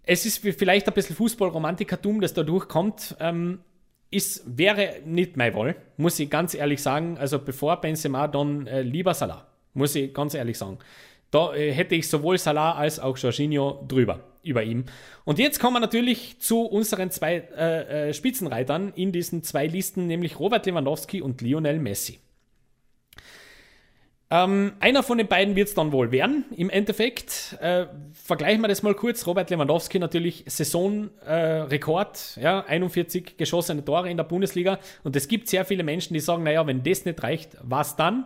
es 0.03 0.25
ist 0.25 0.39
vielleicht 0.39 0.87
ein 0.87 0.93
bisschen 0.93 1.15
Fußballromantikertum, 1.15 2.21
das 2.21 2.33
da 2.33 2.43
durchkommt. 2.43 3.15
Ähm, 3.19 3.59
ist, 4.09 4.57
wäre 4.57 5.01
nicht 5.05 5.37
mein 5.37 5.53
Wahl, 5.53 5.75
muss 5.97 6.17
ich 6.19 6.29
ganz 6.29 6.53
ehrlich 6.53 6.81
sagen. 6.81 7.17
Also 7.17 7.39
bevor 7.39 7.81
Benzema, 7.81 8.27
dann 8.27 8.65
äh, 8.65 8.81
lieber 8.81 9.13
Salah, 9.13 9.47
muss 9.73 9.95
ich 9.95 10.13
ganz 10.13 10.33
ehrlich 10.33 10.57
sagen. 10.57 10.79
Da 11.31 11.53
äh, 11.53 11.71
hätte 11.71 11.95
ich 11.95 12.07
sowohl 12.07 12.37
Salah 12.37 12.75
als 12.75 12.99
auch 12.99 13.17
Jorginho 13.17 13.85
drüber, 13.87 14.21
über 14.43 14.63
ihm. 14.63 14.85
Und 15.25 15.39
jetzt 15.39 15.59
kommen 15.59 15.75
wir 15.75 15.79
natürlich 15.79 16.39
zu 16.39 16.61
unseren 16.61 17.11
zwei 17.11 17.47
äh, 17.57 18.09
äh, 18.09 18.13
Spitzenreitern 18.13 18.93
in 18.95 19.11
diesen 19.11 19.43
zwei 19.43 19.67
Listen, 19.67 20.07
nämlich 20.07 20.39
Robert 20.39 20.65
Lewandowski 20.65 21.21
und 21.21 21.41
Lionel 21.41 21.79
Messi. 21.79 22.19
Ähm, 24.29 24.73
einer 24.81 25.03
von 25.03 25.17
den 25.17 25.27
beiden 25.27 25.55
wird 25.55 25.69
es 25.69 25.73
dann 25.73 25.93
wohl 25.93 26.11
werden, 26.11 26.43
im 26.55 26.69
Endeffekt. 26.69 27.57
Äh, 27.61 27.85
vergleichen 28.11 28.59
wir 28.61 28.67
das 28.67 28.83
mal 28.83 28.93
kurz. 28.93 29.25
Robert 29.25 29.49
Lewandowski 29.49 29.99
natürlich 29.99 30.43
Saisonrekord, 30.47 32.37
äh, 32.37 32.41
ja, 32.41 32.65
41 32.65 33.37
geschossene 33.37 33.85
Tore 33.85 34.09
in 34.09 34.17
der 34.17 34.25
Bundesliga. 34.25 34.79
Und 35.05 35.15
es 35.15 35.29
gibt 35.29 35.47
sehr 35.47 35.63
viele 35.63 35.83
Menschen, 35.83 36.13
die 36.13 36.19
sagen, 36.19 36.43
naja, 36.43 36.67
wenn 36.67 36.83
das 36.83 37.05
nicht 37.05 37.23
reicht, 37.23 37.51
was 37.61 37.95
dann? 37.95 38.25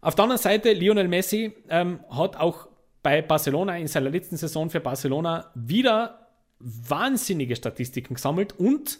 Auf 0.00 0.14
der 0.14 0.24
anderen 0.24 0.40
Seite, 0.40 0.72
Lionel 0.72 1.08
Messi 1.08 1.52
ähm, 1.68 2.00
hat 2.08 2.36
auch 2.36 2.68
bei 3.02 3.22
Barcelona 3.22 3.76
in 3.78 3.88
seiner 3.88 4.10
letzten 4.10 4.36
Saison 4.36 4.70
für 4.70 4.80
Barcelona 4.80 5.50
wieder 5.54 6.28
wahnsinnige 6.60 7.56
Statistiken 7.56 8.14
gesammelt 8.14 8.58
und 8.58 8.98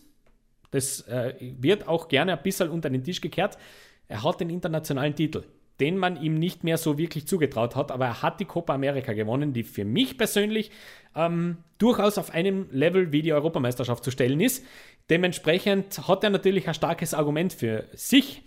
das 0.71 1.03
äh, 1.03 1.35
wird 1.41 1.89
auch 1.89 2.09
gerne 2.09 2.37
ein 2.37 2.43
bisschen 2.43 2.69
unter 2.69 2.91
den 2.91 3.03
Tisch 3.03 3.21
gekehrt. 3.21 3.59
Er 4.07 4.23
hat 4.23 4.41
den 4.41 4.51
internationalen 4.51 5.15
Titel, 5.15 5.45
den 5.81 5.97
man 5.97 6.21
ihm 6.21 6.35
nicht 6.35 6.65
mehr 6.65 6.79
so 6.79 6.99
wirklich 6.99 7.27
zugetraut 7.27 7.77
hat, 7.77 7.91
aber 7.91 8.07
er 8.07 8.23
hat 8.23 8.41
die 8.41 8.45
Copa 8.45 8.75
America 8.75 9.13
gewonnen, 9.13 9.53
die 9.53 9.63
für 9.63 9.85
mich 9.85 10.19
persönlich 10.19 10.71
ähm, 11.15 11.59
durchaus 11.79 12.19
auf 12.19 12.33
einem 12.35 12.69
Level 12.71 13.13
wie 13.13 13.23
die 13.23 13.33
Europameisterschaft 13.33 14.05
zu 14.05 14.11
stellen 14.11 14.41
ist. 14.41 14.65
Dementsprechend 15.11 16.07
hat 16.09 16.25
er 16.25 16.31
natürlich 16.31 16.69
ein 16.69 16.75
starkes 16.75 17.15
Argument 17.15 17.53
für 17.53 17.85
sich. 17.93 18.43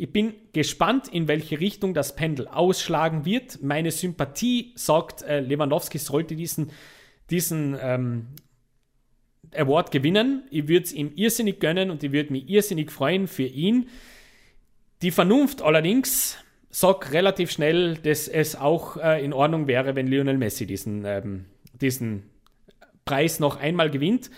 Ich 0.00 0.12
bin 0.12 0.34
gespannt, 0.52 1.08
in 1.08 1.26
welche 1.26 1.58
Richtung 1.58 1.92
das 1.92 2.14
Pendel 2.14 2.46
ausschlagen 2.46 3.24
wird. 3.24 3.60
Meine 3.64 3.90
Sympathie 3.90 4.72
sagt, 4.76 5.22
äh, 5.22 5.40
Lewandowski 5.40 5.98
sollte 5.98 6.36
diesen, 6.36 6.70
diesen 7.30 7.76
ähm, 7.82 8.28
Award 9.56 9.90
gewinnen. 9.90 10.44
Ich 10.50 10.68
würde 10.68 10.84
es 10.84 10.92
ihm 10.92 11.10
irrsinnig 11.16 11.58
gönnen 11.58 11.90
und 11.90 12.04
ich 12.04 12.12
würde 12.12 12.32
mich 12.32 12.48
irrsinnig 12.48 12.92
freuen 12.92 13.26
für 13.26 13.42
ihn. 13.42 13.88
Die 15.02 15.10
Vernunft 15.10 15.62
allerdings 15.62 16.38
sagt 16.70 17.12
relativ 17.12 17.50
schnell, 17.50 17.96
dass 17.96 18.28
es 18.28 18.54
auch 18.54 18.98
äh, 18.98 19.24
in 19.24 19.32
Ordnung 19.32 19.66
wäre, 19.66 19.96
wenn 19.96 20.06
Lionel 20.06 20.38
Messi 20.38 20.64
diesen, 20.64 21.04
ähm, 21.06 21.46
diesen 21.72 22.30
Preis 23.04 23.40
noch 23.40 23.56
einmal 23.56 23.90
gewinnt. 23.90 24.30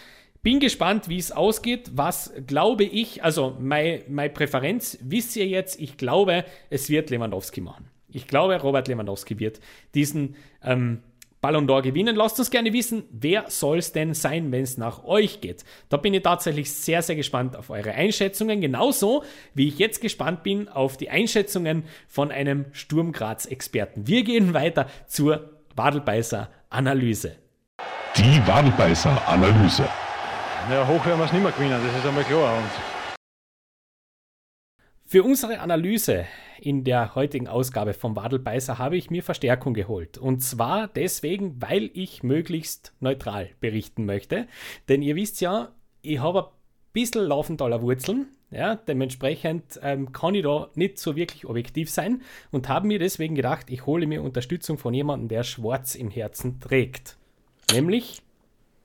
Bin 0.42 0.58
gespannt, 0.58 1.08
wie 1.08 1.18
es 1.18 1.32
ausgeht. 1.32 1.90
Was 1.94 2.32
glaube 2.46 2.84
ich, 2.84 3.22
also 3.22 3.56
meine, 3.58 4.30
Präferenz, 4.30 4.98
wisst 5.02 5.36
ihr 5.36 5.46
jetzt, 5.46 5.78
ich 5.80 5.96
glaube, 5.96 6.44
es 6.70 6.88
wird 6.88 7.10
Lewandowski 7.10 7.60
machen. 7.60 7.90
Ich 8.08 8.26
glaube, 8.26 8.60
Robert 8.60 8.88
Lewandowski 8.88 9.38
wird 9.38 9.60
diesen 9.94 10.36
ähm, 10.64 11.02
Ballon 11.40 11.66
d'Or 11.66 11.82
gewinnen. 11.82 12.16
Lasst 12.16 12.38
uns 12.38 12.50
gerne 12.50 12.72
wissen, 12.72 13.04
wer 13.10 13.44
soll 13.48 13.78
es 13.78 13.92
denn 13.92 14.14
sein, 14.14 14.52
wenn 14.52 14.62
es 14.62 14.76
nach 14.76 15.04
euch 15.04 15.40
geht. 15.40 15.64
Da 15.88 15.96
bin 15.96 16.12
ich 16.12 16.22
tatsächlich 16.22 16.70
sehr, 16.70 17.02
sehr 17.02 17.16
gespannt 17.16 17.56
auf 17.56 17.70
eure 17.70 17.92
Einschätzungen. 17.92 18.60
Genauso 18.60 19.24
wie 19.54 19.68
ich 19.68 19.78
jetzt 19.78 20.00
gespannt 20.00 20.42
bin 20.42 20.68
auf 20.68 20.96
die 20.96 21.10
Einschätzungen 21.10 21.84
von 22.08 22.30
einem 22.30 22.66
Sturm 22.72 23.12
Graz-Experten. 23.12 24.06
Wir 24.06 24.22
gehen 24.22 24.52
weiter 24.54 24.86
zur 25.06 25.50
Wadelbeißer-Analyse. 25.76 27.36
Die 28.16 28.46
Wadelbeißer-Analyse. 28.46 29.88
Ja, 30.70 30.86
hoch 30.86 31.04
werden 31.04 31.18
wir 31.18 31.24
es 31.24 31.32
nicht 31.32 31.42
mehr 31.42 31.50
gewinnen, 31.50 31.82
das 31.84 31.96
ist 31.96 32.06
einmal 32.06 32.22
klar. 32.22 32.62
Für 35.04 35.24
unsere 35.24 35.58
Analyse 35.58 36.26
in 36.60 36.84
der 36.84 37.16
heutigen 37.16 37.48
Ausgabe 37.48 37.92
vom 37.92 38.14
Wadelbeißer 38.14 38.78
habe 38.78 38.96
ich 38.96 39.10
mir 39.10 39.24
Verstärkung 39.24 39.74
geholt. 39.74 40.16
Und 40.16 40.44
zwar 40.44 40.86
deswegen, 40.86 41.60
weil 41.60 41.90
ich 41.94 42.22
möglichst 42.22 42.94
neutral 43.00 43.50
berichten 43.58 44.04
möchte. 44.04 44.46
Denn 44.88 45.02
ihr 45.02 45.16
wisst 45.16 45.40
ja, 45.40 45.72
ich 46.02 46.20
habe 46.20 46.44
ein 46.44 46.52
bisschen 46.92 47.24
Laufenthaler 47.24 47.82
Wurzeln. 47.82 48.28
Ja, 48.52 48.76
dementsprechend 48.76 49.80
ähm, 49.82 50.12
kann 50.12 50.36
ich 50.36 50.44
da 50.44 50.70
nicht 50.76 50.98
so 51.00 51.16
wirklich 51.16 51.46
objektiv 51.46 51.90
sein 51.90 52.22
und 52.52 52.68
habe 52.68 52.86
mir 52.86 53.00
deswegen 53.00 53.34
gedacht, 53.34 53.70
ich 53.70 53.86
hole 53.86 54.06
mir 54.06 54.22
Unterstützung 54.22 54.78
von 54.78 54.94
jemandem, 54.94 55.26
der 55.26 55.42
Schwarz 55.42 55.96
im 55.96 56.10
Herzen 56.10 56.60
trägt. 56.60 57.16
Nämlich 57.72 58.22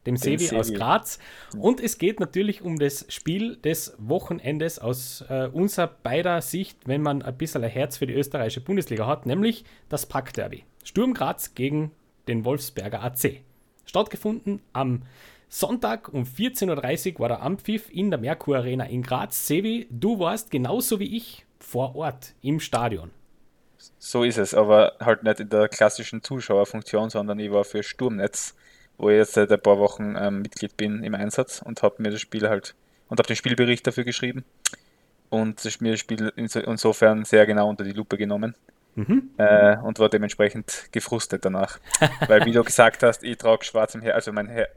dem 0.05 0.17
Sevi 0.17 0.55
aus 0.55 0.73
Graz. 0.73 1.19
Und 1.57 1.81
es 1.81 1.97
geht 1.97 2.19
natürlich 2.19 2.61
um 2.61 2.77
das 2.77 3.05
Spiel 3.09 3.57
des 3.57 3.95
Wochenendes 3.97 4.79
aus 4.79 5.23
äh, 5.29 5.49
unserer 5.51 5.87
beider 5.87 6.41
Sicht, 6.41 6.77
wenn 6.85 7.01
man 7.01 7.21
ein 7.21 7.37
bisschen 7.37 7.63
ein 7.63 7.69
Herz 7.69 7.97
für 7.97 8.07
die 8.07 8.13
österreichische 8.13 8.61
Bundesliga 8.61 9.07
hat, 9.07 9.25
nämlich 9.25 9.65
das 9.89 10.05
Packderby. 10.05 10.63
Sturm 10.83 11.13
Graz 11.13 11.55
gegen 11.55 11.91
den 12.27 12.45
Wolfsberger 12.45 13.03
AC. 13.03 13.41
Stattgefunden 13.85 14.61
am 14.73 15.03
Sonntag 15.47 16.11
um 16.11 16.23
14.30 16.23 17.13
Uhr 17.13 17.19
war 17.19 17.27
der 17.29 17.41
Ampfiff 17.41 17.89
in 17.91 18.09
der 18.09 18.19
Merkur 18.19 18.57
Arena 18.57 18.85
in 18.85 19.03
Graz. 19.03 19.47
Sevi, 19.47 19.87
du 19.89 20.19
warst 20.19 20.51
genauso 20.51 20.99
wie 20.99 21.15
ich 21.15 21.45
vor 21.59 21.95
Ort 21.95 22.33
im 22.41 22.59
Stadion. 22.59 23.11
So 23.99 24.23
ist 24.23 24.37
es, 24.37 24.53
aber 24.53 24.93
halt 24.99 25.23
nicht 25.23 25.39
in 25.39 25.49
der 25.49 25.67
klassischen 25.67 26.21
Zuschauerfunktion, 26.23 27.09
sondern 27.09 27.39
ich 27.39 27.51
war 27.51 27.63
für 27.63 27.83
Sturmnetz 27.83 28.55
wo 28.97 29.09
ich 29.09 29.17
jetzt 29.17 29.33
seit 29.33 29.51
ein 29.51 29.61
paar 29.61 29.79
Wochen 29.79 30.15
ähm, 30.17 30.41
Mitglied 30.41 30.77
bin 30.77 31.03
im 31.03 31.15
Einsatz 31.15 31.61
und 31.61 31.83
habe 31.83 32.01
mir 32.01 32.11
das 32.11 32.21
Spiel 32.21 32.49
halt 32.49 32.75
und 33.09 33.19
habe 33.19 33.27
den 33.27 33.35
Spielbericht 33.35 33.85
dafür 33.85 34.03
geschrieben 34.03 34.43
und 35.29 35.63
das 35.63 35.79
mir 35.81 35.91
das 35.91 35.99
Spiel 35.99 36.31
insofern 36.35 37.25
sehr 37.25 37.45
genau 37.45 37.69
unter 37.69 37.83
die 37.83 37.91
Lupe 37.91 38.17
genommen 38.17 38.55
mhm. 38.95 39.31
äh, 39.37 39.77
und 39.77 39.99
war 39.99 40.09
dementsprechend 40.09 40.89
gefrustet 40.91 41.45
danach. 41.45 41.79
Weil, 42.27 42.45
wie 42.45 42.51
du 42.51 42.63
gesagt 42.63 43.03
hast, 43.03 43.23
ich 43.23 43.37
trage 43.37 43.63
schwarz 43.65 43.95
im 43.95 44.01
Herz, 44.01 44.15
also 44.15 44.31
mein 44.31 44.47
Herz, 44.47 44.69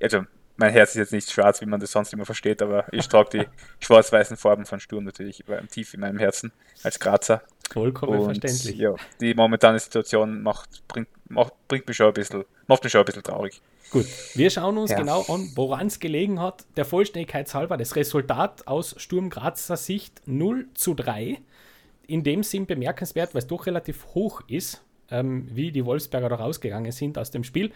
also 0.00 0.24
mein 0.56 0.72
Herz 0.72 0.90
ist 0.90 0.96
jetzt 0.96 1.12
nicht 1.12 1.30
schwarz, 1.30 1.60
wie 1.60 1.66
man 1.66 1.80
das 1.80 1.90
sonst 1.90 2.12
immer 2.12 2.24
versteht, 2.24 2.62
aber 2.62 2.86
ich 2.92 3.08
trage 3.08 3.38
die 3.38 3.84
schwarz-weißen 3.84 4.36
Farben 4.36 4.66
von 4.66 4.78
Sturm 4.78 5.04
natürlich 5.04 5.44
tief 5.70 5.94
in 5.94 6.00
meinem 6.00 6.18
Herzen 6.18 6.52
als 6.82 7.00
Grazer. 7.00 7.42
Vollkommen 7.72 8.18
und, 8.18 8.24
verständlich. 8.24 8.76
Ja, 8.76 8.94
die 9.20 9.34
momentane 9.34 9.78
Situation 9.78 10.42
macht, 10.42 10.86
bringt, 10.88 11.08
macht, 11.28 11.52
bringt 11.68 11.88
mich 11.88 11.96
schon 11.96 12.08
ein 12.08 12.14
bisschen, 12.14 12.44
macht 12.66 12.84
mich 12.84 12.92
schon 12.92 13.00
ein 13.00 13.04
bisschen 13.06 13.22
traurig. 13.22 13.60
Gut, 13.90 14.06
wir 14.34 14.50
schauen 14.50 14.78
uns 14.78 14.90
ja. 14.90 14.98
genau 14.98 15.22
an, 15.28 15.52
woran 15.54 15.86
es 15.86 16.00
gelegen 16.00 16.40
hat. 16.40 16.64
Der 16.76 16.84
Vollständigkeit 16.84 17.52
halber, 17.54 17.76
das 17.76 17.96
Resultat 17.96 18.66
aus 18.66 18.94
Sturm 18.98 19.30
Grazer 19.30 19.76
Sicht 19.76 20.22
0 20.26 20.66
zu 20.74 20.94
3. 20.94 21.38
In 22.06 22.22
dem 22.22 22.42
Sinn 22.42 22.66
bemerkenswert, 22.66 23.34
weil 23.34 23.40
es 23.40 23.46
doch 23.46 23.66
relativ 23.66 24.06
hoch 24.14 24.42
ist, 24.48 24.82
ähm, 25.10 25.48
wie 25.50 25.72
die 25.72 25.84
Wolfsberger 25.84 26.28
da 26.28 26.36
rausgegangen 26.36 26.92
sind 26.92 27.18
aus 27.18 27.30
dem 27.30 27.44
Spiel. 27.44 27.72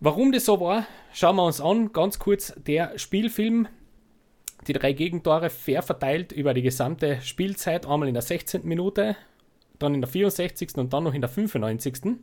Warum 0.00 0.32
das 0.32 0.44
so 0.44 0.60
war, 0.60 0.86
schauen 1.12 1.36
wir 1.36 1.44
uns 1.44 1.60
an. 1.60 1.92
Ganz 1.92 2.18
kurz 2.18 2.52
der 2.56 2.98
Spielfilm. 2.98 3.68
Die 4.66 4.72
drei 4.72 4.92
Gegentore 4.92 5.50
fair 5.50 5.82
verteilt 5.82 6.32
über 6.32 6.54
die 6.54 6.62
gesamte 6.62 7.20
Spielzeit. 7.22 7.86
Einmal 7.86 8.08
in 8.08 8.14
der 8.14 8.22
16. 8.22 8.64
Minute, 8.64 9.16
dann 9.78 9.94
in 9.94 10.00
der 10.00 10.08
64. 10.08 10.76
und 10.76 10.92
dann 10.92 11.04
noch 11.04 11.14
in 11.14 11.20
der 11.20 11.30
95. 11.30 12.18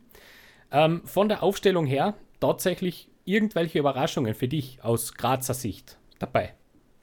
Ähm, 0.72 1.02
von 1.04 1.28
der 1.28 1.42
Aufstellung 1.42 1.86
her 1.86 2.14
tatsächlich 2.40 3.08
irgendwelche 3.24 3.78
Überraschungen 3.78 4.34
für 4.34 4.48
dich 4.48 4.82
aus 4.82 5.14
Grazer 5.14 5.54
Sicht 5.54 5.98
dabei? 6.18 6.54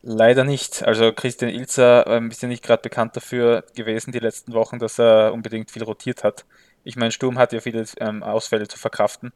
Leider 0.02 0.44
nicht. 0.44 0.84
Also 0.84 1.12
Christian 1.12 1.52
Ilzer 1.52 2.08
ähm, 2.08 2.30
ist 2.30 2.42
ja 2.42 2.48
nicht 2.48 2.64
gerade 2.64 2.82
bekannt 2.82 3.16
dafür 3.16 3.66
gewesen 3.76 4.12
die 4.12 4.20
letzten 4.20 4.54
Wochen, 4.54 4.80
dass 4.80 5.00
er 5.00 5.34
unbedingt 5.34 5.72
viel 5.72 5.84
rotiert 5.84 6.24
hat. 6.24 6.46
Ich 6.84 6.96
meine, 6.96 7.12
Sturm 7.12 7.38
hat 7.38 7.52
ja 7.52 7.60
viele 7.60 7.84
ähm, 8.00 8.24
Ausfälle 8.24 8.68
zu 8.68 8.78
verkraften. 8.78 9.34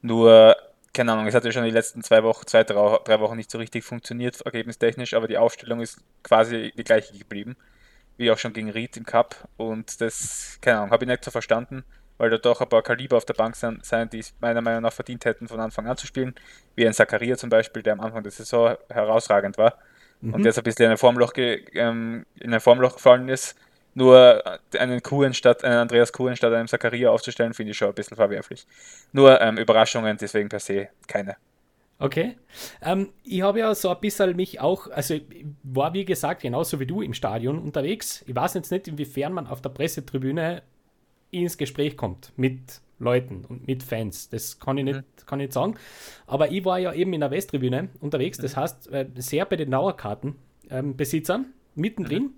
Nur, 0.00 0.56
keine 0.94 1.12
Ahnung, 1.12 1.26
es 1.26 1.34
hat 1.34 1.44
ja 1.44 1.52
schon 1.52 1.64
die 1.64 1.70
letzten 1.70 2.02
zwei 2.02 2.22
Wochen, 2.22 2.46
zwei, 2.46 2.64
drei, 2.64 3.20
Wochen 3.20 3.36
nicht 3.36 3.50
so 3.50 3.58
richtig 3.58 3.84
funktioniert, 3.84 4.40
ergebnistechnisch, 4.42 5.14
aber 5.14 5.28
die 5.28 5.38
Aufstellung 5.38 5.80
ist 5.80 5.98
quasi 6.22 6.72
die 6.76 6.84
gleiche 6.84 7.16
geblieben, 7.16 7.56
wie 8.16 8.30
auch 8.30 8.38
schon 8.38 8.52
gegen 8.52 8.70
Ried 8.70 8.96
im 8.96 9.06
Cup. 9.06 9.48
Und 9.56 10.00
das, 10.00 10.58
keine 10.60 10.78
Ahnung, 10.78 10.90
habe 10.90 11.04
ich 11.04 11.08
nicht 11.08 11.24
so 11.24 11.30
verstanden 11.30 11.84
weil 12.22 12.30
da 12.30 12.38
doch 12.38 12.60
ein 12.60 12.68
paar 12.68 12.82
Kaliber 12.82 13.16
auf 13.16 13.24
der 13.24 13.34
Bank 13.34 13.56
sind, 13.56 13.82
die 14.12 14.20
es 14.20 14.32
meiner 14.40 14.60
Meinung 14.60 14.82
nach 14.82 14.92
verdient 14.92 15.24
hätten, 15.24 15.48
von 15.48 15.58
Anfang 15.58 15.88
an 15.88 15.96
zu 15.96 16.06
spielen. 16.06 16.36
Wie 16.76 16.86
ein 16.86 16.92
Zakaria 16.92 17.36
zum 17.36 17.50
Beispiel, 17.50 17.82
der 17.82 17.94
am 17.94 18.00
Anfang 18.00 18.22
der 18.22 18.30
Saison 18.30 18.76
herausragend 18.88 19.58
war 19.58 19.76
mhm. 20.20 20.34
und 20.34 20.44
jetzt 20.44 20.56
ein 20.56 20.62
bisschen 20.62 20.84
in 20.84 20.92
ein 20.92 20.98
Formloch, 20.98 21.32
ähm, 21.36 22.24
in 22.38 22.54
ein 22.54 22.60
Formloch 22.60 22.94
gefallen 22.94 23.28
ist. 23.28 23.56
Nur 23.94 24.42
einen 24.78 25.02
Kuhn 25.02 25.34
statt, 25.34 25.64
einen 25.64 25.76
Andreas 25.76 26.12
Kuhn 26.12 26.34
statt 26.34 26.52
einem 26.52 26.68
Zakaria 26.68 27.10
aufzustellen, 27.10 27.52
finde 27.52 27.72
ich 27.72 27.76
schon 27.76 27.88
ein 27.88 27.94
bisschen 27.94 28.16
verwerflich. 28.16 28.66
Nur 29.12 29.40
ähm, 29.40 29.58
Überraschungen, 29.58 30.16
deswegen 30.18 30.48
per 30.48 30.60
se 30.60 30.88
keine. 31.06 31.36
Okay. 31.98 32.36
Ähm, 32.80 33.10
ich 33.22 33.42
habe 33.42 33.60
ja 33.60 33.74
so 33.74 33.90
ein 33.90 34.00
bisschen 34.00 34.34
mich 34.34 34.60
auch, 34.60 34.90
also 34.90 35.14
war 35.62 35.94
wie 35.94 36.04
gesagt 36.04 36.42
genauso 36.42 36.80
wie 36.80 36.86
du 36.86 37.00
im 37.00 37.14
Stadion 37.14 37.58
unterwegs. 37.58 38.24
Ich 38.26 38.34
weiß 38.34 38.54
jetzt 38.54 38.72
nicht, 38.72 38.88
inwiefern 38.88 39.32
man 39.32 39.46
auf 39.46 39.60
der 39.60 39.68
Pressetribüne 39.68 40.62
ins 41.30 41.56
Gespräch 41.56 41.96
kommt 41.96 42.32
mit 42.36 42.80
Leuten 42.98 43.44
und 43.44 43.66
mit 43.66 43.82
Fans. 43.82 44.28
Das 44.30 44.58
kann 44.58 44.78
ich 44.78 44.84
nicht, 44.84 44.96
mhm. 44.96 45.26
kann 45.26 45.38
ich 45.38 45.46
nicht 45.46 45.52
sagen. 45.52 45.76
Aber 46.26 46.50
ich 46.50 46.64
war 46.64 46.78
ja 46.78 46.92
eben 46.92 47.12
in 47.12 47.20
der 47.20 47.30
Westtribüne 47.30 47.88
unterwegs, 48.00 48.38
das 48.38 48.56
mhm. 48.56 48.60
heißt 48.60 48.92
äh, 48.92 49.06
sehr 49.16 49.44
bei 49.44 49.56
den 49.56 49.70
Dauerkartenbesitzern 49.70 51.40
ähm, 51.42 51.54
mittendrin. 51.74 52.22
Mhm. 52.22 52.34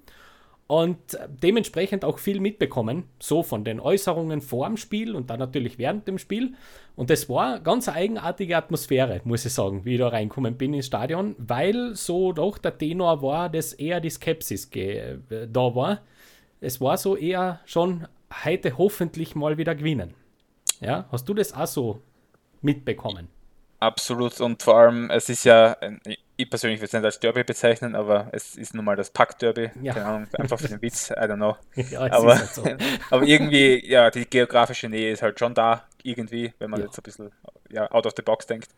Und 0.67 1.19
dementsprechend 1.29 2.07
auch 2.07 2.19
viel 2.19 2.41
mitbekommen, 2.41 3.05
so 3.21 3.43
von 3.43 3.65
den 3.65 3.81
Äußerungen 3.81 4.41
vor 4.41 4.67
dem 4.67 4.79
Spiel 4.79 5.15
und 5.15 5.29
dann 5.29 5.39
natürlich 5.39 5.77
während 5.79 6.09
dem 6.09 6.17
Spiel. 6.17 6.55
Und 6.97 7.11
das 7.11 7.29
war 7.29 7.61
ganz 7.61 7.87
eine 7.87 7.99
eigenartige 7.99 8.57
Atmosphäre, 8.57 9.21
muss 9.25 9.45
ich 9.45 9.53
sagen, 9.53 9.85
wie 9.85 9.95
ich 9.95 10.01
da 10.01 10.09
reinkommen 10.09 10.57
bin 10.57 10.73
ins 10.73 10.87
Stadion, 10.87 11.37
weil 11.39 11.95
so 11.95 12.33
doch 12.33 12.57
der 12.57 12.79
Tenor 12.79 13.21
war, 13.21 13.51
dass 13.51 13.75
eher 13.75 14.01
die 14.01 14.09
Skepsis 14.09 14.71
äh, 14.75 15.19
da 15.29 15.75
war. 15.75 16.01
Es 16.63 16.81
war 16.81 16.97
so 16.97 17.15
eher 17.15 17.61
schon 17.67 18.07
heute 18.45 18.79
hoffentlich 18.79 19.35
mal 19.35 19.59
wieder 19.59 19.75
gewinnen. 19.75 20.15
Ja, 20.81 21.07
hast 21.13 21.29
du 21.29 21.35
das 21.35 21.53
auch 21.53 21.67
so 21.67 22.01
mitbekommen? 22.63 23.29
Absolut 23.81 24.41
und 24.41 24.63
vor 24.63 24.79
allem, 24.79 25.11
es 25.11 25.29
ist 25.29 25.45
ja, 25.45 25.77
ich 26.37 26.51
persönlich 26.51 26.81
würde 26.81 26.87
es 26.87 26.93
nicht 26.93 27.05
als 27.05 27.21
Derby 27.21 27.45
bezeichnen, 27.45 27.95
aber 27.95 28.29
es 28.33 28.57
ist 28.57 28.75
nun 28.75 28.85
mal 28.85 28.97
das 28.97 29.11
Pack-Derby. 29.11 29.71
Ja. 29.83 29.95
Keine 29.95 30.07
Ahnung, 30.07 30.27
einfach 30.33 30.59
für 30.59 30.69
den 30.69 30.83
Witz, 30.83 31.11
I 31.11 31.15
don't 31.15 31.37
know. 31.37 31.57
Ja, 31.91 32.01
aber, 32.11 32.39
halt 32.39 32.55
so. 32.55 32.65
aber 33.11 33.25
irgendwie, 33.25 33.89
ja, 33.89 34.11
die 34.11 34.29
geografische 34.29 34.89
Nähe 34.89 35.13
ist 35.13 35.23
halt 35.23 35.39
schon 35.39 35.55
da, 35.55 35.87
irgendwie, 36.03 36.53
wenn 36.59 36.71
man 36.71 36.81
ja. 36.81 36.87
jetzt 36.87 36.99
ein 36.99 37.03
bisschen 37.03 37.31
ja, 37.71 37.91
out 37.91 38.07
of 38.07 38.15
the 38.17 38.23
box 38.23 38.47
denkt. 38.47 38.69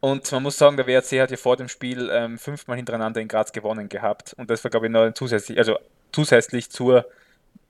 Und 0.00 0.30
man 0.32 0.42
muss 0.42 0.58
sagen, 0.58 0.76
der 0.76 0.86
WRC 0.88 1.20
hat 1.20 1.30
ja 1.30 1.36
vor 1.36 1.56
dem 1.56 1.68
Spiel 1.68 2.10
ähm, 2.12 2.36
fünfmal 2.36 2.76
hintereinander 2.76 3.20
in 3.20 3.28
Graz 3.28 3.52
gewonnen 3.52 3.88
gehabt. 3.88 4.34
Und 4.36 4.50
das 4.50 4.64
war, 4.64 4.70
glaube 4.70 4.86
ich, 4.86 4.92
noch 4.92 5.12
zusätzlich, 5.14 5.58
also 5.58 5.78
zusätzlich 6.10 6.70
zur 6.70 7.06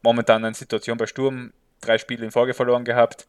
momentanen 0.02 0.54
Situation 0.54 0.96
bei 0.96 1.06
Sturm 1.06 1.52
drei 1.82 1.98
Spiele 1.98 2.24
in 2.24 2.30
Folge 2.30 2.54
verloren 2.54 2.84
gehabt 2.84 3.26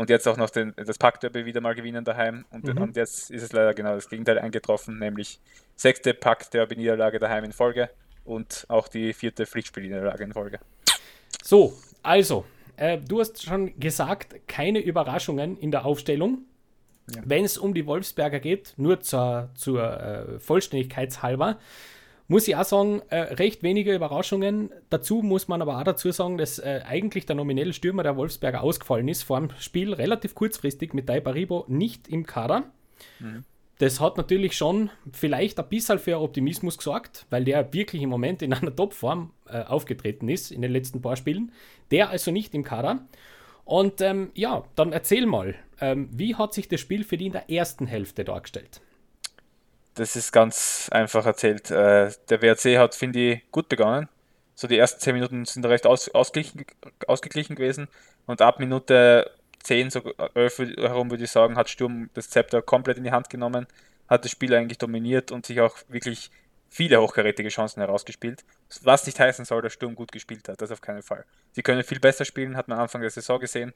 und 0.00 0.08
jetzt 0.08 0.26
auch 0.26 0.38
noch 0.38 0.48
den, 0.48 0.72
das 0.76 0.96
Pack-Derby 0.96 1.44
wieder 1.44 1.60
mal 1.60 1.74
gewinnen 1.74 2.06
daheim. 2.06 2.46
Und, 2.50 2.64
mhm. 2.64 2.80
und, 2.80 2.96
jetzt 2.96 3.30
ist 3.30 3.42
es 3.42 3.52
leider 3.52 3.74
genau 3.74 3.94
das 3.94 4.08
Gegenteil 4.08 4.38
eingetroffen, 4.38 4.98
nämlich 4.98 5.38
sechste 5.76 6.14
Pack-Derby-Niederlage 6.14 7.18
daheim 7.18 7.44
in 7.44 7.52
Folge 7.52 7.90
und 8.24 8.64
auch 8.68 8.88
die 8.88 9.12
vierte 9.12 9.44
Pflichtspiel-Niederlage 9.44 10.24
in 10.24 10.32
Folge. 10.32 10.58
So, 11.42 11.74
also, 12.02 12.46
äh, 12.78 12.96
du 12.96 13.20
hast 13.20 13.42
schon 13.42 13.78
gesagt, 13.78 14.48
keine 14.48 14.78
Überraschungen 14.78 15.58
in 15.58 15.70
der 15.70 15.84
Aufstellung. 15.84 16.46
Ja. 17.14 17.20
Wenn 17.26 17.44
es 17.44 17.58
um 17.58 17.74
die 17.74 17.84
Wolfsberger 17.84 18.40
geht, 18.40 18.72
nur 18.78 19.02
zur, 19.02 19.50
zur 19.54 20.00
äh, 20.00 20.38
Vollständigkeitshalber, 20.38 21.58
muss 22.30 22.46
ich 22.46 22.54
auch 22.54 22.64
sagen, 22.64 23.02
äh, 23.08 23.16
recht 23.16 23.64
wenige 23.64 23.92
Überraschungen. 23.92 24.70
Dazu 24.88 25.20
muss 25.20 25.48
man 25.48 25.60
aber 25.62 25.78
auch 25.78 25.82
dazu 25.82 26.12
sagen, 26.12 26.38
dass 26.38 26.60
äh, 26.60 26.80
eigentlich 26.86 27.26
der 27.26 27.34
nominelle 27.34 27.72
Stürmer 27.72 28.04
der 28.04 28.16
Wolfsberger 28.16 28.62
ausgefallen 28.62 29.08
ist 29.08 29.24
vor 29.24 29.40
dem 29.40 29.50
Spiel 29.58 29.92
relativ 29.92 30.36
kurzfristig 30.36 30.94
mit 30.94 31.08
Daibaribo 31.08 31.64
nicht 31.66 32.06
im 32.06 32.24
Kader. 32.24 32.70
Mhm. 33.18 33.44
Das 33.78 33.98
hat 33.98 34.16
natürlich 34.16 34.56
schon 34.56 34.90
vielleicht 35.10 35.58
ein 35.58 35.68
bisschen 35.68 35.98
für 35.98 36.20
Optimismus 36.20 36.78
gesorgt, 36.78 37.26
weil 37.30 37.44
der 37.44 37.72
wirklich 37.72 38.00
im 38.00 38.10
Moment 38.10 38.42
in 38.42 38.52
einer 38.52 38.74
Topform 38.76 39.32
äh, 39.48 39.62
aufgetreten 39.62 40.28
ist 40.28 40.52
in 40.52 40.62
den 40.62 40.70
letzten 40.70 41.02
paar 41.02 41.16
Spielen. 41.16 41.50
Der 41.90 42.10
also 42.10 42.30
nicht 42.30 42.54
im 42.54 42.62
Kader. 42.62 43.08
Und 43.64 44.00
ähm, 44.02 44.30
ja, 44.34 44.62
dann 44.76 44.92
erzähl 44.92 45.26
mal, 45.26 45.56
ähm, 45.80 46.08
wie 46.12 46.36
hat 46.36 46.54
sich 46.54 46.68
das 46.68 46.78
Spiel 46.78 47.02
für 47.02 47.16
die 47.16 47.26
in 47.26 47.32
der 47.32 47.50
ersten 47.50 47.88
Hälfte 47.88 48.22
dargestellt? 48.22 48.80
Das 50.00 50.16
ist 50.16 50.32
ganz 50.32 50.88
einfach 50.90 51.26
erzählt. 51.26 51.70
Äh, 51.70 52.10
der 52.30 52.40
WRC 52.40 52.78
hat, 52.78 52.94
finde 52.94 53.18
ich, 53.18 53.50
gut 53.50 53.68
begonnen. 53.68 54.08
So 54.54 54.66
die 54.66 54.78
ersten 54.78 54.98
10 54.98 55.14
Minuten 55.14 55.44
sind 55.44 55.64
recht 55.66 55.86
aus, 55.86 56.08
ausgeglichen, 56.08 56.64
ausgeglichen 57.06 57.54
gewesen 57.54 57.88
und 58.26 58.40
ab 58.40 58.60
Minute 58.60 59.30
10, 59.62 59.90
so 59.90 60.00
11 60.34 60.58
herum 60.78 61.10
würde 61.10 61.24
ich 61.24 61.30
sagen, 61.30 61.56
hat 61.56 61.68
Sturm 61.68 62.08
das 62.14 62.30
Zepter 62.30 62.62
komplett 62.62 62.96
in 62.96 63.04
die 63.04 63.10
Hand 63.10 63.28
genommen, 63.28 63.66
hat 64.08 64.24
das 64.24 64.30
Spiel 64.30 64.54
eigentlich 64.54 64.78
dominiert 64.78 65.32
und 65.32 65.44
sich 65.44 65.60
auch 65.60 65.76
wirklich 65.88 66.30
viele 66.70 67.00
hochkarätige 67.00 67.50
Chancen 67.50 67.80
herausgespielt. 67.80 68.44
Was 68.82 69.04
nicht 69.04 69.20
heißen 69.20 69.44
soll, 69.44 69.60
dass 69.60 69.74
Sturm 69.74 69.94
gut 69.94 70.12
gespielt 70.12 70.48
hat, 70.48 70.62
das 70.62 70.70
auf 70.70 70.80
keinen 70.80 71.02
Fall. 71.02 71.24
Sie 71.52 71.62
können 71.62 71.84
viel 71.84 72.00
besser 72.00 72.24
spielen, 72.24 72.56
hat 72.56 72.68
man 72.68 72.78
Anfang 72.78 73.02
der 73.02 73.10
Saison 73.10 73.38
gesehen 73.38 73.74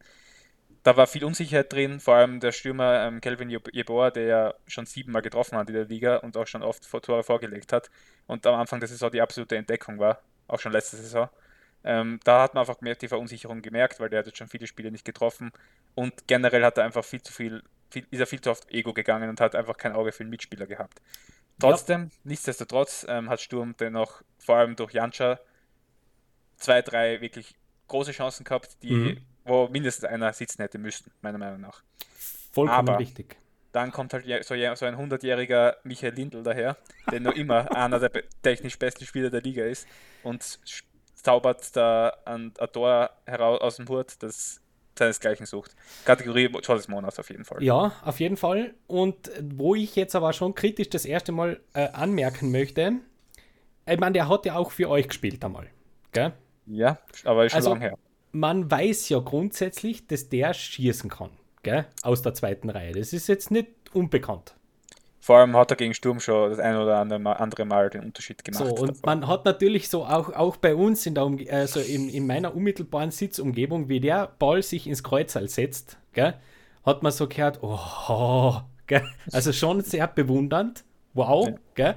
da 0.85 0.99
war 0.99 1.07
viel 1.07 1.25
Unsicherheit 1.25 1.73
drin, 1.73 1.99
vor 1.99 2.15
allem 2.15 2.41
der 2.41 2.53
Stürmer 2.53 3.07
ähm, 3.07 3.23
Kelvin 3.23 3.49
Jeboa, 3.49 4.11
der 4.11 4.25
ja 4.25 4.55
schon 4.67 4.85
siebenmal 4.85 5.23
getroffen 5.23 5.57
hat 5.57 5.69
in 5.69 5.75
der 5.75 5.87
Liga 5.87 6.19
und 6.19 6.37
auch 6.37 6.47
schon 6.47 6.63
oft 6.63 6.89
Tore 7.03 7.25
vorgelegt 7.25 7.73
hat 7.73 7.91
und 8.27 8.47
am 8.47 8.55
Anfang 8.55 8.81
der 8.81 8.89
Saison 8.89 9.11
die 9.11 9.23
absolute 9.23 9.57
Entdeckung 9.57 9.99
war, 9.99 10.21
auch 10.47 10.61
schon 10.61 10.73
letzte 10.73 10.99
Saison. 10.99 11.31
Ähm, 11.85 12.21
da 12.25 12.43
hat 12.43 12.55
man 12.55 12.61
einfach 12.61 12.83
mehr 12.83 12.95
die 12.97 13.09
Verunsicherung 13.09 13.63
gemerkt, 13.63 13.99
weil 13.99 14.11
der 14.11 14.19
hat 14.21 14.27
jetzt 14.27 14.37
schon 14.37 14.49
viele 14.49 14.67
Spiele 14.67 14.91
nicht 14.91 15.07
getroffen 15.07 15.53
und 15.95 16.27
generell 16.27 16.63
hat 16.63 16.77
er 16.77 16.85
einfach 16.85 17.05
viel 17.05 17.23
zu 17.23 17.33
viel, 17.33 17.63
viel 17.91 18.07
ist 18.11 18.21
er 18.21 18.27
viel 18.27 18.43
zu 18.43 18.51
oft 18.51 18.71
Ego 18.71 18.93
gegangen 18.93 19.31
und 19.31 19.41
hat 19.41 19.55
einfach 19.55 19.79
kein 19.79 19.93
Auge 19.93 20.13
für 20.13 20.23
den 20.23 20.31
Mitspieler 20.31 20.67
gehabt. 20.67 21.01
Trotzdem, 21.59 22.03
ja. 22.03 22.11
nichtsdestotrotz 22.25 23.07
ähm, 23.09 23.31
hat 23.31 23.41
Sturm 23.41 23.75
dennoch 23.81 24.23
vor 24.39 24.57
allem 24.57 24.77
durch 24.77 24.93
Janscha 24.93 25.41
zwei, 26.59 26.83
drei 26.83 27.23
wirklich 27.23 27.55
große 27.89 28.13
Chancen 28.13 28.45
gehabt, 28.45 28.83
die 28.83 28.93
mhm 28.93 29.27
wo 29.45 29.69
mindestens 29.69 30.05
einer 30.05 30.33
sitzen 30.33 30.63
hätte 30.63 30.79
müssen, 30.79 31.11
meiner 31.21 31.39
Meinung 31.39 31.61
nach. 31.61 31.83
Vollkommen 32.53 32.89
Aber 32.89 32.99
richtig. 32.99 33.37
Dann 33.73 33.91
kommt 33.91 34.13
halt 34.13 34.25
so, 34.45 34.55
so 34.55 34.87
ein 34.87 34.97
100-jähriger 34.97 35.77
Michael 35.83 36.15
Lindl 36.15 36.43
daher, 36.45 36.77
der 37.11 37.21
nur 37.21 37.35
immer 37.37 37.71
einer 37.77 37.99
der 37.99 38.11
technisch 38.43 38.79
besten 38.79 39.05
Spieler 39.05 39.31
der 39.31 39.43
Liga 39.43 39.65
ist 39.65 39.89
und 40.23 40.61
zaubert 41.17 41.75
da 41.75 42.17
ein, 42.25 42.53
ein 42.59 42.73
Tor 42.73 43.11
heraus 43.27 43.61
aus 43.61 43.77
dem 43.77 43.89
Hut, 43.89 44.15
das 44.21 44.61
seinesgleichen 44.97 45.45
sucht. 45.45 45.75
Kategorie 46.05 46.49
Tor 46.49 46.77
des 46.77 46.87
Monats 46.87 47.19
auf 47.19 47.29
jeden 47.31 47.45
Fall. 47.45 47.63
Ja, 47.65 47.93
auf 48.05 48.21
jeden 48.21 48.37
Fall. 48.37 48.75
Und 48.87 49.29
wo 49.43 49.75
ich 49.75 49.97
jetzt 49.97 50.15
aber 50.15 50.33
schon 50.33 50.55
kritisch 50.55 50.91
das 50.91 51.05
erste 51.05 51.33
Mal 51.33 51.61
äh, 51.73 51.89
anmerken 51.89 52.53
möchte, 52.53 52.93
ich 53.87 53.99
meine, 53.99 54.13
der 54.13 54.29
hat 54.29 54.47
ja 54.47 54.55
auch 54.55 54.71
für 54.71 54.89
euch 54.89 55.09
gespielt 55.09 55.45
einmal. 55.45 55.67
Gell? 56.13 56.33
Ja, 56.67 56.99
aber 57.25 57.45
ist 57.45 57.53
schon 57.53 57.57
also, 57.57 57.71
lange 57.71 57.81
her 57.81 57.99
man 58.35 58.69
weiß 58.71 59.09
ja 59.11 59.21
grundsätzlich, 59.21 60.07
dass 60.07 60.29
der 60.29 60.53
schießen 60.55 61.09
kann, 61.09 61.31
gell? 61.63 61.87
aus 62.03 62.21
der 62.23 62.35
zweiten 62.35 62.69
Reihe. 62.69 62.93
Das 62.93 63.13
ist 63.13 63.29
jetzt 63.29 63.51
nicht 63.51 63.69
unbekannt. 63.93 64.55
Vor 65.21 65.39
allem 65.39 65.57
hat 65.57 65.71
er 65.71 65.77
gegen 65.77 65.95
Sturm 65.95 66.21
schon 66.21 66.51
das 66.51 66.59
ein 66.59 66.77
oder 66.77 66.99
andere 66.99 67.65
Mal, 67.65 67.89
den 67.89 68.03
Unterschied 68.03 68.45
gemacht. 68.45 68.67
So, 68.67 68.75
und 68.75 68.89
davon. 68.89 69.03
man 69.05 69.27
hat 69.27 69.47
natürlich 69.47 69.89
so 69.89 70.05
auch, 70.05 70.31
auch 70.35 70.57
bei 70.59 70.75
uns 70.75 71.07
in, 71.07 71.15
der 71.15 71.25
Umge 71.25 71.51
also 71.51 71.81
in, 71.81 72.11
in 72.11 72.27
meiner 72.27 72.55
unmittelbaren 72.55 73.11
Sitzumgebung, 73.11 73.89
wie 73.89 74.01
der 74.01 74.33
Ball 74.39 74.63
sich 74.63 74.87
ins 74.87 75.03
Kreuzal 75.03 75.49
setzt, 75.49 75.97
gell, 76.13 76.35
hat 76.85 77.03
man 77.03 77.13
so 77.13 77.27
gehört, 77.27 77.61
oh, 77.63 78.57
gell, 78.87 79.09
also 79.33 79.53
schon 79.53 79.81
sehr 79.81 80.09
bewundernd, 80.09 80.85
wow, 81.15 81.47
Ja. 81.47 81.55
gell, 81.75 81.95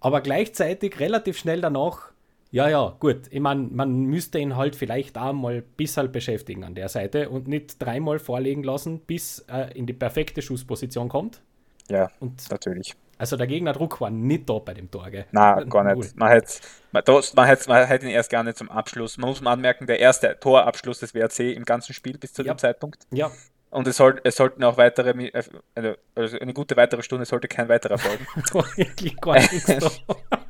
aber 0.00 0.20
gleichzeitig 0.20 1.00
relativ 1.00 1.38
schnell 1.38 1.62
danach, 1.62 2.10
ja, 2.50 2.68
ja, 2.68 2.96
gut, 2.98 3.22
ich 3.30 3.40
meine, 3.40 3.62
man 3.70 4.04
müsste 4.04 4.38
ihn 4.38 4.56
halt 4.56 4.74
vielleicht 4.76 5.18
auch 5.18 5.32
mal 5.32 5.56
ein 5.56 5.62
bisschen 5.76 6.10
beschäftigen 6.10 6.64
an 6.64 6.74
der 6.74 6.88
Seite 6.88 7.28
und 7.28 7.46
nicht 7.48 7.82
dreimal 7.82 8.18
vorlegen 8.18 8.62
lassen, 8.62 9.00
bis 9.00 9.40
er 9.48 9.74
in 9.76 9.86
die 9.86 9.92
perfekte 9.92 10.40
Schussposition 10.42 11.08
kommt. 11.08 11.42
ja, 11.90 12.10
Und 12.20 12.50
natürlich. 12.50 12.94
also 13.18 13.36
der 13.36 13.46
Gegnerdruck 13.46 14.00
war 14.00 14.10
nicht 14.10 14.48
da 14.48 14.54
bei 14.60 14.72
dem 14.74 14.90
Tor, 14.90 15.10
gell? 15.10 15.26
Na, 15.32 15.62
gar 15.64 15.84
nicht. 15.94 16.16
Man 16.16 16.30
hätte, 16.30 16.52
man, 16.92 17.02
man, 17.34 17.46
hätte, 17.46 17.68
man 17.68 17.86
hätte 17.86 18.06
ihn 18.06 18.12
erst 18.12 18.30
gar 18.30 18.42
nicht 18.44 18.56
zum 18.56 18.70
Abschluss. 18.70 19.18
Man 19.18 19.28
muss 19.28 19.40
mal 19.42 19.52
anmerken, 19.52 19.86
der 19.86 20.00
erste 20.00 20.38
Torabschluss 20.40 21.00
des 21.00 21.14
WRC 21.14 21.54
im 21.54 21.64
ganzen 21.64 21.92
Spiel 21.92 22.16
bis 22.16 22.32
zu 22.32 22.42
Ja. 22.42 22.54
dem 22.54 22.58
Zeitpunkt. 22.58 23.06
Ja, 23.10 23.30
Und 23.70 23.86
es, 23.86 23.96
soll, 23.98 24.20
es 24.24 24.36
sollten 24.36 24.64
auch 24.64 24.78
weitere, 24.78 25.10
äh, 25.10 25.94
also 26.14 26.38
eine 26.38 26.54
gute 26.54 26.76
weitere 26.76 27.02
Stunde 27.02 27.26
sollte 27.26 27.48
kein 27.48 27.68
weiterer 27.68 27.98
folgen. 27.98 28.26
wirklich 28.76 29.16
gar 29.20 29.34
nichts. 29.38 29.66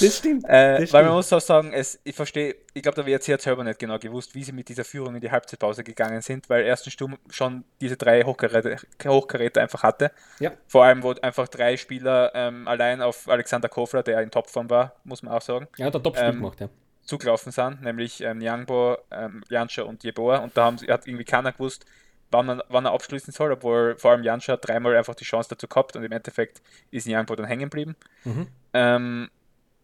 Das 0.00 0.18
stimmt. 0.18 0.44
Äh, 0.46 0.80
das 0.80 0.92
weil 0.92 1.02
man 1.02 1.10
stimmt. 1.10 1.14
muss 1.16 1.32
auch 1.32 1.40
sagen, 1.40 1.72
es, 1.72 1.98
ich 2.04 2.14
verstehe, 2.14 2.56
ich 2.74 2.82
glaube, 2.82 2.96
der 3.02 3.06
WRC 3.06 3.34
hat 3.34 3.42
selber 3.42 3.64
nicht 3.64 3.78
genau 3.78 3.98
gewusst, 3.98 4.34
wie 4.34 4.42
sie 4.44 4.52
mit 4.52 4.68
dieser 4.68 4.84
Führung 4.84 5.14
in 5.14 5.20
die 5.20 5.30
Halbzeitpause 5.30 5.84
gegangen 5.84 6.20
sind, 6.22 6.48
weil 6.50 6.64
ersten 6.64 6.90
Sturm 6.90 7.18
schon 7.30 7.64
diese 7.80 7.96
drei 7.96 8.22
Hochkaräter, 8.22 8.76
Hochkaräter 9.06 9.60
einfach 9.62 9.82
hatte. 9.82 10.10
Ja. 10.40 10.52
Vor 10.66 10.84
allem, 10.84 11.02
wo 11.02 11.12
einfach 11.22 11.48
drei 11.48 11.76
Spieler 11.76 12.32
ähm, 12.34 12.66
allein 12.68 13.02
auf 13.02 13.28
Alexander 13.28 13.68
Kofler, 13.68 14.02
der 14.02 14.20
in 14.22 14.30
Topform 14.30 14.70
war, 14.70 14.94
muss 15.04 15.22
man 15.22 15.34
auch 15.34 15.42
sagen, 15.42 15.68
Ja, 15.76 15.90
der 15.90 16.02
Top-Spiel 16.02 16.28
Ähm, 16.28 16.34
gemacht, 16.36 16.60
ja. 16.60 16.68
zugelaufen 17.04 17.52
sind, 17.52 17.82
nämlich 17.82 18.20
ähm, 18.22 18.40
Yangbo, 18.40 18.96
ähm, 19.10 19.42
Janscha 19.50 19.82
und 19.82 20.04
Jeboa. 20.04 20.38
Und 20.38 20.56
da 20.56 20.64
haben, 20.64 20.78
sie- 20.78 20.86
hat 20.90 21.06
irgendwie 21.06 21.24
keiner 21.24 21.52
gewusst, 21.52 21.84
wann, 22.30 22.46
man, 22.46 22.62
wann 22.68 22.86
er 22.86 22.92
abschließen 22.92 23.32
soll, 23.32 23.52
obwohl 23.52 23.96
vor 23.98 24.12
allem 24.12 24.22
Janscha 24.22 24.56
dreimal 24.56 24.96
einfach 24.96 25.14
die 25.14 25.24
Chance 25.24 25.50
dazu 25.50 25.68
gehabt 25.68 25.96
und 25.96 26.02
im 26.04 26.12
Endeffekt 26.12 26.62
ist 26.90 27.06
Yangbo 27.06 27.36
dann 27.36 27.44
hängen 27.46 27.64
geblieben. 27.68 27.94
Mhm. 28.24 28.46
Ähm, 28.72 29.30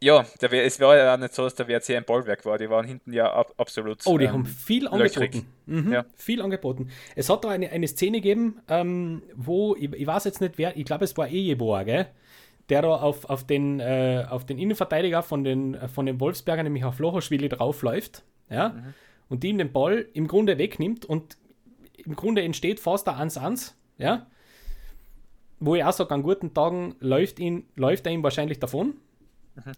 ja, 0.00 0.24
der, 0.40 0.64
es 0.64 0.78
war 0.80 0.96
ja 0.96 1.16
nicht 1.16 1.34
so, 1.34 1.42
dass 1.42 1.54
der 1.54 1.66
WRC 1.66 1.90
ein 1.90 2.04
Bollwerk 2.04 2.44
war. 2.44 2.56
Die 2.58 2.70
waren 2.70 2.86
hinten 2.86 3.12
ja 3.12 3.32
ab, 3.32 3.52
absolut. 3.56 4.06
Oh, 4.06 4.16
die 4.16 4.26
ähm, 4.26 4.32
haben 4.32 4.46
viel 4.46 4.86
angeboten. 4.86 5.46
Mhm, 5.66 5.92
Ja. 5.92 6.04
Viel 6.14 6.40
angeboten. 6.40 6.90
Es 7.16 7.28
hat 7.28 7.44
da 7.44 7.48
eine, 7.48 7.70
eine 7.70 7.88
Szene 7.88 8.18
gegeben, 8.18 8.60
ähm, 8.68 9.22
wo, 9.34 9.74
ich, 9.74 9.92
ich 9.92 10.06
weiß 10.06 10.24
jetzt 10.24 10.40
nicht 10.40 10.56
wer, 10.56 10.76
ich 10.76 10.84
glaube 10.84 11.04
es 11.04 11.16
war 11.16 11.28
Ejeboa, 11.28 11.82
gell? 11.82 12.06
Der 12.68 12.82
da 12.82 12.88
auf, 12.96 13.24
auf, 13.24 13.44
den, 13.46 13.80
äh, 13.80 14.26
auf 14.28 14.44
den 14.44 14.58
Innenverteidiger 14.58 15.22
von 15.22 15.42
den, 15.42 15.76
von 15.88 16.06
den 16.06 16.20
Wolfsberger, 16.20 16.62
nämlich 16.62 16.84
auf 16.84 16.98
Lochoschwili 16.98 17.48
draufläuft, 17.48 18.22
ja? 18.50 18.70
Mhm. 18.70 18.94
Und 19.28 19.42
die 19.42 19.48
ihm 19.48 19.58
den 19.58 19.72
Ball 19.72 20.06
im 20.14 20.28
Grunde 20.28 20.58
wegnimmt 20.58 21.04
und 21.06 21.38
im 21.96 22.14
Grunde 22.14 22.42
entsteht 22.42 22.78
fast 22.78 23.08
ein 23.08 23.30
1-1, 23.30 23.72
ja? 23.98 24.26
Wo 25.60 25.74
ich 25.74 25.82
auch 25.82 25.92
sage, 25.92 26.14
an 26.14 26.22
guten 26.22 26.54
Tagen 26.54 26.94
läuft, 27.00 27.40
ihn, 27.40 27.66
läuft 27.74 28.06
er 28.06 28.12
ihm 28.12 28.22
wahrscheinlich 28.22 28.60
davon. 28.60 28.94
Mhm. 29.56 29.72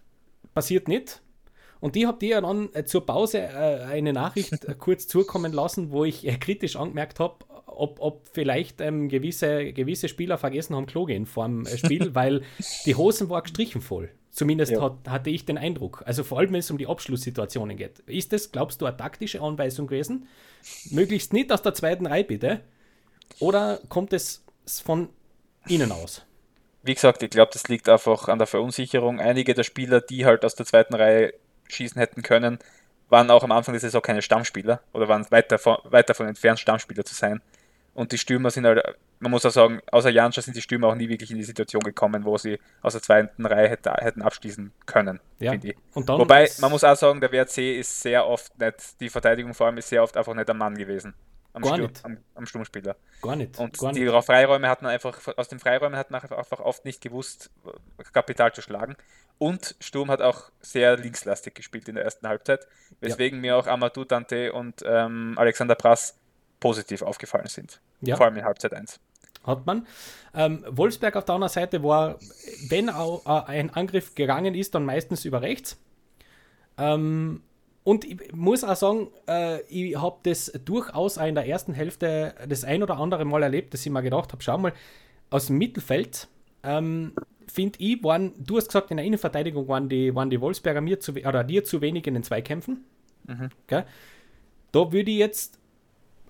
Passiert 0.55 0.89
nicht. 0.89 1.21
Und 1.81 1.95
die 1.95 2.07
habt 2.07 2.23
ihr 2.23 2.31
ja 2.31 2.41
dann 2.41 2.69
äh, 2.75 2.85
zur 2.85 3.07
Pause 3.07 3.39
äh, 3.39 3.85
eine 3.85 4.13
Nachricht 4.13 4.65
äh, 4.65 4.75
kurz 4.79 5.07
zukommen 5.09 5.53
lassen, 5.53 5.91
wo 5.91 6.05
ich 6.05 6.27
kritisch 6.41 6.77
angemerkt 6.77 7.21
habe, 7.21 7.45
ob, 7.67 7.99
ob 8.01 8.29
vielleicht 8.31 8.81
ähm, 8.81 9.09
gewisse, 9.09 9.73
gewisse 9.73 10.09
Spieler 10.09 10.37
vergessen 10.37 10.77
haben, 10.77 10.87
Klo 10.87 11.07
gehen 11.07 11.25
vor 11.25 11.47
dem 11.47 11.67
Spiel, 11.67 12.15
weil 12.15 12.43
die 12.85 12.95
Hosen 12.95 13.31
war 13.31 13.43
gestrichen 13.43 13.81
voll. 13.81 14.11
Zumindest 14.31 14.73
Ja. 14.73 14.83
hat, 14.83 15.09
hatte 15.09 15.31
ich 15.31 15.45
den 15.45 15.59
Eindruck. 15.59 16.03
Also 16.07 16.23
vor 16.23 16.39
allem, 16.39 16.53
wenn 16.53 16.61
es 16.61 16.71
um 16.71 16.79
die 16.79 16.87
Abschlusssituationen 16.87 17.77
geht. 17.77 18.01
Ist 18.01 18.33
das, 18.33 18.53
glaubst 18.53 18.81
du, 18.81 18.87
eine 18.87 18.97
taktische 18.97 19.41
Anweisung 19.41 19.87
gewesen? 19.87 20.29
Möglichst 20.91 21.33
nicht 21.33 21.51
aus 21.51 21.63
der 21.63 21.75
zweiten 21.75 22.07
Reihe, 22.07 22.25
bitte. 22.25 22.61
Oder 23.41 23.81
kommt 23.89 24.13
es 24.13 24.45
von 24.85 25.09
innen 25.67 25.91
aus? 25.91 26.25
Wie 26.83 26.95
gesagt, 26.95 27.23
ich 27.23 27.31
glaube, 27.31 27.51
das 27.53 27.69
liegt 27.69 27.89
einfach 27.89 28.29
an 28.29 28.39
der 28.39 28.47
Verunsicherung. 28.47 29.21
Einige 29.21 29.55
der 29.55 29.65
Spieler, 29.65 30.01
die 30.01 30.25
halt 30.25 30.45
aus 30.45 30.55
der 30.55 30.67
zweiten 30.67 30.95
Reihe 30.95 31.35
schießen 31.69 32.01
hätten 32.01 32.23
können, 32.23 32.59
waren 33.11 33.31
auch 33.31 33.43
am 33.43 33.53
Anfang 33.53 33.75
der 33.75 33.81
Saison 33.81 34.03
keine 34.03 34.23
Stammspieler 34.23 34.81
oder 34.93 35.09
waren 35.09 35.27
weit 35.31 35.53
davon, 35.53 35.79
weit 35.85 36.09
davon 36.09 36.29
entfernt, 36.29 36.61
Stammspieler 36.61 37.05
zu 37.05 37.15
sein. 37.15 37.43
Und 37.93 38.13
die 38.13 38.19
Stürmer 38.19 38.51
sind 38.51 38.67
halt, 38.67 38.83
man 39.19 39.33
muss 39.33 39.45
auch 39.45 39.51
sagen, 39.51 39.81
außer 39.91 40.11
Janscha 40.11 40.41
sind 40.41 40.57
die 40.57 40.63
Stürmer 40.63 40.87
auch 40.87 40.95
nie 40.95 41.09
wirklich 41.09 41.31
in 41.33 41.37
die 41.37 41.45
Situation 41.45 41.83
gekommen, 41.83 42.25
wo 42.25 42.39
sie 42.39 42.59
aus 42.83 42.93
der 42.93 43.03
zweiten 43.03 43.45
Reihe 43.45 43.69
hätte, 43.69 43.93
hätten 43.93 44.23
abschließen 44.23 44.73
können, 44.87 45.21
Ja. 45.41 45.51
finde 45.51 45.71
ich. 45.71 45.77
Wobei, 45.95 46.49
man 46.61 46.71
muss 46.71 46.85
auch 46.85 46.97
sagen, 46.97 47.21
der 47.21 47.33
WRC 47.33 47.79
ist 47.79 48.01
sehr 48.01 48.27
oft 48.27 48.57
nicht, 48.59 49.01
die 49.01 49.11
Verteidigung 49.11 49.55
vor 49.55 49.67
allem 49.67 49.77
ist 49.77 49.89
sehr 49.89 50.03
oft 50.03 50.17
einfach 50.17 50.35
nicht 50.35 50.49
am 50.49 50.59
Mann 50.59 50.77
gewesen. 50.79 51.15
Am, 51.53 51.63
Gar 51.63 51.75
Sturm, 51.75 51.91
nicht. 51.91 52.05
am, 52.05 52.19
am 52.35 52.47
Sturmspieler. 52.47 52.97
Gar 53.23 53.37
nicht. 53.37 53.59
Und 53.59 53.79
gar 53.79 53.93
die 53.93 54.05
nicht. 54.05 54.25
Freiräume 54.25 54.69
hat 54.69 54.83
man 54.83 54.93
einfach, 54.93 55.19
aus 55.37 55.49
den 55.49 55.59
Freiräumen 55.59 55.99
hat 55.99 56.11
man 56.11 56.23
einfach 56.23 56.61
oft 56.61 56.85
nicht 56.85 57.01
gewusst, 57.01 57.51
Kapital 58.13 58.53
zu 58.53 58.63
schlagen. 58.63 58.97
Und 59.39 59.75
Sturm 59.81 60.11
hat 60.11 60.21
auch 60.21 60.51
sehr 60.61 60.97
linkslastig 60.97 61.55
gespielt 61.55 61.89
in 61.89 61.95
der 61.95 62.05
ersten 62.05 62.29
Halbzeit, 62.29 62.69
weswegen 63.01 63.41
mir 63.41 63.57
auch 63.57 63.67
Amadou 63.67 64.05
Dante 64.05 64.53
und 64.53 64.83
ähm, 64.85 65.35
Alexander 65.37 65.75
Prass 65.75 66.19
positiv 66.61 67.03
aufgefallen 67.03 67.49
sind. 67.49 67.81
Ja. 68.03 68.17
Vor 68.17 68.27
allem 68.27 68.37
in 68.37 68.45
Halbzeit 68.45 68.75
1. 68.75 69.01
Hat 69.45 69.65
man. 69.65 69.87
Ähm, 70.35 70.65
Wolfsberg 70.69 71.17
auf 71.17 71.25
der 71.25 71.35
anderen 71.35 71.53
Seite 71.53 71.83
war, 71.83 72.19
wenn 72.69 72.91
auch 72.91 73.25
äh, 73.25 73.51
ein 73.51 73.71
Angriff 73.71 74.15
gegangen 74.15 74.55
ist, 74.55 74.75
dann 74.75 74.85
meistens 74.85 75.25
über 75.25 75.41
rechts. 75.41 75.79
Ähm, 76.77 77.43
und 77.91 78.05
ich 78.05 78.33
muss 78.33 78.63
auch 78.63 78.77
sagen, 78.77 79.09
äh, 79.29 79.63
ich 79.63 80.01
habe 80.01 80.19
das 80.23 80.53
durchaus 80.65 81.19
auch 81.19 81.27
in 81.27 81.35
der 81.35 81.49
ersten 81.49 81.73
Hälfte 81.73 82.37
das 82.49 82.63
ein 82.63 82.85
oder 82.85 82.99
andere 82.99 83.25
Mal 83.25 83.43
erlebt, 83.43 83.75
dass 83.75 83.85
ich 83.85 83.91
mir 83.91 84.01
gedacht 84.01 84.33
habe, 84.33 84.41
schau 84.45 84.59
mal, 84.59 84.73
aus 85.29 85.49
dem 85.49 85.59
Mittelfeld, 85.59 86.29
ähm, 86.63 87.15
finde 87.49 87.81
ich, 87.81 88.01
waren, 88.05 88.33
du 88.39 88.59
hast 88.59 88.69
gesagt, 88.69 88.93
in 88.93 88.97
der 88.99 89.07
Innenverteidigung 89.07 89.67
waren 89.67 89.89
die, 89.89 90.15
waren 90.15 90.31
die 90.31 90.41
Wolfsberger 90.41 90.81
mir 90.81 91.01
zu, 91.01 91.15
oder 91.15 91.43
dir 91.43 91.65
zu 91.65 91.81
wenig 91.81 92.07
in 92.07 92.15
den 92.15 92.23
Zweikämpfen. 92.23 92.85
Gell? 93.67 93.85
Da 94.71 94.93
würde 94.93 95.11
ich 95.11 95.19
jetzt 95.19 95.59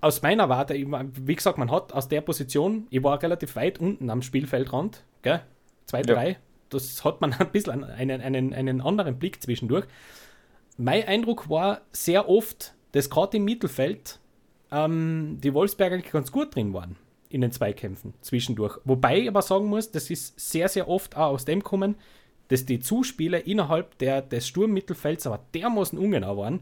aus 0.00 0.22
meiner 0.22 0.48
Warte, 0.48 0.74
wie 0.74 1.34
gesagt, 1.36 1.58
man 1.58 1.70
hat 1.70 1.92
aus 1.92 2.08
der 2.08 2.22
Position, 2.22 2.86
ich 2.88 3.02
war 3.02 3.22
relativ 3.22 3.54
weit 3.56 3.78
unten 3.78 4.08
am 4.08 4.22
Spielfeldrand, 4.22 5.04
gell? 5.20 5.42
zwei, 5.84 5.98
Ja. 5.98 6.14
drei, 6.14 6.38
das 6.70 7.04
hat 7.04 7.20
man 7.20 7.32
ein 7.38 7.50
bisschen 7.50 7.84
einen, 7.84 8.22
einen, 8.22 8.54
einen 8.54 8.80
anderen 8.80 9.18
Blick 9.18 9.42
zwischendurch. 9.42 9.84
Mein 10.80 11.06
Eindruck 11.06 11.50
war 11.50 11.82
sehr 11.92 12.26
oft, 12.30 12.72
dass 12.92 13.10
gerade 13.10 13.36
im 13.36 13.44
Mittelfeld 13.44 14.18
ähm, 14.72 15.36
die 15.42 15.52
Wolfsberger 15.52 15.98
ganz 15.98 16.32
gut 16.32 16.54
drin 16.54 16.72
waren 16.72 16.96
in 17.28 17.42
den 17.42 17.52
Zweikämpfen 17.52 18.14
zwischendurch. 18.22 18.78
Wobei 18.84 19.18
ich 19.20 19.28
aber 19.28 19.42
sagen 19.42 19.66
muss, 19.66 19.90
das 19.90 20.08
ist 20.08 20.40
sehr, 20.40 20.68
sehr 20.70 20.88
oft 20.88 21.18
auch 21.18 21.32
aus 21.32 21.44
dem 21.44 21.62
kommen, 21.62 21.96
dass 22.48 22.64
die 22.64 22.80
Zuspieler 22.80 23.46
innerhalb 23.46 23.98
der, 23.98 24.22
des 24.22 24.48
Sturmmittelfelds 24.48 25.26
aber 25.26 25.44
dermaßen 25.54 25.98
ungenau 25.98 26.38
waren, 26.38 26.60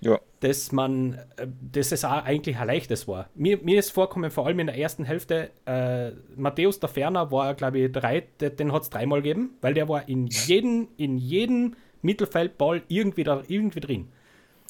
Ja. 0.00 0.18
dass 0.40 0.72
man, 0.72 1.14
äh, 1.36 1.46
dass 1.72 1.92
es 1.92 2.04
auch 2.04 2.24
eigentlich 2.24 2.56
ein 2.58 2.66
leichtes 2.66 3.06
war. 3.06 3.30
Mir, 3.36 3.58
mir 3.62 3.78
ist 3.78 3.90
vorkommen, 3.92 4.32
vor 4.32 4.48
allem 4.48 4.58
in 4.58 4.66
der 4.66 4.76
ersten 4.78 5.04
Hälfte, 5.04 5.50
äh, 5.64 6.10
Matthäus 6.34 6.80
der 6.80 6.88
Ferner 6.88 7.30
war, 7.30 7.54
glaube 7.54 7.78
ich, 7.78 7.92
drei, 7.92 8.24
den, 8.40 8.56
den 8.56 8.72
hat 8.72 8.82
es 8.82 8.90
dreimal 8.90 9.22
gegeben, 9.22 9.50
weil 9.60 9.74
der 9.74 9.88
war 9.88 10.08
in 10.08 10.26
jedem, 10.26 10.88
in 10.96 11.18
jedem 11.18 11.76
Mittelfeldball 12.02 12.82
irgendwie, 12.88 13.24
da, 13.24 13.42
irgendwie 13.48 13.80
drin. 13.80 14.08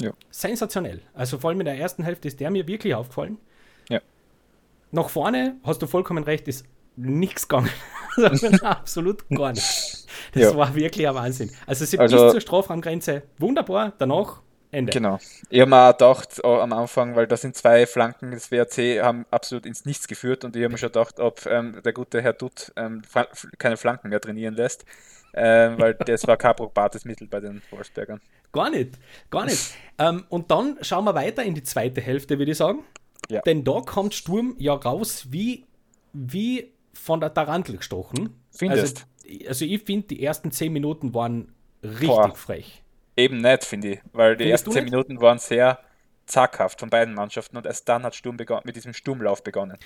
Ja. 0.00 0.12
Sensationell. 0.30 1.00
Also 1.14 1.38
vor 1.38 1.50
allem 1.50 1.60
in 1.60 1.66
der 1.66 1.76
ersten 1.76 2.02
Hälfte 2.04 2.28
ist 2.28 2.40
der 2.40 2.50
mir 2.50 2.66
wirklich 2.66 2.94
aufgefallen. 2.94 3.38
Ja. 3.88 4.00
Nach 4.92 5.08
vorne, 5.08 5.56
hast 5.62 5.82
du 5.82 5.86
vollkommen 5.86 6.24
recht, 6.24 6.48
ist 6.48 6.64
nichts 6.96 7.48
gegangen. 7.48 7.70
Also 8.16 8.48
absolut 8.64 9.28
gar 9.28 9.52
nichts. 9.52 10.04
Das 10.32 10.42
Ja. 10.42 10.56
war 10.56 10.74
wirklich 10.74 11.06
ein 11.08 11.14
Wahnsinn. 11.14 11.48
Also 11.64 11.84
sie 11.84 11.96
Also- 11.98 12.24
bis 12.24 12.32
zur 12.32 12.40
Strafraumgrenze 12.40 13.22
wunderbar, 13.38 13.92
danach 13.98 14.42
Ende. 14.72 14.92
Genau. 14.92 15.18
Ich 15.48 15.60
habe 15.60 15.70
mir 15.70 15.88
auch 15.88 15.92
gedacht 15.92 16.40
oh, 16.44 16.56
am 16.58 16.72
Anfang, 16.72 17.14
weil 17.16 17.26
da 17.28 17.36
sind 17.36 17.56
zwei 17.56 17.86
Flanken 17.86 18.32
des 18.32 18.50
WRC, 18.50 19.00
haben 19.02 19.26
absolut 19.30 19.64
ins 19.66 19.84
Nichts 19.84 20.06
geführt 20.08 20.44
und 20.44 20.54
ich 20.56 20.62
habe 20.62 20.72
mir 20.72 20.78
schon 20.78 20.88
gedacht, 20.90 21.20
ob 21.20 21.46
ähm, 21.46 21.80
der 21.84 21.92
gute 21.92 22.20
Herr 22.20 22.32
Dutt 22.32 22.72
ähm, 22.76 23.02
keine 23.58 23.76
Flanken 23.76 24.08
mehr 24.10 24.20
trainieren 24.20 24.54
lässt, 24.54 24.84
ähm, 25.34 25.78
weil 25.78 25.94
das 25.94 26.26
war 26.26 26.36
kein 26.36 26.56
probates 26.56 27.04
Mittel 27.04 27.28
bei 27.28 27.40
den 27.40 27.62
Wolfsbergern. 27.70 28.20
Gar 28.52 28.70
nicht, 28.70 28.98
gar 29.30 29.44
nicht. 29.44 29.74
ähm, 29.98 30.24
und 30.28 30.50
dann 30.50 30.78
schauen 30.82 31.04
wir 31.04 31.14
weiter 31.14 31.42
in 31.42 31.54
die 31.54 31.62
zweite 31.62 32.00
Hälfte, 32.00 32.38
würde 32.38 32.52
ich 32.52 32.58
sagen. 32.58 32.84
Ja. 33.28 33.40
Denn 33.42 33.64
da 33.64 33.80
kommt 33.80 34.14
Sturm 34.14 34.56
ja 34.58 34.74
raus 34.74 35.26
wie, 35.30 35.66
wie 36.12 36.72
von 36.92 37.20
der 37.20 37.32
Tarantel 37.32 37.76
gestochen. 37.76 38.40
Findest? 38.50 39.06
Also, 39.24 39.48
also 39.48 39.64
ich 39.64 39.82
finde, 39.82 40.08
die 40.08 40.22
ersten 40.22 40.50
zehn 40.50 40.72
Minuten 40.72 41.14
waren 41.14 41.52
richtig 41.82 42.08
Boah. 42.08 42.34
frech. 42.34 42.82
Eben 43.16 43.38
nicht, 43.38 43.64
finde 43.64 43.88
ich, 43.88 44.00
weil 44.12 44.36
die 44.36 44.44
Findest 44.44 44.66
ersten 44.66 44.72
zehn? 44.72 44.84
Minuten 44.84 45.20
waren 45.20 45.38
sehr 45.38 45.78
zackhaft 46.26 46.80
von 46.80 46.90
beiden 46.90 47.14
Mannschaften 47.14 47.56
und 47.56 47.66
erst 47.66 47.88
dann 47.88 48.02
hat 48.02 48.14
Sturm 48.14 48.36
mit 48.64 48.76
diesem 48.76 48.92
Sturmlauf 48.92 49.42
begonnen. 49.42 49.76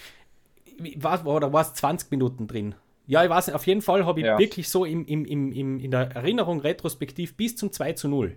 War, 0.97 1.25
war 1.25 1.63
es 1.63 1.75
20 1.75 2.11
Minuten 2.11 2.47
drin. 2.47 2.75
Ja, 3.07 3.23
ich 3.25 3.31
weiß 3.31 3.49
nicht, 3.49 3.55
auf 3.57 3.67
jeden 3.67 3.83
Fall 3.83 4.07
habe 4.07 4.21
ich 4.21 4.27
Ja. 4.27 4.39
wirklich 4.39 4.69
so 4.69 4.85
im, 4.85 5.05
im, 5.07 5.25
im, 5.25 5.53
im, 5.53 5.79
in 5.81 5.91
der 5.91 6.11
Erinnerung 6.17 6.61
retrospektiv 6.61 7.37
bis 7.37 7.57
zum 7.57 7.71
2 7.73 7.93
zu 7.93 8.09
0. 8.09 8.37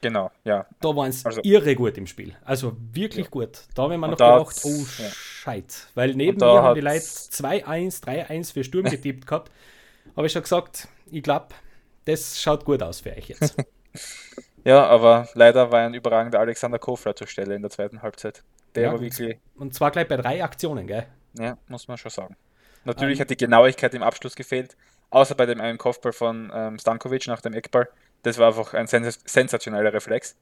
Genau, 0.00 0.30
ja. 0.44 0.66
Da 0.80 0.94
waren 0.94 1.08
es 1.08 1.24
Also- 1.24 1.40
irre 1.44 1.74
gut 1.74 1.96
im 1.96 2.06
Spiel. 2.06 2.36
Also 2.44 2.76
wirklich 2.92 3.30
gut. 3.30 3.62
Da 3.74 3.84
habe 3.84 3.94
ich 3.94 3.98
mir 4.00 4.04
Und 4.06 4.10
noch 4.12 4.18
da 4.18 4.38
gedacht, 4.38 4.60
oh 4.64 4.68
ja. 4.98 5.08
Scheiß. 5.10 5.88
Weil 5.94 6.14
neben 6.14 6.38
mir 6.38 6.62
haben 6.62 6.74
die 6.74 6.80
Leute 6.82 6.96
hat's- 6.96 7.30
2-1, 7.32 8.02
3-1 8.04 8.52
für 8.52 8.64
Sturm 8.64 8.84
getippt 8.84 9.26
gehabt. 9.26 9.50
Habe 10.16 10.26
ich 10.26 10.32
schon 10.32 10.42
gesagt, 10.42 10.86
ich 11.10 11.22
glaube, 11.22 11.48
das 12.04 12.40
schaut 12.40 12.64
gut 12.64 12.82
aus 12.82 13.00
für 13.00 13.10
euch 13.16 13.28
jetzt. 13.28 13.56
Ja, 14.64 14.86
aber 14.86 15.28
leider 15.34 15.70
war 15.70 15.80
ein 15.86 15.92
überragender 15.92 16.40
Alexander 16.40 16.78
Kofler 16.78 17.14
zur 17.14 17.26
Stelle 17.26 17.54
in 17.54 17.60
der 17.60 17.70
zweiten 17.70 18.00
Halbzeit. 18.00 18.42
Der 18.74 18.84
Ja, 18.84 18.92
war 18.92 19.00
wirklich, 19.00 19.36
Und 19.56 19.74
zwar 19.74 19.90
gleich 19.90 20.08
bei 20.08 20.16
drei 20.16 20.42
Aktionen, 20.42 20.86
gell? 20.86 21.06
ja, 21.38 21.58
muss 21.68 21.86
man 21.86 21.98
schon 21.98 22.10
sagen. 22.10 22.34
Natürlich 22.84 23.18
Ähm. 23.18 23.22
hat 23.22 23.30
die 23.30 23.36
Genauigkeit 23.36 23.94
im 23.94 24.02
Abschluss 24.02 24.34
gefehlt, 24.36 24.76
außer 25.10 25.34
bei 25.34 25.46
dem 25.46 25.60
einen 25.60 25.78
Kopfball 25.78 26.12
von 26.12 26.50
ähm, 26.54 26.78
Stankovic 26.78 27.26
nach 27.26 27.40
dem 27.40 27.52
Eckball. 27.54 27.88
Das 28.22 28.38
war 28.38 28.48
einfach 28.48 28.74
ein 28.74 28.86
sens 28.86 29.20
sensationeller 29.24 29.92
Reflex. 29.92 30.36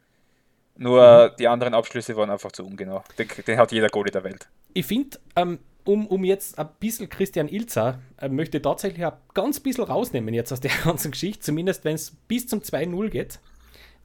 Nur 0.76 1.30
Mhm. 1.32 1.36
die 1.38 1.48
anderen 1.48 1.74
Abschlüsse 1.74 2.16
waren 2.16 2.30
einfach 2.30 2.52
zu 2.52 2.64
ungenau. 2.64 3.04
Den, 3.18 3.28
den 3.46 3.58
hat 3.58 3.72
jeder 3.72 3.88
Goalie 3.88 4.10
der 4.10 4.24
Welt. 4.24 4.48
Ich 4.72 4.86
finde, 4.86 5.18
ähm, 5.36 5.58
um, 5.84 6.06
um 6.06 6.24
jetzt 6.24 6.58
ein 6.58 6.68
bisschen 6.80 7.08
Christian 7.10 7.48
Ilzer, 7.48 7.98
äh, 8.18 8.28
möchte 8.28 8.56
ich 8.58 8.62
tatsächlich 8.62 9.04
ein 9.04 9.12
ganz 9.34 9.60
bisschen 9.60 9.84
rausnehmen 9.84 10.32
jetzt 10.32 10.52
aus 10.52 10.60
der 10.60 10.70
ganzen 10.84 11.10
Geschichte, 11.10 11.40
zumindest 11.40 11.84
wenn 11.84 11.94
es 11.96 12.12
bis 12.28 12.46
zum 12.46 12.60
2-0 12.60 13.10
geht. 13.10 13.40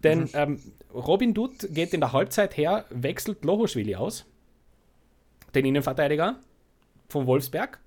Denn 0.04 0.22
Mhm. 0.24 0.30
ähm, 0.34 0.62
Robin 0.94 1.34
Dutt 1.34 1.68
geht 1.72 1.94
in 1.94 2.02
der 2.02 2.12
Halbzeit 2.14 2.58
her, 2.58 2.86
wechselt 2.90 3.46
Lohoschwili 3.46 3.96
aus, 3.96 4.26
den 5.56 5.66
Innenverteidiger 5.66 6.40
von 7.10 7.26
Wolfsberg. 7.28 7.80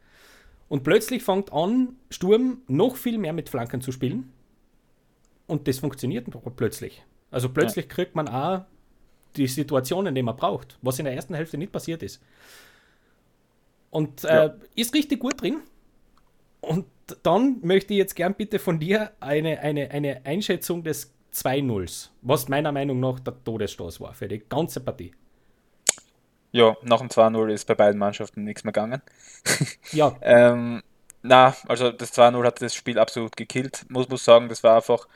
Und 0.70 0.84
plötzlich 0.84 1.24
fängt 1.24 1.52
an, 1.52 1.96
Sturm 2.10 2.62
noch 2.68 2.94
viel 2.94 3.18
mehr 3.18 3.32
mit 3.32 3.48
Flanken 3.48 3.80
zu 3.80 3.90
spielen. 3.90 4.32
Und 5.48 5.66
das 5.66 5.80
funktioniert 5.80 6.28
plötzlich. 6.54 7.04
Also 7.32 7.48
plötzlich 7.48 7.88
kriegt 7.88 8.14
man 8.14 8.28
auch 8.28 8.64
die 9.34 9.48
Situationen, 9.48 10.14
die 10.14 10.22
man 10.22 10.36
braucht, 10.36 10.78
was 10.80 11.00
in 11.00 11.06
der 11.06 11.14
ersten 11.14 11.34
Hälfte 11.34 11.58
nicht 11.58 11.72
passiert 11.72 12.04
ist. 12.04 12.22
Und 13.90 14.22
äh, 14.22 14.46
Ja. 14.46 14.54
ist 14.76 14.94
richtig 14.94 15.18
gut 15.18 15.42
drin. 15.42 15.58
Und 16.60 16.86
dann 17.24 17.58
möchte 17.62 17.92
ich 17.92 17.98
jetzt 17.98 18.14
gern 18.14 18.34
bitte 18.34 18.60
von 18.60 18.78
dir 18.78 19.10
eine, 19.18 19.58
eine, 19.58 19.90
eine 19.90 20.24
Einschätzung 20.24 20.84
des 20.84 21.12
2-0s, 21.34 22.10
was 22.22 22.48
meiner 22.48 22.70
Meinung 22.70 23.00
nach 23.00 23.18
der 23.18 23.42
Todesstoß 23.42 24.00
war 24.00 24.14
für 24.14 24.28
die 24.28 24.38
ganze 24.48 24.78
Partie. 24.78 25.10
Ja, 26.52 26.76
nach 26.82 26.98
dem 26.98 27.08
2-0 27.08 27.48
ist 27.52 27.66
bei 27.66 27.74
beiden 27.74 27.98
Mannschaften 27.98 28.44
nichts 28.44 28.64
mehr 28.64 28.72
gegangen. 28.72 29.02
Ja, 29.92 30.16
Ähm, 30.22 30.82
na, 31.22 31.54
also 31.68 31.90
das 31.92 32.16
2-0 32.16 32.44
hat 32.44 32.62
das 32.62 32.74
Spiel 32.74 32.98
absolut 32.98 33.36
gekillt. 33.36 33.84
Muss, 33.88 34.08
muss 34.08 34.24
sagen, 34.24 34.48
das 34.48 34.62
war 34.62 34.76
einfach. 34.76 35.06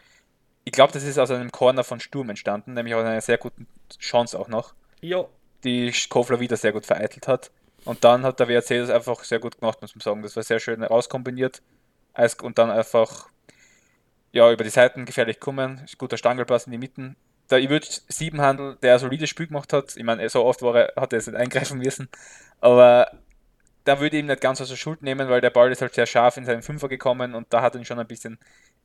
Ich 0.64 0.72
glaube, 0.72 0.93
das 0.93 1.03
ist 1.05 1.18
aus 1.18 1.30
einem 1.30 1.53
Corner 1.53 1.85
von 1.85 2.01
Sturm 2.01 2.30
entstanden, 2.30 2.74
nämlich 2.74 2.95
aus 2.95 3.05
einer 3.05 3.20
sehr 3.20 3.39
guten 3.39 3.66
Chance 3.99 4.39
auch 4.39 4.49
noch, 4.49 4.74
ja, 5.03 5.26
die 5.62 5.93
Kofler 6.09 6.41
wieder 6.41 6.57
sehr 6.57 6.72
gut 6.72 6.87
vereitelt 6.87 7.28
hat. 7.28 7.51
Und 7.85 8.03
dann 8.05 8.22
hat 8.22 8.41
der 8.41 8.49
WRC 8.49 8.68
das 8.80 8.91
einfach 8.91 9.24
sehr 9.24 9.41
gut 9.41 9.61
gemacht, 9.61 9.82
muss 9.82 9.95
man 9.95 10.01
sagen. 10.01 10.22
Das 10.22 10.37
war 10.37 10.43
sehr 10.43 10.61
schön 10.61 10.82
rauskombiniert. 10.82 11.61
Und 12.43 12.59
dann 12.59 12.70
einfach 12.70 13.28
ja, 14.32 14.51
über 14.51 14.64
die 14.64 14.70
Seiten 14.70 15.05
gefährlich 15.05 15.39
kommen. 15.41 15.85
Guter 15.99 16.16
Stangelpass 16.16 16.66
in 16.66 16.72
die 16.72 16.78
Mitten. 16.78 17.16
Der 17.55 17.62
ich 17.62 17.70
würde 17.70 17.86
Siebenhandel, 18.09 18.76
der 18.82 18.94
ein 18.94 18.98
solides 19.00 19.30
Spiel 19.30 19.46
gemacht 19.48 19.72
hat, 19.72 19.96
ich 19.96 20.05
meine, 20.05 20.28
so 20.28 20.44
oft 20.44 20.62
war 20.62 20.76
er, 20.76 20.92
hat 21.00 21.12
er 21.12 21.18
jetzt 21.18 21.28
nicht 21.28 21.36
eingreifen 21.36 21.78
müssen, 21.78 22.09
aber 22.61 23.11
da 23.84 24.00
würde 24.00 24.16
ich 24.16 24.20
ihm 24.22 24.26
nicht 24.26 24.40
ganz 24.40 24.61
aus 24.61 24.68
der 24.70 24.76
Schuld 24.76 25.02
nehmen, 25.02 25.28
weil 25.28 25.40
der 25.40 25.50
Ball 25.50 25.70
ist 25.70 25.82
halt 25.82 25.94
sehr 25.94 26.07
scharf 26.07 26.36
in 26.38 26.44
seinen 26.46 26.62
Fünfer 26.62 26.88
gekommen 26.88 27.34
und 27.34 27.52
da 27.52 27.62
hat 27.62 27.74
ihn 27.74 27.84
schon 27.84 27.98
ein 27.98 28.07
bisschen. 28.07 28.38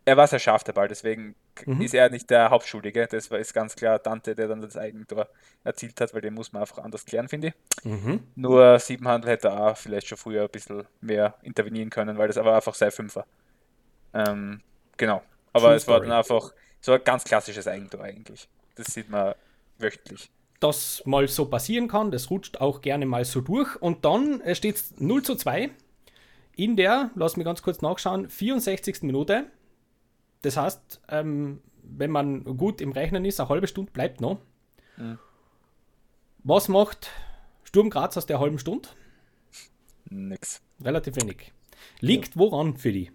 Er 0.05 0.17
war 0.17 0.27
sehr 0.27 0.39
scharf, 0.39 0.63
der 0.63 0.73
Ball, 0.73 0.87
deswegen 0.87 1.35
Mhm. 1.65 1.81
ist 1.81 1.93
er 1.93 2.09
nicht 2.09 2.29
der 2.29 2.49
Hauptschuldige. 2.49 3.07
Das 3.07 3.31
war 3.31 3.39
ist 3.39 3.53
ganz 3.53 3.75
klar 3.75 3.99
Dante, 3.99 4.35
der 4.35 4.47
dann 4.47 4.61
das 4.61 4.77
Eigentor 4.77 5.29
erzielt 5.63 5.99
hat, 6.01 6.13
weil 6.13 6.21
den 6.21 6.33
muss 6.33 6.51
man 6.53 6.61
einfach 6.63 6.79
anders 6.79 7.05
klären, 7.05 7.29
finde 7.29 7.49
ich. 7.49 7.53
mhm. 7.83 8.19
Nur 8.35 8.79
Siebenhandel 8.79 9.31
hätte 9.31 9.51
auch 9.53 9.77
vielleicht 9.77 10.07
schon 10.07 10.17
früher 10.17 10.43
ein 10.43 10.49
bisschen 10.49 10.85
mehr 11.01 11.35
intervenieren 11.43 11.89
können, 11.89 12.17
weil 12.17 12.27
das 12.27 12.37
aber 12.37 12.55
einfach 12.55 12.75
sein 12.75 12.91
Fünfer. 12.91 13.25
Ähm, 14.13 14.61
genau. 14.97 15.23
Aber 15.53 15.73
True 15.73 15.75
es 15.75 15.87
war 15.87 15.99
dann 16.01 16.11
einfach 16.11 16.53
so 16.81 16.93
ein 16.93 17.03
ganz 17.03 17.23
klassisches 17.23 17.67
Eigentor 17.67 18.03
eigentlich. 18.03 18.49
Das 18.79 18.93
sieht 18.93 19.09
man 19.09 19.35
wöchentlich. 19.77 20.29
das 20.61 21.03
mal 21.05 21.27
so 21.27 21.45
passieren 21.45 21.89
kann. 21.89 22.11
Das 22.11 22.29
rutscht 22.29 22.61
auch 22.61 22.79
gerne 22.79 23.05
mal 23.05 23.25
so 23.25 23.41
durch. 23.41 23.75
Und 23.81 24.05
dann 24.05 24.41
steht 24.55 24.77
es 24.77 24.93
0 24.99 25.21
zu 25.23 25.35
2 25.35 25.69
in 26.55 26.77
der, 26.77 27.11
lass 27.15 27.35
mich 27.37 27.45
ganz 27.45 27.61
kurz 27.61 27.81
nachschauen, 27.81 28.29
64. 28.29 29.03
Minute. 29.03 29.45
Das 30.41 30.55
heißt, 30.55 31.01
ähm, 31.09 31.61
wenn 31.83 32.11
man 32.11 32.43
gut 32.57 32.79
im 32.79 32.93
Rechnen 32.93 33.25
ist, 33.25 33.41
eine 33.41 33.49
halbe 33.49 33.67
Stunde 33.67 33.91
bleibt 33.91 34.21
noch. 34.21 34.39
Was 36.43 36.69
macht 36.69 37.09
Sturm 37.63 37.89
Graz 37.89 38.15
aus 38.15 38.25
der 38.25 38.39
halben 38.39 38.59
Stunde? 38.59 38.87
Nix. 40.09 40.61
Relativ 40.81 41.17
wenig. 41.17 41.51
Liegt 41.99 42.37
woran 42.37 42.77
für 42.77 42.91
die? 42.93 43.11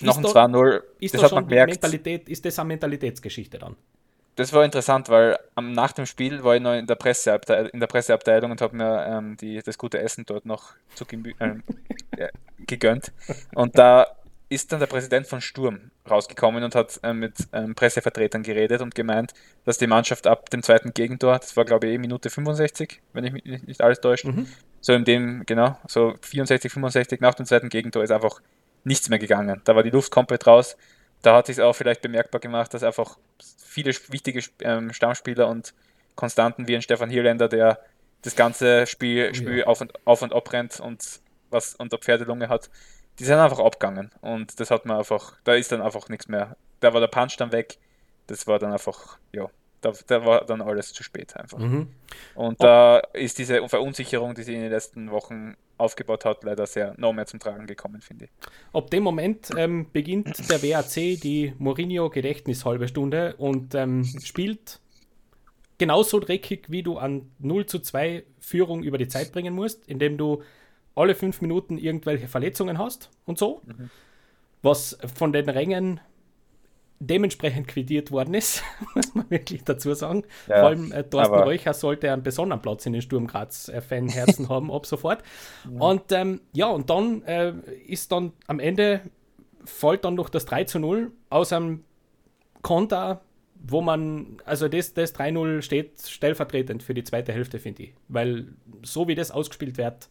Noch 0.00 0.16
ein 0.16 0.22
da- 0.22 0.28
2-0, 0.30 0.82
Ist 1.00 1.14
das 1.14 1.20
da 1.20 1.24
hat 1.24 1.30
schon 1.30 1.48
gemerkt. 1.48 1.70
Mentalität, 1.72 2.28
ist 2.28 2.44
das 2.44 2.58
eine 2.58 2.68
Mentalitätsgeschichte 2.68 3.58
dann? 3.58 3.76
Das 4.36 4.52
war 4.52 4.64
interessant, 4.64 5.08
weil 5.10 5.38
am, 5.54 5.72
nach 5.72 5.92
dem 5.92 6.06
Spiel 6.06 6.42
war 6.42 6.56
ich 6.56 6.62
noch 6.62 6.74
in 6.74 6.86
der 6.86 6.94
Presseabteilung, 6.94 7.70
in 7.70 7.80
der 7.80 7.86
Presseabteilung 7.86 8.50
und 8.50 8.62
habe 8.62 8.76
mir 8.76 9.06
ähm, 9.06 9.36
die, 9.36 9.60
das 9.62 9.76
gute 9.76 9.98
Essen 9.98 10.24
dort 10.26 10.46
noch 10.46 10.72
zu 10.94 11.04
ähm, 11.12 11.62
ja, 12.18 12.28
gegönnt. 12.66 13.12
Und 13.54 13.76
da 13.76 14.06
ist 14.48 14.72
dann 14.72 14.80
der 14.80 14.86
Präsident 14.86 15.26
von 15.26 15.40
Sturm 15.40 15.90
rausgekommen 16.10 16.62
und 16.62 16.74
hat 16.74 16.98
ähm, 17.02 17.18
mit 17.18 17.34
ähm, 17.52 17.74
Pressevertretern 17.74 18.42
geredet 18.42 18.80
und 18.80 18.94
gemeint, 18.94 19.32
dass 19.64 19.78
die 19.78 19.86
Mannschaft 19.86 20.26
ab 20.26 20.48
dem 20.50 20.62
zweiten 20.62 20.94
Gegentor, 20.94 21.38
das 21.38 21.56
war 21.56 21.64
glaube 21.64 21.86
ich 21.88 21.94
eh 21.94 21.98
Minute 21.98 22.30
65, 22.30 23.00
wenn 23.12 23.24
ich 23.24 23.32
mich 23.32 23.44
nicht, 23.44 23.66
nicht 23.66 23.80
alles 23.82 24.00
täuscht, 24.00 24.26
so 24.80 24.92
in 24.92 25.04
dem, 25.04 25.44
genau, 25.46 25.78
so 25.86 26.14
64, 26.22 26.72
65 26.72 27.20
nach 27.20 27.34
dem 27.34 27.46
zweiten 27.46 27.68
Gegentor 27.68 28.02
ist 28.02 28.10
einfach 28.10 28.40
nichts 28.84 29.08
mehr 29.08 29.18
gegangen. 29.18 29.60
Da 29.64 29.76
war 29.76 29.82
die 29.82 29.90
Luft 29.90 30.10
komplett 30.10 30.46
raus. 30.46 30.76
Da 31.22 31.36
hat 31.36 31.46
sich 31.46 31.60
auch 31.60 31.74
vielleicht 31.74 32.02
bemerkbar 32.02 32.40
gemacht, 32.40 32.74
dass 32.74 32.82
einfach 32.82 33.16
viele 33.58 33.92
wichtige 34.08 34.42
ähm, 34.60 34.92
Stammspieler 34.92 35.48
und 35.48 35.74
Konstanten 36.16 36.68
wie 36.68 36.76
ein 36.76 36.82
Stefan 36.82 37.10
Hierländer, 37.10 37.48
der 37.48 37.78
das 38.22 38.36
ganze 38.36 38.86
Spiel, 38.86 39.34
Spiel 39.34 39.64
auf, 39.64 39.80
und, 39.80 39.92
auf 40.06 40.22
und 40.22 40.32
ab 40.32 40.52
rennt 40.52 40.80
und 40.80 41.20
was 41.50 41.74
unter 41.74 41.98
Pferdelunge 41.98 42.48
hat, 42.48 42.70
die 43.18 43.24
sind 43.24 43.38
einfach 43.38 43.58
abgegangen. 43.58 44.10
Und 44.20 44.58
das 44.58 44.70
hat 44.70 44.86
man 44.86 44.98
einfach, 44.98 45.34
da 45.44 45.54
ist 45.54 45.72
dann 45.72 45.82
einfach 45.82 46.08
nichts 46.08 46.28
mehr. 46.28 46.56
Da 46.80 46.92
war 46.92 47.00
der 47.00 47.08
Punch 47.08 47.36
dann 47.36 47.52
weg. 47.52 47.78
Das 48.26 48.46
war 48.46 48.58
dann 48.58 48.72
einfach, 48.72 49.18
ja, 49.32 49.48
da, 49.82 49.92
da 50.06 50.24
war 50.24 50.46
dann 50.46 50.62
alles 50.62 50.92
zu 50.92 51.02
spät 51.02 51.36
einfach. 51.36 51.58
Und 52.34 52.62
da 52.62 52.98
ist 53.12 53.38
diese 53.38 53.68
Verunsicherung, 53.68 54.34
die 54.34 54.42
sie 54.42 54.54
in 54.54 54.62
den 54.62 54.70
letzten 54.70 55.10
Wochen 55.10 55.56
aufgebaut 55.76 56.24
hat, 56.24 56.44
leider 56.44 56.66
sehr 56.66 56.94
noch 56.96 57.12
mehr 57.12 57.26
zum 57.26 57.40
Tragen 57.40 57.66
gekommen, 57.66 58.00
finde 58.00 58.26
ich. 58.26 58.30
Ab 58.72 58.90
dem 58.90 59.02
Moment 59.02 59.50
ähm, 59.56 59.86
beginnt 59.92 60.48
der 60.48 60.62
WAC 60.62 61.20
die 61.20 61.52
Mourinho-Gedächtnis-halbe 61.58 62.88
Stunde 62.88 63.34
und 63.36 63.74
ähm, 63.74 64.04
spielt 64.22 64.78
genauso 65.78 66.20
dreckig, 66.20 66.66
wie 66.68 66.84
du 66.84 66.98
an 66.98 67.30
0 67.40 67.66
zu 67.66 67.80
2 67.80 68.22
Führung 68.38 68.84
über 68.84 68.98
die 68.98 69.08
Zeit 69.08 69.32
bringen 69.32 69.54
musst, 69.54 69.86
indem 69.88 70.16
du 70.16 70.42
alle 70.94 71.14
fünf 71.16 71.40
Minuten 71.40 71.78
irgendwelche 71.78 72.28
Verletzungen 72.28 72.78
hast 72.78 73.10
und 73.24 73.38
so, 73.38 73.62
was 74.62 74.96
von 75.16 75.32
den 75.32 75.48
Rängen 75.48 76.00
dementsprechend 77.06 77.68
quittiert 77.68 78.10
worden 78.10 78.34
ist, 78.34 78.62
muss 78.94 79.14
man 79.14 79.28
wirklich 79.30 79.64
dazu 79.64 79.92
sagen. 79.94 80.24
Ja, 80.48 80.60
Vor 80.60 80.68
allem 80.68 80.92
äh, 80.92 81.02
Thorsten 81.04 81.34
Reucher 81.34 81.74
sollte 81.74 82.12
einen 82.12 82.22
besonderen 82.22 82.62
Platz 82.62 82.86
in 82.86 82.92
den 82.92 83.02
Sturm 83.02 83.26
Graz 83.26 83.68
äh, 83.68 83.80
Fanherzen 83.80 84.48
haben 84.48 84.70
ab 84.70 84.86
sofort. 84.86 85.22
Und 85.78 86.12
ähm, 86.12 86.40
ja, 86.52 86.68
und 86.68 86.90
dann 86.90 87.22
äh, 87.22 87.52
ist 87.86 88.12
dann 88.12 88.32
am 88.46 88.60
Ende 88.60 89.00
fällt 89.64 90.04
dann 90.04 90.14
noch 90.14 90.28
das 90.28 90.44
3 90.44 90.64
zu 90.64 90.78
0 90.78 91.12
aus 91.30 91.52
einem 91.52 91.84
Konter, 92.62 93.20
wo 93.64 93.80
man, 93.80 94.38
also 94.44 94.66
das, 94.68 94.92
das 94.94 95.14
3-0 95.14 95.62
steht 95.62 96.00
stellvertretend 96.02 96.82
für 96.82 96.94
die 96.94 97.04
zweite 97.04 97.32
Hälfte, 97.32 97.58
finde 97.60 97.84
ich. 97.84 97.94
Weil 98.08 98.48
so 98.82 99.06
wie 99.06 99.14
das 99.14 99.30
ausgespielt 99.30 99.78
wird, 99.78 100.08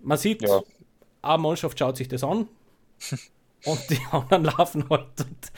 man 0.00 0.16
sieht, 0.16 0.42
Ja. 0.42 0.62
eine 1.22 1.38
Mannschaft 1.42 1.78
schaut 1.78 1.96
sich 1.98 2.08
das 2.08 2.24
an 2.24 2.48
und 3.64 3.90
die 3.90 4.00
anderen 4.10 4.44
laufen 4.44 4.88
halt 4.90 5.20
und 5.20 5.52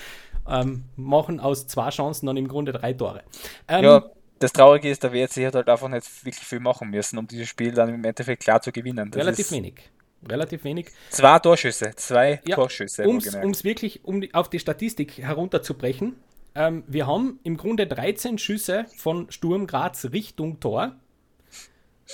ähm, 0.49 0.85
machen 0.97 1.41
aus 1.41 1.67
zwei 1.67 1.91
Chancen 1.91 2.27
dann 2.27 2.37
im 2.37 2.49
Grunde 2.49 2.73
drei 2.73 2.93
Tore. 2.93 3.23
Ähm, 3.69 3.85
Ja, 3.85 4.05
das 4.39 4.53
Traurige 4.53 4.91
ist, 4.91 5.03
der 5.03 5.13
WRC 5.13 5.47
hat 5.47 5.55
halt 5.55 5.69
einfach 5.69 5.89
nicht 5.89 6.25
wirklich 6.25 6.45
viel 6.45 6.61
machen 6.61 6.91
müssen, 6.91 7.19
um 7.19 7.27
dieses 7.27 7.49
Spiel 7.49 7.73
dann 7.73 7.93
im 7.93 8.05
Endeffekt 8.05 8.43
klar 8.43 8.61
zu 8.61 8.73
gewinnen. 8.73 9.11
Das 9.11 9.21
relativ 9.21 9.51
wenig. 9.53 9.91
Relativ 10.29 10.65
wenig. 10.65 10.89
Zwei 11.11 11.39
Torschüsse, 11.39 11.93
zwei 11.97 12.41
Ja, 12.47 12.57
Torschüsse. 12.57 13.07
Um 13.07 13.17
es 13.19 13.65
wirklich 13.65 14.05
um 14.05 14.21
die, 14.21 14.35
auf 14.35 14.51
die 14.51 14.59
Statistik 14.59 15.19
herunterzubrechen, 15.19 16.17
ähm, 16.55 16.85
wir 16.87 17.07
haben 17.07 17.39
im 17.43 17.57
Grunde 17.57 17.87
13 17.87 18.39
Schüsse 18.39 18.87
von 18.97 19.31
Sturm 19.31 19.67
Graz 19.67 20.07
Richtung 20.07 20.59
Tor 20.61 20.97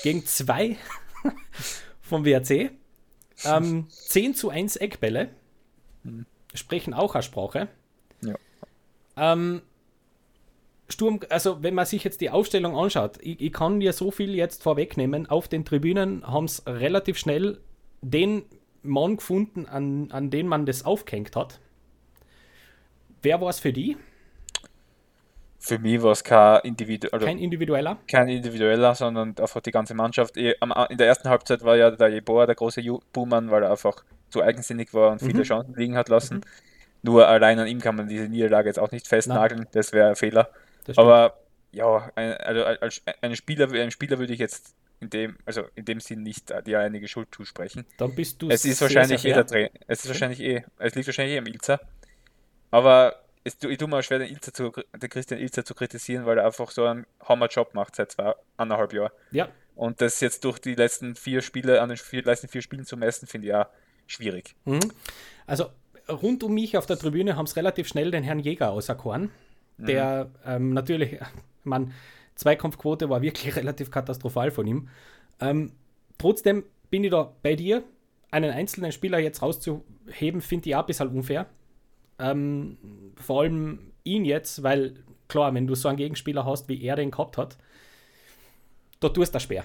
gegen 0.02 0.24
zwei 0.26 0.76
vom 2.00 2.24
WRC. 2.24 2.70
Ähm, 3.44 3.86
10 3.90 4.34
zu 4.34 4.50
1 4.50 4.76
Eckbälle 4.76 5.30
sprechen 6.54 6.94
auch 6.94 7.14
eine 7.14 7.22
Sprache. 7.22 7.68
Ja. 8.22 8.34
Ähm, 9.16 9.62
Sturm, 10.88 11.20
also 11.30 11.62
wenn 11.62 11.74
man 11.74 11.86
sich 11.86 12.04
jetzt 12.04 12.20
die 12.20 12.30
Aufstellung 12.30 12.76
anschaut, 12.76 13.18
ich, 13.20 13.40
ich 13.40 13.52
kann 13.52 13.80
dir 13.80 13.92
so 13.92 14.10
viel 14.10 14.34
jetzt 14.34 14.62
vorwegnehmen, 14.62 15.26
auf 15.26 15.48
den 15.48 15.64
Tribünen 15.64 16.26
haben 16.26 16.44
es 16.44 16.64
relativ 16.66 17.18
schnell 17.18 17.60
den 18.02 18.44
Mann 18.82 19.16
gefunden, 19.16 19.66
an, 19.66 20.10
an 20.12 20.30
den 20.30 20.46
man 20.46 20.64
das 20.64 20.84
aufgehängt 20.84 21.34
hat. 21.34 21.60
Wer 23.22 23.40
war 23.40 23.48
es 23.48 23.58
für 23.58 23.72
die? 23.72 23.96
Für 25.66 25.78
mich 25.80 26.00
war 26.00 26.12
es 26.12 26.22
kein, 26.22 26.60
Individu 26.62 27.08
also 27.10 27.26
Kein 27.26 27.38
individueller? 27.38 27.98
kein 28.06 28.28
individueller, 28.28 28.94
sondern 28.94 29.34
einfach 29.36 29.60
die 29.60 29.72
ganze 29.72 29.94
Mannschaft. 29.94 30.36
Eh, 30.36 30.54
am- 30.60 30.72
In 30.90 30.96
der 30.96 31.08
ersten 31.08 31.28
Halbzeit 31.28 31.64
war 31.64 31.76
ja 31.76 31.90
der 31.90 32.08
Jeboa 32.08 32.46
der 32.46 32.54
große 32.54 32.82
Buhmann, 33.12 33.50
weil 33.50 33.64
er 33.64 33.70
einfach 33.72 34.04
zu 34.30 34.42
eigensinnig 34.42 34.94
war 34.94 35.10
und 35.10 35.20
viele 35.20 35.42
Chancen 35.42 35.74
liegen 35.74 35.96
hat 35.96 36.08
lassen. 36.08 36.42
Nur 37.02 37.26
allein 37.26 37.58
an 37.58 37.66
ihm 37.66 37.80
kann 37.80 37.96
man 37.96 38.08
diese 38.08 38.28
Niederlage 38.28 38.68
jetzt 38.68 38.78
auch 38.78 38.92
nicht 38.92 39.08
festnageln, 39.08 39.66
das 39.72 39.92
wäre 39.92 40.08
ein 40.10 40.16
Fehler. 40.16 40.50
Aber 40.96 41.36
ja, 41.72 42.10
ein, 42.14 42.32
also 42.34 42.64
als 42.64 43.02
einen 43.20 43.34
Spieler, 43.36 43.68
einem 43.72 43.90
Spieler 43.90 44.18
würde 44.20 44.32
ich 44.32 44.38
jetzt 44.38 44.74
in 45.00 45.10
dem, 45.10 45.36
also 45.44 45.64
in 45.74 45.84
dem 45.84 45.98
Sinn 46.00 46.22
nicht 46.22 46.52
die 46.66 46.76
alleinige 46.76 47.08
Schuld 47.08 47.28
zusprechen. 47.34 47.84
dann 47.98 48.14
bist 48.14 48.40
du 48.40 48.48
Es 48.50 48.64
ist 48.64 48.78
sehr, 48.78 48.86
wahrscheinlich 48.88 49.20
sehr 49.20 49.32
eh 49.32 49.34
der 49.34 49.46
Trainer. 49.46 49.70
Es 49.88 50.00
ist 50.04 50.08
wahrscheinlich 50.08 50.40
eh, 50.40 50.62
es 50.78 50.94
liegt 50.94 51.06
wahrscheinlich 51.08 51.34
eh 51.34 51.38
am 51.38 51.46
Ilzer. 51.46 51.80
Aber 52.70 53.16
es, 53.46 53.56
ich 53.62 53.78
tue 53.78 53.88
mir 53.88 54.02
schwer, 54.02 54.18
den, 54.18 54.28
Ilzer 54.28 54.52
zu, 54.52 54.72
den 54.72 55.08
Christian 55.08 55.40
Ilzer 55.40 55.64
zu 55.64 55.74
kritisieren, 55.74 56.26
weil 56.26 56.38
er 56.38 56.46
einfach 56.46 56.70
so 56.70 56.84
einen 56.84 57.06
Hammer-Job 57.22 57.74
macht 57.74 57.96
seit 57.96 58.12
zwei, 58.12 58.34
anderthalb 58.56 58.92
Jahren. 58.92 59.12
Ja, 59.30 59.48
Und 59.76 60.00
das 60.00 60.20
jetzt 60.20 60.44
durch 60.44 60.58
die 60.58 60.74
letzten 60.74 61.14
vier 61.14 61.42
Spiele, 61.42 61.80
an 61.80 61.90
den 61.90 61.98
vier, 61.98 62.22
letzten 62.24 62.48
vier 62.48 62.62
Spielen 62.62 62.84
zu 62.84 62.96
messen, 62.96 63.28
finde 63.28 63.46
ich 63.46 63.54
auch 63.54 63.66
schwierig. 64.06 64.56
Mhm. 64.64 64.80
Also 65.46 65.66
rund 66.08 66.42
um 66.42 66.54
mich 66.54 66.76
auf 66.76 66.86
der 66.86 66.98
Tribüne 66.98 67.36
haben 67.36 67.46
es 67.46 67.56
relativ 67.56 67.86
schnell 67.86 68.10
den 68.10 68.24
Herrn 68.24 68.40
Jäger 68.40 68.70
auserkoren, 68.70 69.30
der 69.78 70.30
ähm, 70.44 70.72
natürlich, 70.72 71.18
man, 71.64 71.92
Zweikampfquote 72.34 73.08
war 73.08 73.22
wirklich 73.22 73.54
relativ 73.56 73.90
katastrophal 73.90 74.50
von 74.50 74.66
ihm. 74.66 74.88
Ähm, 75.40 75.72
trotzdem 76.18 76.64
bin 76.90 77.04
ich 77.04 77.10
da 77.10 77.32
bei 77.42 77.54
dir. 77.54 77.84
Einen 78.32 78.50
einzelnen 78.50 78.90
Spieler 78.92 79.18
jetzt 79.20 79.40
rauszuheben, 79.40 80.40
finde 80.40 80.68
ich 80.68 80.74
auch 80.74 80.80
ein 80.80 80.86
bisschen 80.86 81.08
unfair. 81.08 81.46
Ähm, 82.18 82.78
vor 83.16 83.42
allem 83.42 83.92
ihn 84.04 84.24
jetzt, 84.24 84.62
weil 84.62 84.94
klar, 85.28 85.52
wenn 85.54 85.66
du 85.66 85.74
so 85.74 85.88
einen 85.88 85.98
Gegenspieler 85.98 86.44
hast, 86.44 86.68
wie 86.68 86.82
er 86.82 86.96
den 86.96 87.10
gehabt 87.10 87.36
hat, 87.36 87.56
da 89.00 89.08
tust 89.08 89.34
du 89.34 89.40
schwer. 89.40 89.64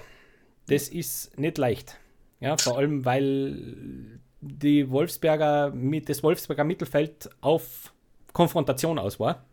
Das 0.67 0.89
ist 0.89 1.37
nicht 1.39 1.57
leicht. 1.57 1.97
Ja, 2.39 2.57
vor 2.57 2.77
allem, 2.77 3.05
weil 3.05 4.19
die 4.41 4.89
Wolfsberger 4.89 5.71
mit 5.71 6.09
das 6.09 6.23
Wolfsberger 6.23 6.63
Mittelfeld 6.63 7.29
auf 7.41 7.93
Konfrontation 8.33 8.97
aus 8.97 9.19
war 9.19 9.45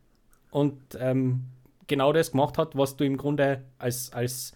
und 0.50 0.80
ähm, 0.98 1.44
genau 1.86 2.12
das 2.12 2.30
gemacht 2.30 2.56
hat, 2.56 2.76
was 2.76 2.96
du 2.96 3.04
im 3.04 3.16
Grunde 3.16 3.64
als, 3.78 4.12
als 4.12 4.54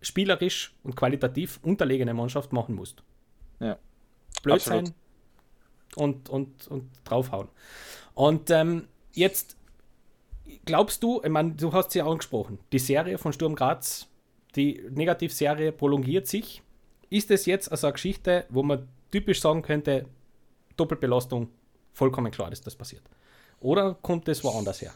spielerisch 0.00 0.74
und 0.84 0.94
qualitativ 0.94 1.58
unterlegene 1.62 2.14
Mannschaft 2.14 2.52
machen 2.52 2.74
musst. 2.74 3.02
Ja. 3.58 3.78
Blöd 4.42 4.54
Absolut. 4.54 4.86
sein 4.86 4.94
und, 5.96 6.28
und, 6.28 6.68
und 6.68 6.90
draufhauen. 7.04 7.48
Und 8.14 8.50
ähm, 8.50 8.88
jetzt 9.12 9.56
glaubst 10.64 11.02
du, 11.02 11.20
ich 11.22 11.30
meine, 11.30 11.52
du 11.52 11.72
hast 11.72 11.90
sie 11.90 11.98
ja 11.98 12.06
angesprochen, 12.06 12.58
die 12.72 12.78
Serie 12.78 13.18
von 13.18 13.32
Sturm 13.32 13.54
Graz, 13.54 14.06
die 14.56 14.82
Negativserie 14.90 15.72
prolongiert 15.72 16.26
sich. 16.26 16.62
Ist 17.10 17.30
es 17.30 17.46
jetzt 17.46 17.70
also 17.70 17.86
eine 17.86 17.94
Geschichte, 17.94 18.46
wo 18.48 18.62
man 18.62 18.88
typisch 19.10 19.40
sagen 19.40 19.62
könnte, 19.62 20.06
Doppelbelastung, 20.76 21.48
vollkommen 21.92 22.32
klar, 22.32 22.50
dass 22.50 22.60
das 22.60 22.74
passiert? 22.74 23.02
Oder 23.60 23.94
kommt 23.94 24.28
es 24.28 24.42
woanders 24.42 24.82
her? 24.82 24.92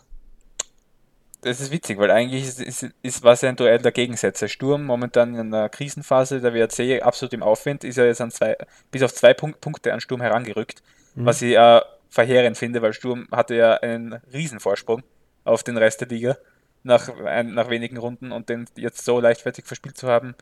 Das 1.41 1.61
ist 1.61 1.71
witzig, 1.71 1.99
weil 1.99 2.11
eigentlich 2.11 2.45
ist, 2.45 2.61
ist, 2.61 2.87
ist 3.03 3.23
was 3.23 3.45
ein 3.45 3.55
Duell 3.55 3.79
der 3.79 3.93
Gegensätze. 3.93 4.49
Sturm 4.49 4.85
momentan 4.85 5.35
in 5.35 5.55
einer 5.55 5.69
Krisenphase, 5.69 6.41
der 6.41 6.53
WRC 6.53 7.03
absolut 7.03 7.33
im 7.33 7.45
Aufwind, 7.45 7.85
ist 7.85 7.97
ja 7.97 8.05
jetzt 8.05 8.21
an 8.21 8.33
zwei, 8.33 8.57
bis 8.91 9.03
auf 9.03 9.15
zwei 9.15 9.35
Punkt, 9.35 9.61
Punkte 9.61 9.93
an 9.93 10.01
Sturm 10.01 10.21
herangerückt, 10.21 10.83
was 11.15 11.41
ich 11.41 11.57
äh, 11.57 11.81
verheerend 12.09 12.59
finde, 12.59 12.83
weil 12.83 12.93
Sturm 12.93 13.29
hatte 13.31 13.55
ja 13.55 13.75
einen 13.75 14.15
Riesenvorsprung 14.33 15.03
auf 15.45 15.63
den 15.63 15.77
Rest 15.77 16.01
der 16.01 16.09
Liga 16.09 16.37
nach, 16.83 17.09
ein, 17.25 17.55
nach 17.55 17.71
wenigen 17.71 17.99
Runden 17.99 18.33
und 18.33 18.49
den 18.49 18.67
jetzt 18.77 19.05
so 19.05 19.21
leichtfertig 19.21 19.67
verspielt 19.67 19.97
zu 19.97 20.09
haben, 20.09 20.35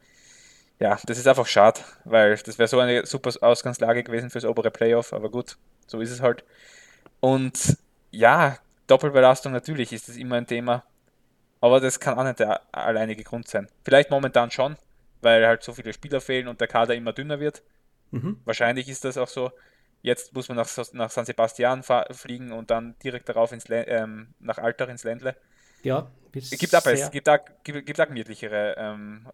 ja, 0.78 0.99
das 1.07 1.18
ist 1.18 1.26
einfach 1.26 1.47
schade, 1.47 1.80
weil 2.05 2.36
das 2.36 2.59
wäre 2.59 2.68
so 2.68 2.78
eine 2.78 3.07
super 3.07 3.30
Ausgangslage 3.40 4.03
gewesen 4.03 4.30
fürs 4.30 4.44
obere 4.44 4.70
Playoff, 4.70 5.12
aber 5.12 5.30
gut, 5.30 5.57
so 5.86 6.01
ist 6.01 6.11
es 6.11 6.20
halt. 6.20 6.44
Und 7.20 7.78
ja, 8.11 8.59
Doppelbelastung 8.87 9.53
natürlich 9.53 9.93
ist 9.93 10.09
das 10.09 10.16
immer 10.16 10.37
ein 10.37 10.47
Thema, 10.47 10.84
aber 11.61 11.80
das 11.80 12.01
kann 12.01 12.18
auch 12.18 12.24
nicht 12.24 12.41
der 12.41 12.62
alleinige 12.72 13.24
Grund 13.24 13.49
sein. 13.49 13.68
Vielleicht 13.84 14.11
momentan 14.11 14.51
schon, 14.51 14.76
weil 15.22 15.47
halt 15.47 15.62
so 15.62 15.72
viele 15.72 15.93
Spieler 15.93 16.20
fehlen 16.20 16.49
und 16.49 16.61
der 16.61 16.68
Kader 16.68 16.95
immer 16.95 17.12
dünner 17.12 17.41
wird. 17.41 17.62
Mhm. 18.11 18.41
Wahrscheinlich 18.45 18.89
ist 18.89 19.05
das 19.05 19.18
auch 19.18 19.28
so. 19.28 19.51
Jetzt 20.03 20.34
muss 20.34 20.49
man 20.49 20.57
nach, 20.57 20.68
nach 20.93 21.11
San 21.11 21.24
Sebastian 21.24 21.82
fliegen 22.12 22.53
und 22.53 22.70
dann 22.70 22.95
direkt 23.03 23.28
darauf 23.28 23.51
ins 23.53 23.66
Lä- 23.68 23.87
ähm, 23.89 24.28
nach 24.39 24.59
Altach 24.59 24.89
ins 24.89 25.03
Ländle. 25.03 25.34
Ja, 25.82 26.09
Es 26.34 26.51
gibt 26.59 26.74
auch, 26.76 26.87
es 26.87 27.11
gibt 27.11 27.28
auch, 27.28 27.39
gibt, 27.64 27.87
gibt 27.87 28.01
auch 28.01 28.07
gemütlichere, 28.07 28.74
ähm, 28.78 29.26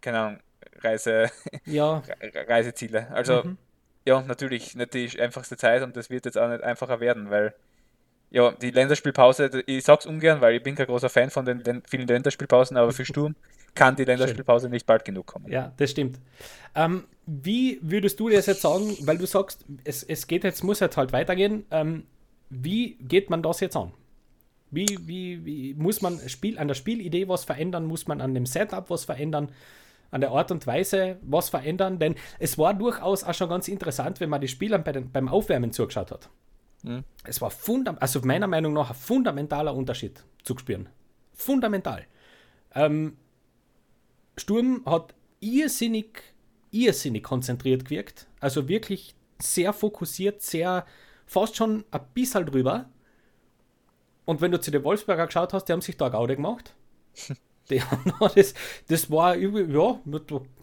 keine 0.00 0.18
Ahnung, 0.18 0.40
Reise, 0.80 1.30
ja, 1.66 1.98
Re- 1.98 2.48
Reiseziele. 2.48 3.08
Also, 3.12 3.44
Mhm. 3.44 3.58
ja, 4.06 4.20
natürlich 4.22 4.74
nicht 4.74 4.94
die 4.94 5.20
einfachste 5.20 5.56
Zeit 5.56 5.82
und 5.82 5.96
das 5.96 6.10
wird 6.10 6.24
jetzt 6.24 6.38
auch 6.38 6.48
nicht 6.48 6.62
einfacher 6.64 6.98
werden, 7.00 7.30
weil 7.30 7.54
ja, 8.30 8.52
die 8.52 8.70
Länderspielpause, 8.70 9.64
ich 9.66 9.84
sag's 9.84 10.06
ungern, 10.06 10.40
weil 10.40 10.56
ich 10.56 10.62
bin 10.62 10.76
kein 10.76 10.86
großer 10.86 11.08
Fan 11.08 11.30
von 11.30 11.44
den, 11.44 11.62
den 11.62 11.82
vielen 11.88 12.06
Länderspielpausen, 12.06 12.76
aber 12.76 12.92
für 12.92 13.04
Sturm 13.04 13.34
kann 13.74 13.96
die 13.96 14.04
Länderspielpause 14.04 14.68
nicht 14.68 14.86
bald 14.86 15.04
genug 15.04 15.26
kommen. 15.26 15.50
Ja, 15.50 15.72
das 15.76 15.90
stimmt. 15.90 16.20
Ähm, 16.74 17.04
wie 17.26 17.80
würdest 17.82 18.20
du 18.20 18.28
das 18.28 18.46
jetzt 18.46 18.62
sagen, 18.62 18.96
weil 19.00 19.18
du 19.18 19.26
sagst, 19.26 19.64
es, 19.84 20.04
es 20.04 20.26
geht 20.26 20.44
jetzt, 20.44 20.62
muss 20.62 20.80
jetzt 20.80 20.96
halt 20.96 21.12
weitergehen. 21.12 21.64
Ähm, 21.70 22.04
wie 22.50 22.94
geht 23.00 23.30
man 23.30 23.42
das 23.42 23.60
jetzt 23.60 23.76
an? 23.76 23.92
Wie, 24.70 24.86
wie, 25.02 25.44
wie 25.44 25.74
muss 25.74 26.00
man 26.00 26.20
Spiel, 26.28 26.58
an 26.58 26.68
der 26.68 26.74
Spielidee 26.74 27.28
was 27.28 27.44
verändern? 27.44 27.84
Muss 27.84 28.06
man 28.06 28.20
an 28.20 28.34
dem 28.34 28.46
Setup 28.46 28.88
was 28.90 29.04
verändern? 29.04 29.50
An 30.12 30.20
der 30.20 30.30
Art 30.30 30.52
und 30.52 30.66
Weise 30.66 31.18
was 31.22 31.48
verändern? 31.48 31.98
Denn 31.98 32.14
es 32.38 32.58
war 32.58 32.74
durchaus 32.74 33.24
auch 33.24 33.34
schon 33.34 33.48
ganz 33.48 33.66
interessant, 33.66 34.20
wenn 34.20 34.30
man 34.30 34.40
die 34.40 34.48
Spielern 34.48 34.84
bei 34.84 34.92
den, 34.92 35.10
beim 35.10 35.28
Aufwärmen 35.28 35.72
zugeschaut 35.72 36.12
hat. 36.12 36.28
Es 37.24 37.40
war 37.40 37.50
fundam 37.50 37.96
also 38.00 38.20
meiner 38.22 38.46
Meinung 38.46 38.72
nach 38.72 38.90
ein 38.90 38.96
fundamentaler 38.96 39.74
Unterschied 39.74 40.24
zu 40.42 40.56
spüren. 40.56 40.88
Fundamental. 41.32 42.06
Ähm, 42.74 43.16
Sturm 44.36 44.82
hat 44.86 45.14
irrsinnig, 45.40 46.22
irrsinnig 46.70 47.22
konzentriert 47.22 47.84
gewirkt. 47.84 48.26
Also 48.40 48.68
wirklich 48.68 49.14
sehr 49.38 49.72
fokussiert, 49.72 50.42
sehr 50.42 50.86
fast 51.26 51.56
schon 51.56 51.84
ein 51.90 52.00
bisschen 52.14 52.46
drüber. 52.46 52.88
Und 54.24 54.40
wenn 54.40 54.52
du 54.52 54.60
zu 54.60 54.70
den 54.70 54.84
Wolfsberger 54.84 55.26
geschaut 55.26 55.52
hast, 55.52 55.66
die 55.66 55.72
haben 55.72 55.80
sich 55.80 55.96
da 55.96 56.08
Gaude 56.08 56.36
gemacht. 56.36 56.74
Die 57.70 57.82
das, 58.34 58.54
das 58.88 59.10
war, 59.10 59.36
ja, 59.36 60.00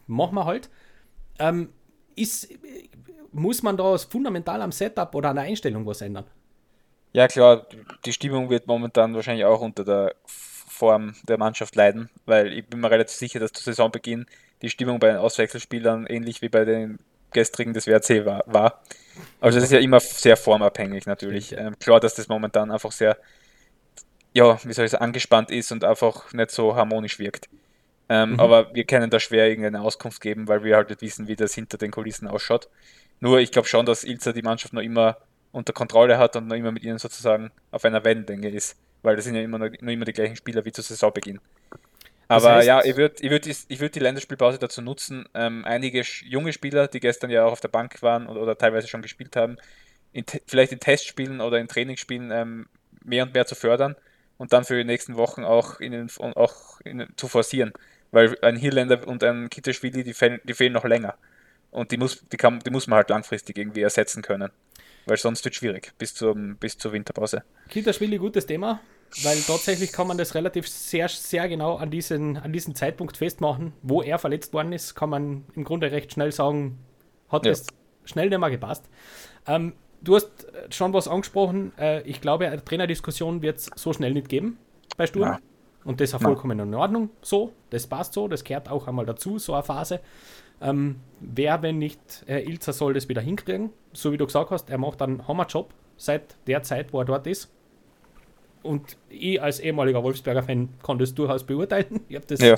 machen 0.08 0.36
wir 0.36 0.46
halt. 0.46 0.70
Ähm, 1.40 1.70
ist, 2.16 2.50
muss 3.32 3.64
man 3.64 3.78
da 3.78 3.98
fundamental 3.98 4.62
am 4.62 4.72
Setup 4.72 5.14
oder 5.16 5.30
an 5.30 5.36
der 5.38 5.46
Einstellung 5.46 5.86
was 5.86 6.02
ändern? 6.02 6.26
Ja, 7.14 7.28
klar, 7.28 7.66
die 8.06 8.14
Stimmung 8.14 8.50
wird 8.50 8.68
momentan 8.68 9.16
wahrscheinlich 9.16 9.46
auch 9.46 9.62
unter 9.62 9.84
der 9.84 10.16
Form 10.26 11.16
der 11.28 11.38
Mannschaft 11.38 11.76
leiden, 11.76 12.10
weil 12.26 12.54
ich 12.54 12.68
bin 12.68 12.80
mir 12.80 12.92
relativ 12.92 13.16
sicher, 13.16 13.40
dass 13.40 13.52
zu 13.54 13.64
Saisonbeginn 13.64 14.26
die 14.62 14.70
Stimmung 14.70 15.00
bei 15.00 15.08
den 15.08 15.18
Auswechselspielern 15.18 16.06
ähnlich 16.08 16.42
wie 16.42 16.50
bei 16.50 16.66
den 16.66 17.00
gestrigen 17.32 17.74
des 17.74 17.88
WRC 17.88 18.26
war. 18.26 18.44
war. 18.48 18.82
Also 19.42 19.58
das 19.58 19.66
ist 19.66 19.72
ja 19.74 19.80
immer 19.80 20.00
sehr 20.00 20.38
formabhängig 20.38 21.06
natürlich. 21.06 21.54
Ähm, 21.58 21.78
klar, 21.80 22.00
dass 22.00 22.16
das 22.16 22.28
momentan 22.28 22.72
einfach 22.72 22.92
sehr, 22.92 23.18
ja, 24.34 24.60
wie 24.64 24.74
soll 24.74 24.86
ich 24.86 24.92
sagen, 24.92 25.04
angespannt 25.04 25.52
ist 25.52 25.72
und 25.72 25.84
einfach 25.84 26.32
nicht 26.34 26.52
so 26.52 26.76
harmonisch 26.76 27.20
wirkt. 27.20 27.50
Ähm, 28.10 28.32
Mhm. 28.34 28.40
Aber 28.40 28.74
wir 28.74 28.86
können 28.86 29.10
da 29.10 29.20
schwer 29.20 29.48
irgendeine 29.50 29.82
Auskunft 29.82 30.22
geben, 30.22 30.48
weil 30.48 30.64
wir 30.64 30.76
halt 30.76 30.90
nicht 30.90 31.02
wissen, 31.02 31.28
wie 31.28 31.36
das 31.36 31.54
hinter 31.54 31.78
den 31.78 31.92
Kulissen 31.92 32.28
ausschaut. 32.28 32.70
Nur 33.20 33.40
ich 33.40 33.52
glaube 33.52 33.68
schon, 33.68 33.86
dass 33.86 34.04
Ilza 34.04 34.34
die 34.34 34.42
Mannschaft 34.42 34.74
noch 34.74 34.82
immer 34.82 35.18
unter 35.52 35.74
Kontrolle 35.74 36.18
hat 36.18 36.36
und 36.36 36.48
noch 36.48 36.56
immer 36.56 36.72
mit 36.72 36.84
ihnen 36.84 37.00
sozusagen 37.00 37.52
auf 37.72 37.84
einer 37.86 38.04
Wellenlänge 38.04 38.50
ist, 38.50 38.78
weil 39.02 39.16
das 39.16 39.26
sind 39.26 39.36
ja 39.36 39.42
immer 39.42 39.58
noch, 39.58 39.70
noch 39.82 39.92
immer 39.92 40.06
die 40.06 40.14
gleichen 40.14 40.36
Spieler 40.36 40.66
wie 40.66 40.72
zu 40.72 40.82
Saisonbeginn. 40.82 41.40
Das 42.30 42.44
Aber 42.44 42.58
heißt- 42.60 42.66
ja, 42.66 42.84
ich 42.84 42.96
würde 42.98 43.16
ich 43.22 43.30
würd 43.30 43.46
die, 43.46 43.56
ich 43.70 43.80
würd 43.80 43.96
die 43.96 44.00
Länderspielpause 44.00 44.60
dazu 44.60 44.82
nutzen, 44.82 45.28
ähm, 45.34 45.64
einige 45.66 46.02
junge 46.26 46.54
Spieler, 46.54 46.88
die 46.88 47.00
gestern 47.00 47.30
ja 47.30 47.46
auch 47.46 47.54
auf 47.54 47.62
der 47.62 47.70
Bank 47.70 48.02
waren 48.02 48.28
oder, 48.28 48.42
oder 48.42 48.58
teilweise 48.58 48.88
schon 48.88 49.02
gespielt 49.02 49.36
haben, 49.36 49.58
in, 50.12 50.26
vielleicht 50.46 50.74
in 50.74 50.80
Testspielen 50.80 51.42
oder 51.42 51.60
in 51.60 51.68
Trainingsspielen 51.68 52.32
ähm, 52.32 52.68
mehr 53.04 53.24
und 53.24 53.34
mehr 53.34 53.46
zu 53.46 53.56
fördern 53.56 53.96
und 54.38 54.54
dann 54.54 54.66
für 54.66 54.76
die 54.78 54.84
nächsten 54.84 55.16
Wochen 55.16 55.44
auch, 55.46 55.80
in 55.80 55.94
den, 55.94 56.10
auch 56.20 56.82
in, 56.82 57.08
zu 57.16 57.28
forcieren. 57.28 57.72
Weil 58.12 58.38
ein 58.42 58.56
Hirländer 58.58 59.08
und 59.08 59.24
ein 59.24 59.50
Kitteschwili, 59.50 60.04
die, 60.04 60.14
die 60.14 60.54
fehlen 60.54 60.74
noch 60.74 60.86
länger. 60.86 61.16
Und 61.72 61.92
die 61.92 61.98
muss, 61.98 62.24
die, 62.32 62.38
kann, 62.38 62.60
die 62.60 62.70
muss 62.70 62.88
man 62.88 62.98
halt 62.98 63.10
langfristig 63.10 63.58
irgendwie 63.58 63.82
ersetzen 63.82 64.22
können. 64.22 64.52
Weil 65.06 65.18
sonst 65.18 65.44
wird 65.46 65.54
es 65.54 65.60
schwierig 65.60 65.94
bis, 65.98 66.14
zum, 66.14 66.58
bis 66.58 66.78
zur 66.78 66.92
Winterpause. 66.92 67.44
Kinderspiele, 67.70 68.18
gutes 68.18 68.46
Thema, 68.46 68.82
weil 69.24 69.40
tatsächlich 69.40 69.94
kann 69.94 70.08
man 70.08 70.18
das 70.18 70.36
relativ 70.36 70.68
sehr, 70.68 71.08
sehr 71.08 71.48
genau 71.48 71.78
an 71.78 71.90
diesen, 71.90 72.38
an 72.38 72.52
diesen 72.52 72.76
Zeitpunkt 72.76 73.16
festmachen, 73.16 73.74
wo 73.82 74.02
er 74.02 74.20
verletzt 74.20 74.54
worden 74.54 74.74
ist, 74.74 74.96
kann 74.96 75.10
man 75.10 75.46
im 75.56 75.64
Grunde 75.64 75.92
recht 75.92 76.12
schnell 76.12 76.34
sagen, 76.34 76.80
hat 77.30 77.46
ja. 77.46 77.52
das 77.52 77.68
schnell 78.04 78.30
nicht 78.30 78.40
mehr 78.40 78.50
gepasst. 78.50 78.86
Ähm, 79.46 79.74
du 80.02 80.16
hast 80.16 80.48
schon 80.72 80.94
was 80.94 81.08
angesprochen. 81.08 81.72
Äh, 81.78 82.02
ich 82.02 82.20
glaube, 82.20 82.48
eine 82.48 82.64
Trainerdiskussion 82.64 83.42
wird 83.42 83.60
es 83.60 83.70
so 83.76 83.94
schnell 83.94 84.14
nicht 84.14 84.30
geben 84.30 84.58
bei 84.98 85.08
Sturm. 85.08 85.30
Ja. 85.30 85.40
Und 85.84 86.02
das 86.02 86.10
ist 86.10 86.16
auch 86.16 86.22
vollkommen 86.22 86.60
in 86.60 86.74
Ordnung 86.76 87.12
so. 87.22 87.54
Das 87.70 87.88
passt 87.88 88.14
so. 88.14 88.28
Das 88.28 88.44
gehört 88.44 88.70
auch 88.70 88.88
einmal 88.88 89.06
dazu, 89.06 89.40
so 89.40 89.54
eine 89.54 89.64
Phase. 89.64 90.02
Ähm, 90.62 90.98
wer, 91.20 91.62
wenn 91.62 91.78
nicht 91.78 92.24
Herr 92.26 92.44
Ilzer, 92.44 92.74
soll 92.74 92.94
das 92.94 93.10
wieder 93.10 93.22
hinkriegen? 93.22 93.72
So 93.94 94.12
wie 94.12 94.18
du 94.18 94.26
gesagt 94.26 94.52
hast, 94.52 94.70
er 94.70 94.78
macht 94.78 95.02
einen 95.02 95.28
Hammerjob 95.28 95.74
seit 95.98 96.36
der 96.48 96.64
Zeit, 96.64 96.94
wo 96.94 97.00
er 97.00 97.06
dort 97.06 97.28
ist. 97.28 97.52
Und 98.64 98.98
ich 99.10 99.42
als 99.42 99.60
ehemaliger 99.60 100.04
Wolfsberger-Fan 100.04 100.70
kann 100.84 101.00
das 101.00 101.14
durchaus 101.14 101.44
beurteilen. 101.44 102.02
Ich 102.10 102.16
habe 102.16 102.26
das 102.26 102.42
ja. 102.42 102.56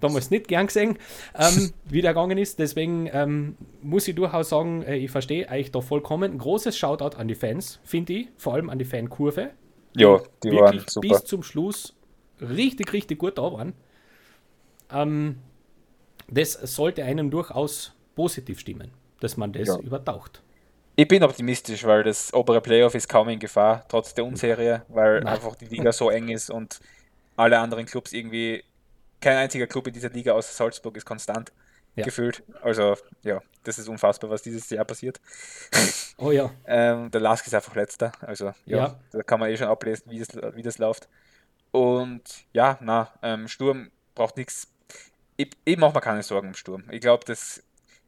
damals 0.00 0.30
nicht 0.30 0.48
gern 0.48 0.66
gesehen, 0.66 0.98
ähm, 1.36 1.72
wie 1.84 2.00
der 2.00 2.12
gegangen 2.12 2.38
ist. 2.38 2.58
Deswegen 2.58 3.10
ähm, 3.12 3.56
muss 3.82 4.08
ich 4.08 4.14
durchaus 4.14 4.48
sagen, 4.48 4.82
äh, 4.82 4.96
ich 4.96 5.10
verstehe 5.10 5.48
eigentlich 5.48 5.72
da 5.72 5.80
vollkommen. 5.80 6.32
Ein 6.32 6.38
großes 6.38 6.78
Shoutout 6.78 7.16
an 7.16 7.28
die 7.28 7.34
Fans, 7.34 7.80
finde 7.84 8.12
ich, 8.14 8.28
vor 8.36 8.54
allem 8.54 8.70
an 8.70 8.78
die 8.78 8.84
Fankurve. 8.84 9.50
Ja, 9.96 10.20
die 10.42 10.52
waren 10.52 10.82
super. 10.86 11.08
Bis 11.08 11.24
zum 11.24 11.42
Schluss 11.42 11.94
richtig, 12.40 12.92
richtig 12.92 13.18
gut 13.18 13.38
da 13.38 13.52
waren. 13.52 13.74
Ähm, 14.92 15.36
das 16.30 16.52
sollte 16.52 17.04
einem 17.04 17.30
durchaus 17.30 17.92
positiv 18.14 18.60
stimmen, 18.60 18.92
dass 19.20 19.36
man 19.36 19.52
das 19.52 19.68
ja. 19.68 19.78
übertaucht. 19.78 20.42
Ich 20.96 21.08
bin 21.08 21.22
optimistisch, 21.22 21.84
weil 21.84 22.02
das 22.02 22.32
obere 22.34 22.60
Playoff 22.60 22.94
ist 22.94 23.08
kaum 23.08 23.28
in 23.28 23.38
Gefahr, 23.38 23.84
trotz 23.88 24.14
der 24.14 24.24
Unserie, 24.24 24.82
weil 24.88 25.20
Nein. 25.20 25.34
einfach 25.34 25.54
die 25.56 25.66
Liga 25.66 25.92
so 25.92 26.10
eng 26.10 26.28
ist 26.28 26.50
und 26.50 26.80
alle 27.36 27.58
anderen 27.58 27.86
Clubs 27.86 28.12
irgendwie, 28.12 28.62
kein 29.20 29.36
einziger 29.36 29.66
Club 29.66 29.86
in 29.86 29.94
dieser 29.94 30.10
Liga 30.10 30.32
außer 30.32 30.52
Salzburg 30.52 30.96
ist 30.96 31.06
konstant 31.06 31.52
ja. 31.96 32.04
gefühlt. 32.04 32.42
Also 32.62 32.96
ja, 33.22 33.40
das 33.64 33.78
ist 33.78 33.88
unfassbar, 33.88 34.30
was 34.30 34.42
dieses 34.42 34.68
Jahr 34.70 34.84
passiert. 34.84 35.20
Oh 36.18 36.32
ja. 36.32 36.50
ähm, 36.66 37.10
der 37.10 37.20
Lask 37.20 37.46
ist 37.46 37.54
einfach 37.54 37.74
letzter, 37.74 38.12
also 38.20 38.52
ja, 38.66 38.76
ja, 38.76 39.00
da 39.12 39.22
kann 39.22 39.40
man 39.40 39.50
eh 39.50 39.56
schon 39.56 39.68
ablesen, 39.68 40.10
wie 40.10 40.18
das, 40.18 40.28
wie 40.54 40.62
das 40.62 40.78
läuft. 40.78 41.08
Und 41.70 42.22
ja, 42.52 42.78
na, 42.80 43.12
ähm, 43.22 43.48
Sturm 43.48 43.90
braucht 44.14 44.36
nichts. 44.36 44.68
Ich, 45.40 45.50
ich 45.64 45.76
mache 45.78 45.94
mir 45.94 46.00
keine 46.00 46.22
Sorgen 46.22 46.48
um 46.48 46.54
Sturm. 46.54 46.84
Ich 46.90 47.00
glaube, 47.00 47.24
das 47.26 47.62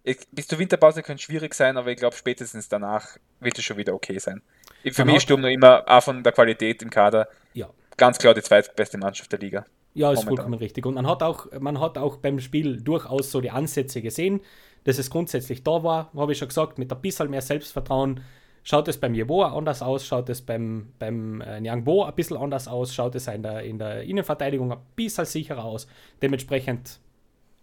ich, 0.04 0.18
bis 0.32 0.48
zur 0.48 0.58
Winterpause 0.58 1.02
könnte 1.02 1.22
schwierig 1.22 1.54
sein, 1.54 1.76
aber 1.76 1.90
ich 1.90 1.96
glaube, 1.96 2.16
spätestens 2.16 2.68
danach 2.68 3.16
wird 3.40 3.56
es 3.56 3.64
schon 3.64 3.76
wieder 3.76 3.94
okay 3.94 4.18
sein. 4.18 4.42
Ich, 4.82 4.94
für 4.94 5.04
mich 5.04 5.16
ist 5.16 5.22
Sturm 5.22 5.40
noch 5.40 5.48
immer 5.48 5.84
auch 5.86 6.02
von 6.02 6.22
der 6.22 6.32
Qualität 6.32 6.82
im 6.82 6.90
Kader 6.90 7.28
ja. 7.54 7.70
ganz 7.96 8.18
klar 8.18 8.34
die 8.34 8.42
zweitbeste 8.42 8.98
Mannschaft 8.98 9.30
der 9.30 9.38
Liga. 9.38 9.64
Ja, 9.94 10.10
ist 10.10 10.18
momentan. 10.18 10.36
vollkommen 10.36 10.58
richtig. 10.58 10.86
Und 10.86 10.94
man 10.94 11.06
hat, 11.06 11.22
auch, 11.22 11.46
man 11.60 11.78
hat 11.78 11.98
auch 11.98 12.16
beim 12.16 12.40
Spiel 12.40 12.80
durchaus 12.80 13.30
so 13.30 13.40
die 13.40 13.50
Ansätze 13.50 14.02
gesehen, 14.02 14.40
dass 14.84 14.98
es 14.98 15.08
grundsätzlich 15.08 15.62
da 15.62 15.82
war, 15.84 16.10
habe 16.16 16.32
ich 16.32 16.38
schon 16.38 16.48
gesagt, 16.48 16.78
mit 16.78 16.92
ein 16.92 17.00
bisschen 17.00 17.30
mehr 17.30 17.42
Selbstvertrauen 17.42 18.20
Schaut 18.64 18.86
es 18.86 18.98
beim 18.98 19.14
Jeboa 19.14 19.56
anders 19.56 19.82
aus? 19.82 20.06
Schaut 20.06 20.28
es 20.28 20.40
beim, 20.40 20.92
beim 20.98 21.40
äh, 21.40 21.60
Nyangbo 21.60 22.04
ein 22.04 22.14
bisschen 22.14 22.36
anders 22.36 22.68
aus? 22.68 22.94
Schaut 22.94 23.14
es 23.16 23.26
in 23.26 23.42
der, 23.42 23.62
in 23.62 23.78
der 23.78 24.02
Innenverteidigung 24.04 24.70
ein 24.70 24.78
bisschen 24.94 25.24
sicherer 25.24 25.64
aus? 25.64 25.88
Dementsprechend 26.20 27.00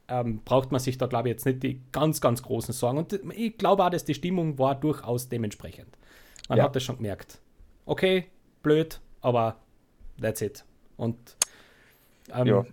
ähm, 0.10 0.42
braucht 0.44 0.72
man 0.72 0.80
sich 0.80 0.98
da, 0.98 1.08
glaube 1.08 1.30
ich, 1.30 1.34
jetzt 1.34 1.46
nicht 1.46 1.64
die 1.64 1.82
ganz, 1.92 2.22
ganz 2.22 2.42
großen 2.42 2.74
Sorgen. 2.74 2.98
Und 2.98 3.20
ich 3.36 3.58
glaube 3.58 3.84
auch, 3.86 3.90
dass 3.90 4.06
die 4.06 4.14
Stimmung 4.14 4.58
war 4.58 4.76
durchaus 4.76 5.30
dementsprechend. 5.30 5.98
Man 6.48 6.58
ja. 6.58 6.64
hat 6.64 6.76
das 6.76 6.84
schon 6.84 6.98
gemerkt. 6.98 7.40
Okay, 7.86 8.26
blöd, 8.64 9.00
aber 9.22 9.58
that's 10.22 10.42
it. 10.42 10.66
Und 10.98 11.18
ähm, 12.34 12.48
ja. 12.48 12.66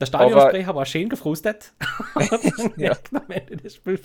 der 0.00 0.06
Stadionsprecher 0.06 0.74
war 0.74 0.86
schön 0.86 1.08
gefrustet. 1.08 1.72
ja. 2.76 2.96
am, 3.12 3.30
Ende 3.30 3.56
des 3.56 3.76
Spiels, 3.76 4.02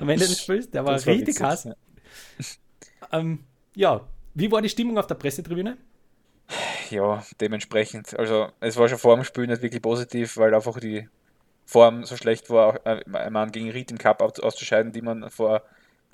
am 0.00 0.08
Ende 0.08 0.26
des 0.26 0.40
Spiels, 0.40 0.70
der 0.70 0.84
war 0.84 0.94
richtig 0.94 1.40
war 1.40 1.52
witzig, 1.52 1.68
hass. 1.68 1.68
Ähm, 3.12 3.44
ja, 3.74 4.06
wie 4.34 4.50
war 4.50 4.62
die 4.62 4.68
Stimmung 4.68 4.98
auf 4.98 5.06
der 5.06 5.14
Pressetribüne? 5.14 5.76
Ja, 6.90 7.24
dementsprechend. 7.40 8.16
Also, 8.18 8.48
es 8.60 8.76
war 8.76 8.88
schon 8.88 8.98
vor 8.98 9.16
dem 9.16 9.24
Spiel 9.24 9.46
nicht 9.46 9.62
wirklich 9.62 9.82
positiv, 9.82 10.36
weil 10.36 10.54
einfach 10.54 10.78
die 10.78 11.08
Form 11.66 12.04
so 12.04 12.16
schlecht 12.16 12.48
war, 12.48 12.80
äh, 12.86 13.02
man 13.06 13.52
gegen 13.52 13.70
Ried 13.70 13.90
im 13.90 13.98
Cup 13.98 14.22
auszuscheiden, 14.22 14.92
die 14.92 15.02
man 15.02 15.28
vor, 15.30 15.62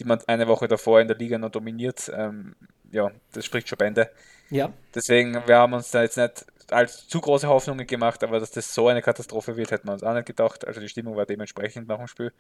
die 0.01 0.05
man 0.05 0.19
eine 0.27 0.49
Woche 0.49 0.67
davor 0.67 1.01
in 1.01 1.09
der 1.09 1.19
Liga 1.19 1.39
noch 1.39 1.51
dominiert. 1.51 2.11
Ähm, 2.15 2.57
ja, 2.91 3.11
das 3.33 3.45
spricht 3.45 3.69
schon 3.69 3.79
Bände. 3.79 4.11
Ja. 4.51 4.73
Deswegen, 4.95 5.35
wir 5.47 5.57
haben 5.57 5.75
uns 5.75 5.91
da 5.91 6.03
jetzt 6.03 6.17
nicht 6.17 6.47
als 6.71 7.07
zu 7.07 7.21
große 7.21 7.49
Hoffnungen 7.49 7.87
gemacht, 7.87 8.25
aber 8.25 8.41
dass 8.41 8.51
das 8.51 8.75
so 8.75 8.89
eine 8.89 9.03
Katastrophe 9.03 9.57
wird, 9.57 9.71
hätten 9.71 9.89
wir 9.89 9.93
uns 9.93 10.03
auch 10.03 10.15
nicht 10.15 10.27
gedacht. 10.27 10.67
Also 10.67 10.81
die 10.81 10.89
Stimmung 10.89 11.17
war 11.17 11.27
dementsprechend 11.27 11.87
nach 11.87 11.99
dem 11.99 12.07
Spiel. 12.07 12.33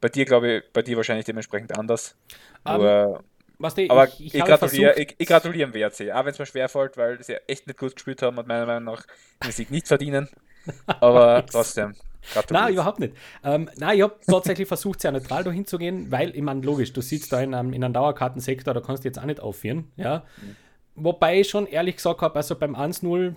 Bei 0.00 0.08
dir, 0.08 0.24
glaube 0.24 0.52
ich, 0.52 0.72
bei 0.72 0.82
dir 0.82 0.96
wahrscheinlich 0.96 1.26
dementsprechend 1.26 1.78
anders. 1.78 2.16
Um, 2.64 2.80
ähm, 2.80 3.18
aber 3.58 3.70
die, 3.76 3.90
aber 3.90 4.08
ich, 4.08 4.20
ich, 4.20 4.34
ich 4.34 4.44
gratuliere, 4.44 4.94
ich, 4.98 5.14
ich 5.16 5.28
gratuliere 5.28 5.70
dem 5.70 5.74
WRC, 5.74 6.12
auch 6.12 6.24
wenn 6.24 6.32
es 6.32 6.38
mir 6.38 6.46
schwerfällt, 6.46 6.96
weil 6.96 7.22
sie 7.22 7.36
echt 7.46 7.66
nicht 7.66 7.78
gut 7.78 7.94
gespielt 7.94 8.20
haben 8.22 8.36
und 8.36 8.48
meiner 8.48 8.66
Meinung 8.66 8.84
nach 8.84 9.06
den 9.42 9.52
Sieg 9.52 9.70
nicht 9.70 9.86
verdienen. 9.86 10.28
Aber 10.86 11.44
trotzdem. 11.46 11.94
Nein, 12.50 12.72
überhaupt 12.72 13.00
nicht. 13.00 13.14
Ähm, 13.42 13.68
nein, 13.76 13.96
ich 13.96 14.02
habe 14.02 14.16
tatsächlich 14.26 14.68
versucht, 14.68 15.00
sehr 15.00 15.12
neutral 15.12 15.44
da 15.44 15.50
hinzugehen, 15.50 16.10
weil, 16.10 16.34
ich 16.34 16.42
meine, 16.42 16.60
logisch, 16.62 16.92
du 16.92 17.00
sitzt 17.00 17.32
da 17.32 17.40
in 17.40 17.54
einem, 17.54 17.72
in 17.72 17.84
einem 17.84 17.94
Dauerkartensektor, 17.94 18.74
da 18.74 18.80
kannst 18.80 19.04
du 19.04 19.08
jetzt 19.08 19.18
auch 19.18 19.24
nicht 19.24 19.40
aufführen. 19.40 19.90
Ja? 19.96 20.24
Mhm. 20.40 20.56
Wobei 20.96 21.40
ich 21.40 21.48
schon 21.48 21.66
ehrlich 21.66 21.96
gesagt 21.96 22.20
habe, 22.20 22.36
also 22.36 22.56
beim 22.56 22.74
1-0, 22.74 23.34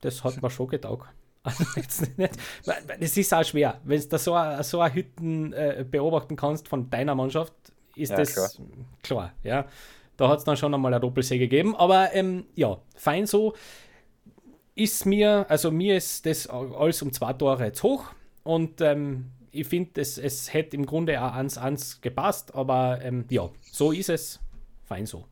das 0.00 0.24
hat 0.24 0.42
mir 0.42 0.50
schon 0.50 0.68
getaugt. 0.68 1.08
Also 1.42 2.04
nicht, 2.18 2.36
das 3.00 3.16
ist 3.16 3.32
auch 3.32 3.42
schwer, 3.42 3.80
wenn 3.84 4.06
du 4.06 4.18
so, 4.18 4.38
so 4.60 4.80
eine 4.80 4.94
Hütten 4.94 5.54
äh, 5.54 5.86
beobachten 5.90 6.36
kannst 6.36 6.68
von 6.68 6.90
deiner 6.90 7.14
Mannschaft, 7.14 7.54
ist 7.96 8.10
ja, 8.10 8.16
das 8.16 8.34
klar. 8.34 8.50
klar. 9.02 9.32
ja. 9.42 9.66
Da 10.18 10.28
hat 10.28 10.40
es 10.40 10.44
dann 10.44 10.58
schon 10.58 10.74
einmal 10.74 10.92
eine 10.92 11.00
Doppelsee 11.00 11.38
gegeben, 11.38 11.74
aber 11.74 12.12
ähm, 12.12 12.44
ja, 12.54 12.76
fein 12.94 13.26
so. 13.26 13.54
Ist 14.80 15.04
mir, 15.04 15.44
also 15.50 15.70
mir 15.70 15.98
ist 15.98 16.24
das 16.24 16.46
alles 16.46 17.02
um 17.02 17.12
zwei 17.12 17.34
Tore 17.34 17.64
jetzt 17.64 17.82
hoch 17.82 18.06
und 18.44 18.80
ähm, 18.80 19.26
ich 19.52 19.66
finde, 19.66 20.00
es, 20.00 20.16
es 20.16 20.54
hätte 20.54 20.74
im 20.74 20.86
Grunde 20.86 21.20
auch 21.22 21.34
ans, 21.34 21.58
ans 21.58 22.00
gepasst, 22.00 22.54
aber 22.54 22.98
ähm, 23.02 23.26
ja, 23.28 23.50
so 23.70 23.92
ist 23.92 24.08
es. 24.08 24.40
Fein 24.86 25.04
so. 25.04 25.26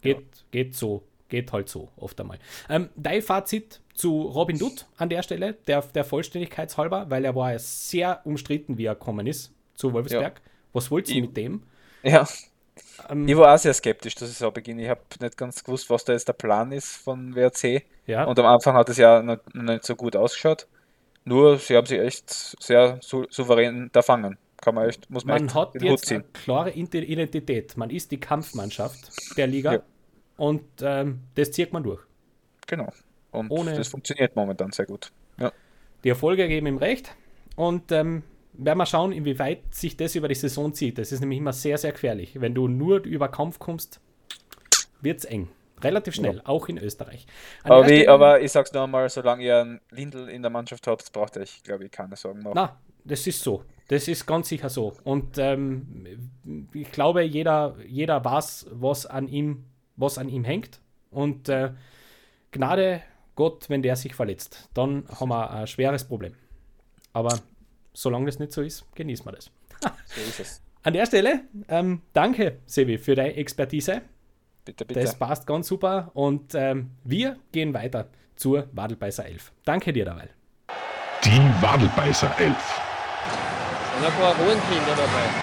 Geht, 0.00 0.16
ja. 0.16 0.24
geht 0.50 0.74
so, 0.74 1.02
geht 1.28 1.52
halt 1.52 1.68
so 1.68 1.90
oft 1.96 2.18
einmal. 2.18 2.38
Ähm, 2.70 2.88
dein 2.96 3.20
Fazit 3.20 3.82
zu 3.92 4.22
Robin 4.22 4.58
Dutt 4.58 4.86
an 4.96 5.10
der 5.10 5.22
Stelle, 5.22 5.52
der, 5.66 5.82
der 5.82 6.04
Vollständigkeitshalber, 6.04 7.10
weil 7.10 7.26
er 7.26 7.34
war 7.34 7.52
ja 7.52 7.58
sehr 7.58 8.22
umstritten, 8.24 8.78
wie 8.78 8.86
er 8.86 8.94
gekommen 8.94 9.26
ist 9.26 9.52
zu 9.74 9.92
Wolfsberg. 9.92 10.40
Ja. 10.42 10.50
Was 10.72 10.90
wollt 10.90 11.10
ihr 11.10 11.20
mit 11.20 11.36
dem? 11.36 11.62
Ja. 12.02 12.26
Ähm, 13.10 13.28
ich 13.28 13.36
war 13.36 13.54
auch 13.54 13.58
sehr 13.58 13.74
skeptisch, 13.74 14.14
dass 14.14 14.30
ich 14.30 14.38
so 14.38 14.50
beginne. 14.50 14.82
Ich 14.84 14.88
habe 14.88 15.02
nicht 15.20 15.36
ganz 15.36 15.62
gewusst, 15.62 15.90
was 15.90 16.04
da 16.04 16.14
jetzt 16.14 16.28
der 16.28 16.32
Plan 16.32 16.72
ist 16.72 16.96
von 16.96 17.34
WRC. 17.34 17.82
Ja. 18.08 18.24
Und 18.24 18.38
am 18.38 18.46
Anfang 18.46 18.74
hat 18.74 18.88
es 18.88 18.96
ja 18.96 19.22
noch, 19.22 19.38
nicht 19.52 19.84
so 19.84 19.94
gut 19.94 20.16
ausgeschaut. 20.16 20.66
Nur, 21.24 21.58
sie 21.58 21.76
haben 21.76 21.86
sich 21.86 22.00
echt 22.00 22.30
sehr 22.30 22.98
sou 23.02 23.26
souverän 23.28 23.90
da 23.92 24.00
fangen. 24.02 24.38
Kann 24.56 24.74
man 24.74 24.88
echt, 24.88 25.08
muss 25.10 25.24
man, 25.24 25.44
man 25.44 25.54
hat 25.54 25.74
den 25.74 25.84
jetzt 25.84 26.10
eine 26.10 26.24
klare 26.32 26.70
Identität. 26.70 27.76
Man 27.76 27.90
ist 27.90 28.10
die 28.10 28.18
Kampfmannschaft 28.18 29.36
der 29.36 29.46
Liga 29.46 29.74
ja. 29.74 29.82
und 30.36 30.64
ähm, 30.80 31.20
das 31.34 31.52
zieht 31.52 31.72
man 31.72 31.82
durch. 31.82 32.00
Genau. 32.66 32.90
Und 33.30 33.50
Ohne 33.50 33.76
das 33.76 33.88
funktioniert 33.88 34.34
momentan 34.34 34.72
sehr 34.72 34.86
gut. 34.86 35.12
Ja. 35.38 35.52
Die 36.02 36.08
Erfolge 36.08 36.48
geben 36.48 36.66
ihm 36.66 36.78
recht 36.78 37.14
und 37.56 37.92
ähm, 37.92 38.22
werden 38.54 38.78
wir 38.78 38.86
schauen, 38.86 39.12
inwieweit 39.12 39.74
sich 39.74 39.96
das 39.98 40.14
über 40.14 40.28
die 40.28 40.34
Saison 40.34 40.72
zieht. 40.72 40.96
Das 40.96 41.12
ist 41.12 41.20
nämlich 41.20 41.38
immer 41.38 41.52
sehr, 41.52 41.76
sehr 41.76 41.92
gefährlich. 41.92 42.40
Wenn 42.40 42.54
du 42.54 42.68
nur 42.68 43.04
über 43.04 43.28
Kampf 43.28 43.58
kommst, 43.58 44.00
wird 45.02 45.18
es 45.18 45.24
eng. 45.26 45.48
Relativ 45.82 46.14
schnell, 46.14 46.36
ja. 46.36 46.42
auch 46.44 46.68
in 46.68 46.78
Österreich. 46.78 47.26
Aber, 47.62 47.88
wie, 47.88 48.08
aber, 48.08 48.40
ich 48.40 48.52
sag's 48.52 48.72
noch 48.72 48.84
einmal, 48.84 49.08
solange 49.08 49.44
ihr 49.44 49.60
einen 49.60 49.80
Lindl 49.90 50.28
in 50.28 50.42
der 50.42 50.50
Mannschaft 50.50 50.86
habt, 50.86 51.12
braucht 51.12 51.36
ihr 51.36 51.42
euch, 51.42 51.62
glaube 51.62 51.84
ich, 51.84 51.90
keine 51.90 52.16
Sorgen 52.16 52.42
machen. 52.42 52.54
Na, 52.54 52.78
das 53.04 53.26
ist 53.26 53.42
so. 53.42 53.64
Das 53.88 54.06
ist 54.06 54.26
ganz 54.26 54.48
sicher 54.48 54.68
so. 54.68 54.92
Und 55.04 55.38
ähm, 55.38 56.66
ich 56.74 56.92
glaube, 56.92 57.22
jeder, 57.22 57.76
jeder 57.86 58.24
weiß, 58.24 58.66
was 58.72 59.06
an 59.06 59.28
ihm, 59.28 59.64
was 59.96 60.18
an 60.18 60.28
ihm 60.28 60.44
hängt. 60.44 60.80
Und 61.10 61.48
äh, 61.48 61.70
Gnade 62.50 63.02
Gott, 63.34 63.70
wenn 63.70 63.82
der 63.82 63.96
sich 63.96 64.14
verletzt, 64.14 64.68
dann 64.74 65.04
haben 65.08 65.28
wir 65.28 65.50
ein 65.50 65.66
schweres 65.66 66.04
Problem. 66.04 66.34
Aber 67.12 67.38
solange 67.92 68.26
das 68.26 68.38
nicht 68.38 68.52
so 68.52 68.62
ist, 68.62 68.84
genießen 68.94 69.24
wir 69.24 69.32
das. 69.32 69.50
so 70.06 70.20
ist 70.20 70.40
es. 70.40 70.62
An 70.82 70.92
der 70.92 71.06
Stelle, 71.06 71.42
ähm, 71.68 72.02
danke, 72.12 72.58
Sevi, 72.66 72.98
für 72.98 73.14
deine 73.14 73.36
Expertise. 73.36 74.02
Bitte, 74.68 74.84
bitte. 74.84 75.00
Das 75.00 75.18
passt 75.18 75.46
ganz 75.46 75.66
super 75.66 76.10
und 76.12 76.54
ähm, 76.54 76.90
wir 77.02 77.38
gehen 77.52 77.72
weiter 77.72 78.10
zur 78.36 78.68
Wadelbeißer 78.72 79.24
11. 79.24 79.50
Danke 79.64 79.94
dir 79.94 80.04
dabei. 80.04 80.28
Die 81.24 81.62
Wadelbeißer 81.62 82.38
11. 82.38 82.48
Und 83.96 84.04
ein 84.04 84.12
paar 84.12 84.36
Hohenkinder 84.36 84.94
dabei. 84.94 85.42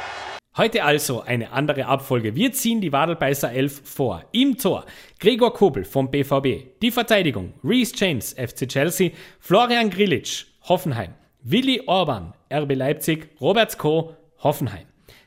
Heute 0.57 0.83
also 0.83 1.21
eine 1.21 1.51
andere 1.53 1.87
Abfolge. 1.87 2.35
Wir 2.35 2.51
ziehen 2.51 2.81
die 2.81 2.93
Wadelbeißer 2.93 3.51
11 3.51 3.81
vor. 3.83 4.25
Im 4.31 4.59
Tor 4.59 4.85
Gregor 5.19 5.55
Kobel 5.55 5.85
vom 5.85 6.11
BVB. 6.11 6.79
Die 6.83 6.91
Verteidigung 6.91 7.55
Reese 7.63 7.93
James, 7.95 8.31
FC 8.33 8.67
Chelsea. 8.67 9.09
Florian 9.39 9.89
Grilic, 9.89 10.45
Hoffenheim. 10.69 11.15
Willi 11.41 11.81
Orban, 11.87 12.35
RB 12.53 12.75
Leipzig. 12.75 13.29
Robert 13.41 13.75
Co, 13.79 14.15
Hoffenheim. 14.43 14.85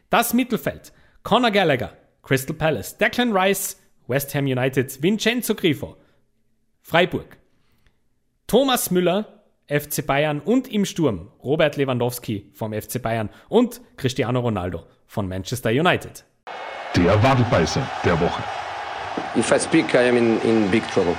Das 0.08 0.34
Mittelfeld 0.34 0.92
Conor 1.24 1.50
Gallagher, 1.50 1.94
Crystal 2.22 2.54
Palace. 2.54 2.96
Declan 2.96 3.36
Rice, 3.36 3.77
West 4.08 4.34
Ham 4.34 4.46
United. 4.46 5.02
Vincenzo 5.02 5.54
Grifo, 5.54 5.96
Freiburg. 6.82 7.36
Thomas 8.46 8.90
Müller, 8.90 9.44
FC 9.68 10.04
Bayern 10.06 10.40
und 10.40 10.66
im 10.68 10.86
Sturm 10.86 11.30
Robert 11.44 11.76
Lewandowski 11.76 12.50
vom 12.54 12.72
FC 12.72 13.02
Bayern 13.02 13.28
und 13.50 13.82
Cristiano 13.98 14.40
Ronaldo 14.40 14.84
von 15.06 15.28
Manchester 15.28 15.68
United. 15.68 16.24
Der 16.96 17.22
Wadelbeißer 17.22 17.86
der 18.04 18.18
Woche. 18.18 18.42
If 19.36 19.52
I 19.52 19.60
speak, 19.60 19.92
I 19.92 20.08
am 20.08 20.16
in, 20.16 20.40
in 20.40 20.70
big 20.70 20.82
trouble. 20.90 21.14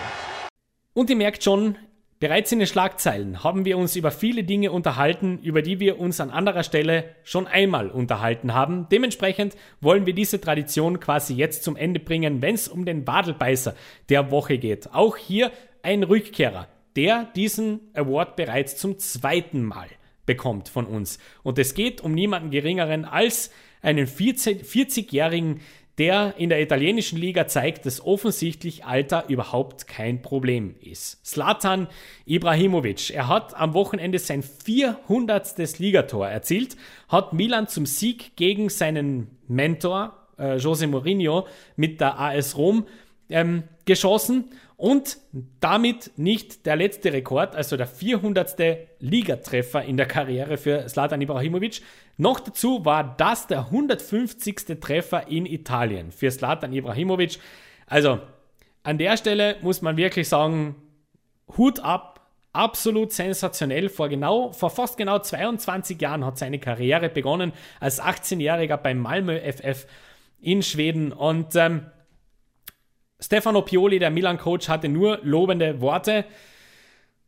Und 0.93 1.11
ihr 1.11 1.15
merkt 1.15 1.43
schon, 1.43 1.77
bereits 2.19 2.51
in 2.51 2.59
den 2.59 2.67
Schlagzeilen 2.67 3.43
haben 3.43 3.65
wir 3.65 3.77
uns 3.77 3.95
über 3.95 4.11
viele 4.11 4.43
Dinge 4.43 4.71
unterhalten, 4.71 5.39
über 5.39 5.61
die 5.61 5.79
wir 5.79 5.99
uns 5.99 6.19
an 6.19 6.29
anderer 6.29 6.63
Stelle 6.63 7.15
schon 7.23 7.47
einmal 7.47 7.89
unterhalten 7.89 8.53
haben. 8.53 8.87
Dementsprechend 8.91 9.55
wollen 9.81 10.05
wir 10.05 10.13
diese 10.13 10.39
Tradition 10.39 10.99
quasi 10.99 11.33
jetzt 11.33 11.63
zum 11.63 11.75
Ende 11.75 11.99
bringen, 11.99 12.41
wenn 12.41 12.55
es 12.55 12.67
um 12.67 12.85
den 12.85 13.07
Wadelbeißer 13.07 13.75
der 14.09 14.31
Woche 14.31 14.57
geht. 14.57 14.93
Auch 14.93 15.17
hier 15.17 15.51
ein 15.81 16.03
Rückkehrer 16.03 16.67
der 16.95 17.25
diesen 17.35 17.79
Award 17.93 18.35
bereits 18.35 18.75
zum 18.77 18.97
zweiten 18.97 19.63
Mal 19.63 19.87
bekommt 20.25 20.69
von 20.69 20.85
uns. 20.85 21.17
Und 21.43 21.57
es 21.57 21.73
geht 21.73 22.01
um 22.01 22.13
niemanden 22.13 22.51
geringeren 22.51 23.05
als 23.05 23.51
einen 23.81 24.05
40-jährigen, 24.05 25.61
der 25.99 26.35
in 26.37 26.49
der 26.49 26.61
italienischen 26.61 27.19
Liga 27.19 27.45
zeigt, 27.47 27.85
dass 27.85 28.03
offensichtlich 28.03 28.85
Alter 28.85 29.25
überhaupt 29.27 29.85
kein 29.85 30.21
Problem 30.21 30.75
ist. 30.79 31.23
Slatan 31.25 31.87
Ibrahimovic, 32.25 33.11
er 33.11 33.27
hat 33.27 33.55
am 33.55 33.73
Wochenende 33.73 34.17
sein 34.17 34.41
400. 34.41 35.77
Ligator 35.77 36.27
erzielt, 36.27 36.77
hat 37.09 37.33
Milan 37.33 37.67
zum 37.67 37.85
Sieg 37.85 38.37
gegen 38.37 38.69
seinen 38.69 39.27
Mentor 39.47 40.17
äh, 40.39 40.55
Jose 40.55 40.87
Mourinho 40.87 41.47
mit 41.75 41.99
der 41.99 42.17
AS 42.17 42.57
Rom 42.57 42.87
ähm, 43.29 43.63
geschossen 43.85 44.45
und 44.77 45.17
damit 45.59 46.11
nicht 46.15 46.65
der 46.65 46.77
letzte 46.77 47.11
Rekord, 47.11 47.57
also 47.57 47.75
der 47.75 47.87
400. 47.87 48.55
Ligatreffer 48.99 49.83
in 49.83 49.97
der 49.97 50.05
Karriere 50.05 50.55
für 50.55 50.87
Slatan 50.87 51.19
Ibrahimovic. 51.19 51.81
Noch 52.19 52.41
dazu 52.41 52.83
war 52.83 53.15
das 53.15 53.47
der 53.47 53.59
150. 53.67 54.77
Treffer 54.81 55.29
in 55.29 55.45
Italien 55.45 56.11
für 56.11 56.29
Slatan 56.29 56.73
Ibrahimovic. 56.73 57.39
Also 57.87 58.19
an 58.83 58.97
der 58.97 59.15
Stelle 59.15 59.55
muss 59.61 59.81
man 59.81 59.95
wirklich 59.95 60.27
sagen, 60.27 60.75
Hut 61.57 61.79
ab, 61.79 62.29
absolut 62.51 63.13
sensationell. 63.13 63.87
Vor 63.87 64.09
genau, 64.09 64.51
vor 64.51 64.69
fast 64.69 64.97
genau 64.97 65.19
22 65.19 66.01
Jahren 66.01 66.25
hat 66.25 66.37
seine 66.37 66.59
Karriere 66.59 67.07
begonnen 67.07 67.53
als 67.79 68.01
18-Jähriger 68.01 68.75
beim 68.75 68.99
Malmö 68.99 69.39
FF 69.39 69.87
in 70.41 70.61
Schweden 70.61 71.13
und 71.13 71.55
ähm, 71.55 71.85
Stefano 73.21 73.61
Pioli, 73.61 73.97
der 73.97 74.11
Milan-Coach, 74.11 74.67
hatte 74.67 74.89
nur 74.89 75.19
lobende 75.23 75.79
Worte. 75.79 76.25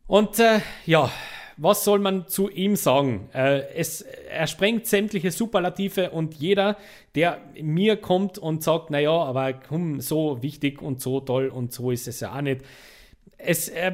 Und 0.06 0.38
äh, 0.38 0.60
ja, 0.84 1.10
was 1.56 1.84
soll 1.84 1.98
man 1.98 2.28
zu 2.28 2.48
ihm 2.50 2.76
sagen? 2.76 3.28
Äh, 3.34 3.62
es, 3.74 4.02
er 4.02 4.46
sprengt 4.46 4.86
sämtliche 4.86 5.30
Superlative 5.30 6.10
und 6.10 6.34
jeder, 6.34 6.76
der 7.14 7.40
mir 7.60 7.96
kommt 7.96 8.38
und 8.38 8.62
sagt, 8.62 8.90
naja, 8.90 9.12
aber 9.12 9.52
komm, 9.52 10.00
so 10.00 10.42
wichtig 10.42 10.82
und 10.82 11.00
so 11.00 11.20
toll 11.20 11.48
und 11.48 11.72
so 11.72 11.90
ist 11.90 12.08
es 12.08 12.20
ja 12.20 12.34
auch 12.36 12.40
nicht. 12.40 12.62
Es, 13.38 13.68
äh, 13.68 13.92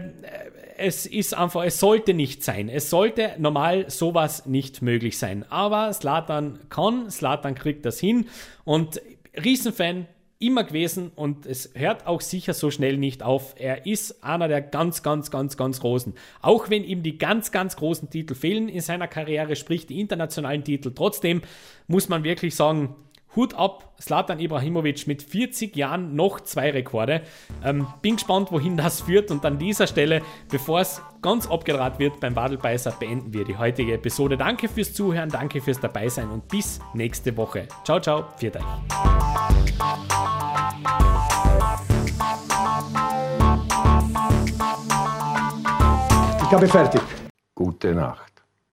es 0.76 1.06
ist 1.06 1.34
einfach, 1.34 1.64
es 1.64 1.80
sollte 1.80 2.14
nicht 2.14 2.44
sein. 2.44 2.68
Es 2.68 2.90
sollte 2.90 3.32
normal 3.38 3.90
sowas 3.90 4.46
nicht 4.46 4.82
möglich 4.82 5.18
sein. 5.18 5.44
Aber 5.50 5.92
Slatan 5.92 6.60
kann, 6.68 7.10
Slatan 7.10 7.54
kriegt 7.54 7.84
das 7.84 7.98
hin 7.98 8.28
und 8.64 9.00
Riesenfan 9.42 10.06
immer 10.40 10.62
gewesen 10.62 11.10
und 11.16 11.46
es 11.46 11.70
hört 11.74 12.06
auch 12.06 12.20
sicher 12.20 12.54
so 12.54 12.70
schnell 12.70 12.96
nicht 12.96 13.22
auf. 13.22 13.54
Er 13.58 13.86
ist 13.86 14.22
einer 14.22 14.46
der 14.46 14.62
ganz, 14.62 15.02
ganz, 15.02 15.30
ganz, 15.30 15.56
ganz 15.56 15.80
großen. 15.80 16.14
Auch 16.40 16.70
wenn 16.70 16.84
ihm 16.84 17.02
die 17.02 17.18
ganz, 17.18 17.50
ganz 17.50 17.74
großen 17.76 18.08
Titel 18.08 18.34
fehlen 18.34 18.68
in 18.68 18.80
seiner 18.80 19.08
Karriere, 19.08 19.56
sprich 19.56 19.86
die 19.86 20.00
internationalen 20.00 20.62
Titel, 20.62 20.92
trotzdem 20.94 21.42
muss 21.88 22.08
man 22.08 22.22
wirklich 22.22 22.54
sagen, 22.54 22.94
Hut 23.36 23.54
ab, 23.54 23.92
Slatan 24.00 24.40
Ibrahimovic 24.40 25.06
mit 25.06 25.22
40 25.22 25.76
Jahren 25.76 26.14
noch 26.14 26.40
zwei 26.40 26.70
Rekorde. 26.70 27.22
Ähm, 27.64 27.86
bin 28.02 28.16
gespannt, 28.16 28.50
wohin 28.50 28.76
das 28.76 29.02
führt. 29.02 29.30
Und 29.30 29.44
an 29.44 29.58
dieser 29.58 29.86
Stelle, 29.86 30.22
bevor 30.50 30.80
es 30.80 31.02
ganz 31.20 31.46
abgedraht 31.46 31.98
wird 31.98 32.20
beim 32.20 32.34
Wadelbeißer, 32.34 32.92
beenden 32.92 33.32
wir 33.32 33.44
die 33.44 33.56
heutige 33.56 33.94
Episode. 33.94 34.36
Danke 34.36 34.68
fürs 34.68 34.94
Zuhören, 34.94 35.28
danke 35.28 35.60
fürs 35.60 35.80
Dabeisein 35.80 36.30
und 36.30 36.48
bis 36.48 36.80
nächste 36.94 37.36
Woche. 37.36 37.68
Ciao, 37.84 38.00
ciao, 38.00 38.24
viert 38.36 38.56
euch. 38.56 38.64
Ich 46.48 46.54
habe 46.54 46.66
fertig. 46.66 47.02
Gute 47.54 47.94
Nacht. 47.94 48.27